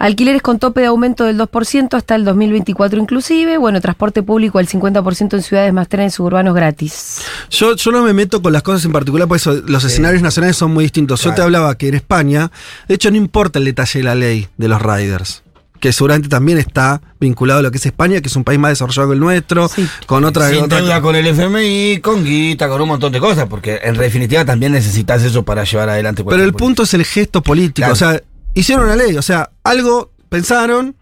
Alquileres 0.06 0.42
con 0.42 0.60
tope 0.60 0.82
de 0.82 0.88
aumento 0.88 1.24
del 1.24 1.38
2% 1.40 1.94
hasta 1.96 2.16
el 2.16 2.26
2024 2.26 3.00
inclusive. 3.00 3.58
Bueno, 3.58 3.80
transporte 3.80 4.22
público 4.22 4.60
al 4.60 4.68
50% 4.68 5.34
en 5.36 5.42
ciudades 5.44 5.72
más 5.74 5.88
trenes 5.88 6.14
suburbanos 6.16 6.54
gratis. 6.54 7.22
Yo, 7.50 7.76
yo 7.78 7.92
no 7.92 8.04
me 8.04 8.12
meto 8.14 8.42
con 8.42 8.52
las 8.52 8.64
cosas 8.64 8.84
en 8.84 8.92
particular, 8.92 9.28
por 9.30 9.38
eso 9.38 9.54
los 9.66 9.84
escenarios 9.86 10.22
nacionales 10.22 10.58
son 10.58 10.74
muy 10.74 10.84
distintos. 10.84 11.22
Yo 11.24 11.34
te 11.34 11.42
hablaba 11.42 11.78
que 11.78 11.88
en 11.88 11.96
España, 11.96 12.52
de 12.88 12.96
hecho, 12.96 13.10
no 13.12 13.18
importa 13.18 13.60
el 13.60 13.66
detalle 13.66 14.00
de 14.00 14.04
la 14.04 14.16
ley 14.16 14.48
de 14.58 14.68
los 14.68 14.82
riders. 14.82 15.42
Que 15.80 15.92
seguramente 15.92 16.30
también 16.30 16.58
está 16.58 17.02
vinculado 17.20 17.60
a 17.60 17.62
lo 17.64 17.70
que 17.72 17.78
es 17.78 17.86
España, 17.86 18.22
que 18.22 18.28
es 18.28 18.36
un 18.38 18.44
país 18.46 18.58
más 18.60 18.72
desarrollado 18.72 19.10
que 19.10 19.14
el 19.16 19.20
nuestro, 19.20 19.68
Sí. 19.68 19.86
con 20.06 20.24
otra. 20.24 20.50
Sin 20.50 20.64
otra- 20.64 20.78
deuda 20.80 21.02
con 21.02 21.16
el 21.16 21.28
FMI, 21.28 22.00
con 22.02 22.24
guita, 22.24 22.70
con 22.70 22.82
un 22.82 22.88
montón 22.88 23.12
de 23.12 23.20
cosas, 23.20 23.48
porque 23.50 23.80
en 23.84 23.96
definitiva 23.96 24.46
también 24.46 24.72
necesitas 24.72 25.24
eso 25.24 25.44
para 25.44 25.64
llevar 25.66 25.90
adelante. 25.90 26.24
Pero 26.24 26.44
el 26.44 26.54
punto 26.54 26.84
es 26.84 26.94
el 26.94 27.04
gesto 27.04 27.42
político. 27.42 27.76
Claro. 27.76 27.94
O 27.94 27.96
sea, 27.98 28.22
hicieron 28.54 28.86
una 28.86 28.96
ley, 28.96 29.18
o 29.18 29.22
sea, 29.22 29.52
algo 29.64 30.12
pensaron 30.30 30.96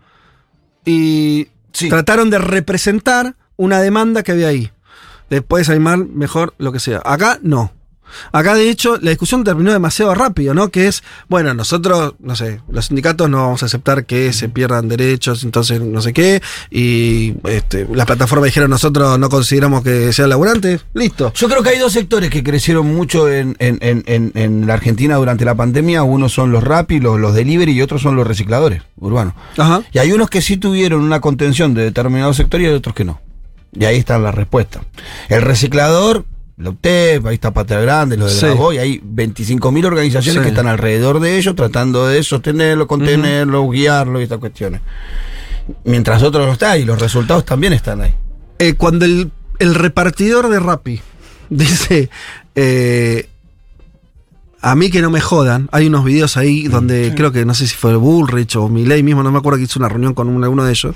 y 0.86 1.48
Sí. 1.74 1.90
trataron 1.90 2.30
de 2.30 2.38
representar 2.38 3.36
una 3.56 3.80
demanda 3.80 4.24
que 4.24 4.34
había 4.34 4.48
ahí. 4.50 4.72
Después 5.30 5.70
animar 5.70 5.98
mejor 6.00 6.54
lo 6.58 6.72
que 6.72 6.80
sea. 6.80 7.02
Acá 7.06 7.40
no. 7.42 7.72
Acá, 8.32 8.56
de 8.56 8.69
hecho, 8.69 8.97
la 9.02 9.10
discusión 9.12 9.43
terminó 9.43 9.71
demasiado 9.71 10.13
rápido, 10.15 10.54
¿no? 10.54 10.69
Que 10.69 10.88
es, 10.88 11.03
bueno, 11.30 11.53
nosotros, 11.53 12.16
no 12.20 12.36
sé, 12.36 12.62
los 12.70 12.86
sindicatos 12.88 13.30
no 13.30 13.38
vamos 13.38 13.64
a 13.64 13.66
aceptar 13.68 14.05
que 14.05 14.34
se 14.34 14.49
pierdan 14.49 14.88
derechos, 14.88 15.43
entonces 15.43 15.82
no 15.82 16.01
sé 16.01 16.14
qué, 16.14 16.41
y 16.70 17.34
este, 17.45 17.88
las 17.93 18.05
plataformas 18.05 18.45
dijeron, 18.45 18.70
nosotros 18.70 19.18
no 19.20 19.30
consideramos 19.30 19.84
que 19.84 20.12
sean 20.14 20.30
laburantes, 20.30 20.86
listo. 20.93 21.32
Yo 21.36 21.47
creo 21.49 21.64
que 21.64 21.70
hay 21.70 21.80
dos 21.80 21.93
sectores 21.93 22.30
que 22.30 22.43
crecieron 22.43 22.88
mucho 22.93 23.30
en, 23.32 23.55
en- 23.59 23.78
en- 23.82 24.03
en- 24.07 24.32
en 24.36 24.68
la 24.68 24.74
Argentina 24.76 25.16
durante 25.16 25.45
la 25.45 25.55
pandemia. 25.55 26.03
Uno 26.03 26.30
son 26.30 26.51
los 26.51 26.64
rap 26.64 26.91
y 26.91 26.99
los, 26.99 27.20
los 27.20 27.34
delivery 27.34 27.72
y 27.74 27.82
otros 27.82 28.01
son 28.01 28.16
los 28.16 28.26
recicladores 28.28 28.82
urbanos. 28.97 29.34
Ajá. 29.57 29.82
Y 29.91 29.99
hay 29.99 30.12
unos 30.12 30.30
que 30.30 30.41
sí 30.41 30.57
tuvieron 30.57 31.01
una 31.01 31.20
contención 31.22 31.74
de 31.74 31.84
determinados 31.84 32.38
sectores 32.38 32.66
y 32.66 32.70
hay 32.70 32.76
otros 32.76 32.95
que 32.95 33.05
no. 33.05 33.20
Y 33.74 33.86
ahí 33.86 33.97
está 33.97 34.20
la 34.20 34.32
respuesta. 34.32 34.82
El 35.30 35.41
reciclador, 35.43 36.26
la 36.62 36.70
UTEP, 36.70 37.26
ahí 37.26 37.36
está 37.36 37.51
Patria 37.51 37.80
Grande, 37.82 38.18
los 38.18 38.34
de 38.34 38.39
Sí. 38.39 38.45
Graboy, 38.45 38.78
hay 38.78 39.01
25.000 39.03 39.86
organizaciones 39.86 40.41
Sí. 40.41 40.43
que 40.43 40.49
están 40.49 40.68
alrededor 40.68 41.20
de 41.20 41.38
ellos 41.38 41.55
tratando 41.55 42.07
de 42.07 42.24
sostenerlo, 42.24 42.88
contenerlo, 42.88 43.68
guiarlo 43.70 44.20
y 44.20 44.24
estas 44.24 44.39
cuestiones. 44.39 44.82
Mientras 45.84 46.22
otros 46.24 46.45
no 46.47 46.53
están 46.53 46.80
y 46.80 46.84
los 46.86 46.99
resultados 46.99 47.45
también 47.45 47.74
están 47.74 48.01
ahí. 48.01 48.14
Eh, 48.59 48.74
cuando 48.76 49.05
el, 49.05 49.32
el 49.59 49.76
repartidor 49.76 50.49
de 50.49 50.59
Rappi 50.59 50.99
dice, 51.49 52.09
eh, 52.55 53.28
a 54.64 54.76
mí 54.76 54.89
que 54.91 55.01
no 55.01 55.09
me 55.09 55.22
jodan, 55.22 55.68
hay 55.72 55.88
unos 55.88 56.03
videos 56.05 56.38
ahí 56.38 56.68
donde 56.68 57.14
creo 57.16 57.32
que 57.32 57.45
no 57.45 57.53
sé 57.53 57.66
si 57.68 57.76
fue 57.76 57.95
Bullrich 57.95 58.55
o 58.55 58.70
Milei 58.70 59.01
mismo, 59.03 59.24
no 59.24 59.32
me 59.32 59.39
acuerdo 59.39 59.57
que 59.57 59.64
hizo 59.64 59.80
una 59.80 59.89
reunión 59.89 60.14
con 60.14 60.28
un- 60.30 60.43
uno 60.43 60.64
de 60.64 60.72
ellos. 60.72 60.95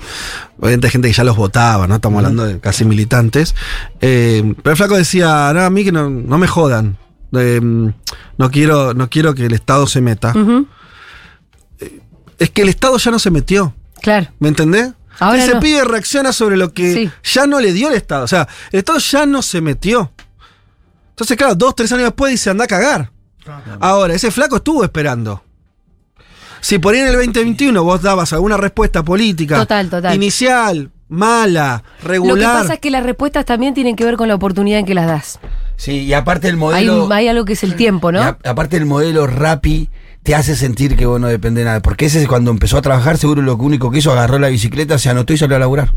Obviamente 0.60 0.86
hay 0.86 0.90
gente 0.92 1.08
que 1.08 1.14
ya 1.14 1.24
los 1.24 1.36
votaba, 1.36 1.86
¿no? 1.86 1.96
Estamos 1.96 2.18
hablando 2.18 2.44
de 2.46 2.60
casi 2.60 2.84
militantes. 2.84 3.54
Eh, 4.00 4.54
pero 4.62 4.72
el 4.72 4.76
flaco 4.76 4.96
decía, 4.96 5.50
no, 5.52 5.62
a 5.62 5.70
mí 5.70 5.84
que 5.84 5.90
no, 5.92 6.08
no 6.08 6.38
me 6.38 6.46
jodan. 6.46 6.96
Eh, 7.32 7.60
no 7.62 8.50
quiero, 8.50 8.94
no 8.94 9.10
quiero 9.10 9.34
que 9.34 9.46
el 9.46 9.52
Estado 9.52 9.86
se 9.86 10.00
meta. 10.00 10.32
Ujú, 10.36 10.66
Es 12.38 12.50
que 12.50 12.62
el 12.62 12.68
Estado 12.68 12.98
ya 12.98 13.10
no 13.10 13.18
se 13.18 13.30
metió. 13.30 13.74
Claro. 14.02 14.28
¿Me 14.38 14.48
entendés? 14.48 14.92
Ahora 15.18 15.42
Ese 15.42 15.54
no. 15.54 15.60
pibe 15.60 15.82
reacciona 15.84 16.32
sobre 16.32 16.56
lo 16.58 16.72
que 16.74 16.92
Sí. 16.94 17.10
ya 17.34 17.46
no 17.46 17.58
le 17.60 17.72
dio 17.72 17.88
el 17.88 17.94
Estado. 17.94 18.24
O 18.24 18.28
sea, 18.28 18.46
el 18.70 18.78
Estado 18.80 18.98
ya 18.98 19.24
no 19.26 19.40
se 19.42 19.60
metió. 19.62 20.12
Entonces, 21.10 21.36
claro, 21.38 21.54
dos, 21.54 21.74
tres 21.74 21.90
años 21.92 22.04
después 22.04 22.30
dice 22.30 22.50
anda 22.50 22.64
a 22.64 22.68
cagar. 22.68 23.10
Ahora, 23.80 24.14
ese 24.14 24.30
flaco 24.30 24.56
estuvo 24.56 24.84
esperando. 24.84 25.42
Si 26.60 26.78
por 26.78 26.94
ahí 26.94 27.00
en 27.00 27.06
el 27.08 27.12
2021 27.14 27.82
vos 27.84 28.02
dabas 28.02 28.32
alguna 28.32 28.56
respuesta 28.56 29.02
política 29.04 29.56
Total, 29.58 29.88
total. 29.88 30.14
inicial, 30.14 30.90
mala, 31.08 31.84
regular. 32.02 32.36
Lo 32.36 32.40
que 32.40 32.46
pasa 32.46 32.74
es 32.74 32.80
que 32.80 32.90
las 32.90 33.04
respuestas 33.04 33.44
también 33.44 33.72
tienen 33.74 33.94
que 33.94 34.04
ver 34.04 34.16
con 34.16 34.26
la 34.28 34.34
oportunidad 34.34 34.80
en 34.80 34.86
que 34.86 34.94
las 34.94 35.06
das. 35.06 35.38
Sí, 35.76 36.00
y 36.00 36.12
aparte 36.14 36.48
el 36.48 36.56
modelo. 36.56 37.08
hay 37.12 37.28
algo 37.28 37.44
que 37.44 37.52
es 37.52 37.62
el 37.62 37.76
tiempo, 37.76 38.10
y 38.10 38.14
¿no? 38.14 38.22
a- 38.22 38.38
aparte 38.44 38.76
el 38.78 38.86
modelo 38.86 39.26
Rappi 39.26 39.90
te 40.22 40.34
hace 40.34 40.56
sentir 40.56 40.96
que 40.96 41.06
vos 41.06 41.20
no 41.20 41.28
depende 41.28 41.60
de 41.60 41.66
nada. 41.66 41.82
Porque 41.82 42.06
ese 42.06 42.22
es 42.22 42.26
cuando 42.26 42.50
empezó 42.50 42.78
a 42.78 42.82
trabajar, 42.82 43.16
seguro 43.18 43.42
lo 43.42 43.54
único 43.56 43.90
que 43.92 43.98
hizo, 43.98 44.10
agarró 44.10 44.38
la 44.40 44.48
bicicleta, 44.48 44.98
se 44.98 45.10
anotó 45.10 45.34
y 45.34 45.38
salió 45.38 45.54
a 45.56 45.60
laburar. 45.60 45.94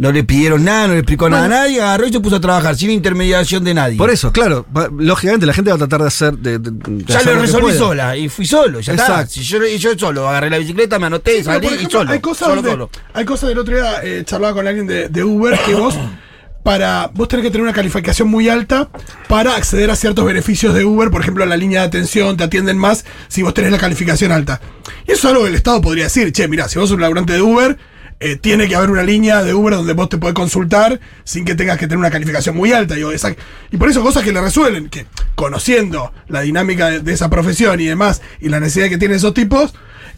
No 0.00 0.12
le 0.12 0.24
pidieron 0.24 0.64
nada, 0.64 0.86
no 0.86 0.94
le 0.94 1.00
explicó 1.00 1.28
nada 1.28 1.44
a 1.44 1.48
nadie, 1.48 1.82
agarró 1.82 2.06
y 2.06 2.12
se 2.12 2.20
puso 2.20 2.36
a 2.36 2.40
trabajar 2.40 2.74
sin 2.74 2.90
intermediación 2.90 3.62
de 3.64 3.74
nadie. 3.74 3.98
Por 3.98 4.08
eso, 4.08 4.32
claro, 4.32 4.64
va- 4.74 4.88
lógicamente 4.96 5.44
la 5.44 5.52
gente 5.52 5.70
va 5.70 5.74
a 5.76 5.78
tratar 5.78 6.00
de 6.00 6.06
hacer. 6.06 6.38
De, 6.38 6.58
de- 6.58 6.70
de 6.70 7.04
Ya 7.04 7.18
hacer 7.18 7.34
lo 7.34 7.42
resolví 7.42 7.72
sola 7.74 8.16
y 8.16 8.30
fui 8.30 8.46
solo, 8.46 8.80
ya 8.80 8.92
está. 8.94 9.04
Exacto. 9.04 9.32
Si 9.34 9.42
yo, 9.42 9.64
y 9.66 9.76
yo 9.76 9.90
solo 9.98 10.26
agarré 10.26 10.48
la 10.48 10.56
bicicleta, 10.56 10.98
me 10.98 11.06
anoté, 11.06 11.38
Sí, 11.38 11.44
salí 11.44 11.60
por 11.66 11.72
y 11.72 11.74
ejemplo, 11.76 11.98
solo. 11.98 12.10
Hay 12.12 12.20
cosas, 12.20 12.48
solo, 12.48 12.54
donde- 12.56 12.70
solo. 12.70 12.90
hay 13.12 13.24
cosas 13.26 13.48
del 13.50 13.58
otro 13.58 13.74
día, 13.76 14.00
eh, 14.02 14.22
charlaba 14.24 14.54
con 14.54 14.66
alguien 14.66 14.86
de, 14.86 15.08
de 15.10 15.22
Uber, 15.22 15.58
que 15.66 15.74
vos, 15.74 15.94
para, 16.62 17.10
vos 17.12 17.28
tenés 17.28 17.44
que 17.44 17.50
tener 17.50 17.62
una 17.64 17.72
calificación 17.74 18.28
muy 18.28 18.48
alta 18.48 18.88
para 19.28 19.54
acceder 19.54 19.90
a 19.90 19.96
ciertos 19.96 20.24
beneficios 20.24 20.74
de 20.74 20.82
Uber, 20.84 21.10
por 21.10 21.20
ejemplo, 21.20 21.44
la 21.44 21.58
línea 21.58 21.80
de 21.82 21.86
atención, 21.88 22.38
te 22.38 22.44
atienden 22.44 22.78
más 22.78 23.04
si 23.28 23.42
vos 23.42 23.52
tenés 23.52 23.70
la 23.70 23.78
calificación 23.78 24.32
alta. 24.32 24.62
Y 25.06 25.12
eso 25.12 25.28
es 25.28 25.32
algo 25.34 25.42
que 25.42 25.50
el 25.50 25.56
Estado 25.56 25.80
podría 25.82 26.04
decir, 26.04 26.32
che, 26.32 26.48
mira, 26.48 26.68
si 26.70 26.78
vos 26.78 26.88
sos 26.88 26.94
un 26.96 27.02
laburante 27.02 27.34
de 27.34 27.42
Uber, 27.42 27.76
eh, 28.20 28.36
tiene 28.36 28.68
que 28.68 28.76
haber 28.76 28.90
una 28.90 29.02
línea 29.02 29.42
de 29.42 29.54
Uber 29.54 29.74
donde 29.74 29.94
vos 29.94 30.08
te 30.10 30.18
podés 30.18 30.34
consultar 30.34 31.00
sin 31.24 31.44
que 31.44 31.54
tengas 31.54 31.78
que 31.78 31.86
tener 31.86 31.98
una 31.98 32.10
calificación 32.10 32.54
muy 32.56 32.72
alta. 32.72 32.94
Digo, 32.94 33.10
esa- 33.12 33.34
y 33.70 33.76
por 33.78 33.88
eso 33.88 34.02
cosas 34.02 34.22
que 34.22 34.32
le 34.32 34.40
resuelven, 34.40 34.88
que 34.90 35.06
conociendo 35.34 36.12
la 36.28 36.42
dinámica 36.42 36.88
de, 36.90 37.00
de 37.00 37.12
esa 37.12 37.28
profesión 37.30 37.80
y 37.80 37.86
demás, 37.86 38.20
y 38.40 38.48
la 38.50 38.60
necesidad 38.60 38.88
que 38.88 38.98
tienen 38.98 39.16
esos 39.16 39.32
tipos, 39.34 39.74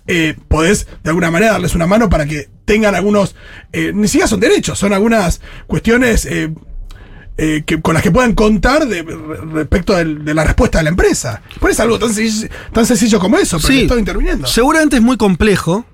eh, 0.08 0.34
podés 0.48 0.88
de 1.04 1.10
alguna 1.10 1.30
manera 1.30 1.52
darles 1.52 1.74
una 1.76 1.86
mano 1.86 2.08
para 2.10 2.26
que 2.26 2.48
tengan 2.64 2.94
algunos, 2.96 3.36
eh, 3.72 3.92
ni 3.94 4.08
siquiera 4.08 4.26
son 4.26 4.40
derechos, 4.40 4.78
son 4.78 4.92
algunas 4.92 5.40
cuestiones 5.68 6.26
eh, 6.26 6.52
eh, 7.38 7.62
que, 7.64 7.80
con 7.80 7.94
las 7.94 8.02
que 8.02 8.10
puedan 8.10 8.34
contar 8.34 8.86
de, 8.88 9.02
re- 9.02 9.14
respecto 9.52 9.94
del- 9.94 10.24
de 10.24 10.34
la 10.34 10.44
respuesta 10.44 10.78
de 10.78 10.84
la 10.84 10.90
empresa. 10.90 11.40
Por 11.60 11.70
eso 11.70 11.76
es 11.82 11.84
algo 11.84 11.98
tan, 11.98 12.12
sencillo- 12.12 12.48
tan 12.72 12.84
sencillo 12.84 13.18
como 13.20 13.38
eso, 13.38 13.58
pero 13.58 13.68
Estado 13.82 13.98
interviniendo. 14.00 14.46
Seguramente 14.48 14.96
es 14.96 15.02
muy 15.02 15.16
complejo. 15.16 15.86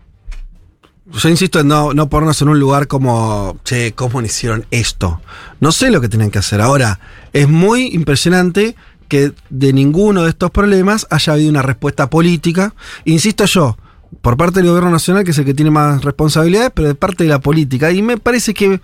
Yo 1.13 1.29
insisto 1.29 1.61
en 1.61 1.69
no, 1.69 1.95
no 1.95 2.09
ponernos 2.09 2.41
en 2.43 2.49
un 2.49 2.61
lugar 2.61 2.87
como, 2.87 3.57
che, 3.65 3.93
¿cómo 3.93 4.21
hicieron 4.21 4.67
esto? 4.71 5.21
No 5.61 5.73
sé 5.73 5.91
lo 5.91 6.01
que 6.01 6.09
tienen 6.09 6.31
que 6.31 6.39
hacer. 6.39 6.61
Ahora, 6.61 7.01
es 7.33 7.49
muy 7.49 7.87
impresionante 7.89 8.77
que 9.09 9.33
de 9.49 9.73
ninguno 9.73 10.25
de 10.25 10.31
estos 10.31 10.51
problemas 10.51 11.07
haya 11.11 11.33
habido 11.33 11.51
una 11.51 11.63
respuesta 11.63 12.11
política. 12.11 12.75
Insisto 13.07 13.47
yo, 13.47 13.79
por 14.21 14.37
parte 14.37 14.61
del 14.61 14.69
gobierno 14.69 14.91
nacional, 14.91 15.25
que 15.25 15.31
es 15.31 15.39
el 15.39 15.47
que 15.47 15.55
tiene 15.55 15.71
más 15.71 16.05
responsabilidades, 16.05 16.71
pero 16.75 16.89
de 16.89 16.95
parte 16.95 17.25
de 17.25 17.31
la 17.31 17.41
política. 17.41 17.91
Y 17.91 18.03
me 18.03 18.19
parece 18.19 18.53
que 18.53 18.81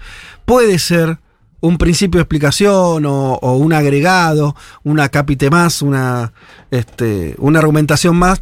puede 0.47 0.79
ser 0.79 1.19
un 1.61 1.79
principio 1.79 2.19
de 2.19 2.23
explicación 2.23 3.05
o, 3.07 3.57
un 3.57 3.73
agregado, 3.73 4.57
una 4.83 5.09
capite 5.09 5.51
más, 5.51 5.83
una, 5.83 6.33
este, 6.71 7.35
una 7.39 7.59
argumentación 7.59 8.17
más 8.17 8.41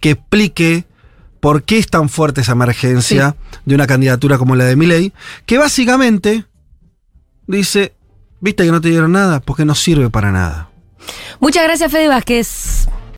que 0.00 0.10
explique 0.10 0.84
por 1.40 1.62
qué 1.62 1.78
es 1.78 1.88
tan 1.88 2.08
fuerte 2.08 2.40
esa 2.40 2.52
emergencia 2.52 3.36
de 3.64 3.74
una 3.74 3.86
candidatura 3.86 4.38
como 4.38 4.56
la 4.56 4.64
de 4.64 4.76
Milei, 4.76 5.12
que 5.46 5.58
básicamente 5.58 6.44
dice, 7.46 7.94
viste 8.40 8.64
que 8.64 8.72
no 8.72 8.80
te 8.80 8.88
dieron 8.88 9.12
nada, 9.12 9.40
porque 9.40 9.64
no 9.64 9.74
sirve 9.74 10.10
para 10.10 10.32
nada. 10.32 10.70
Muchas 11.40 11.64
gracias, 11.64 11.90
Fede 11.90 12.08
Vázquez. 12.08 12.88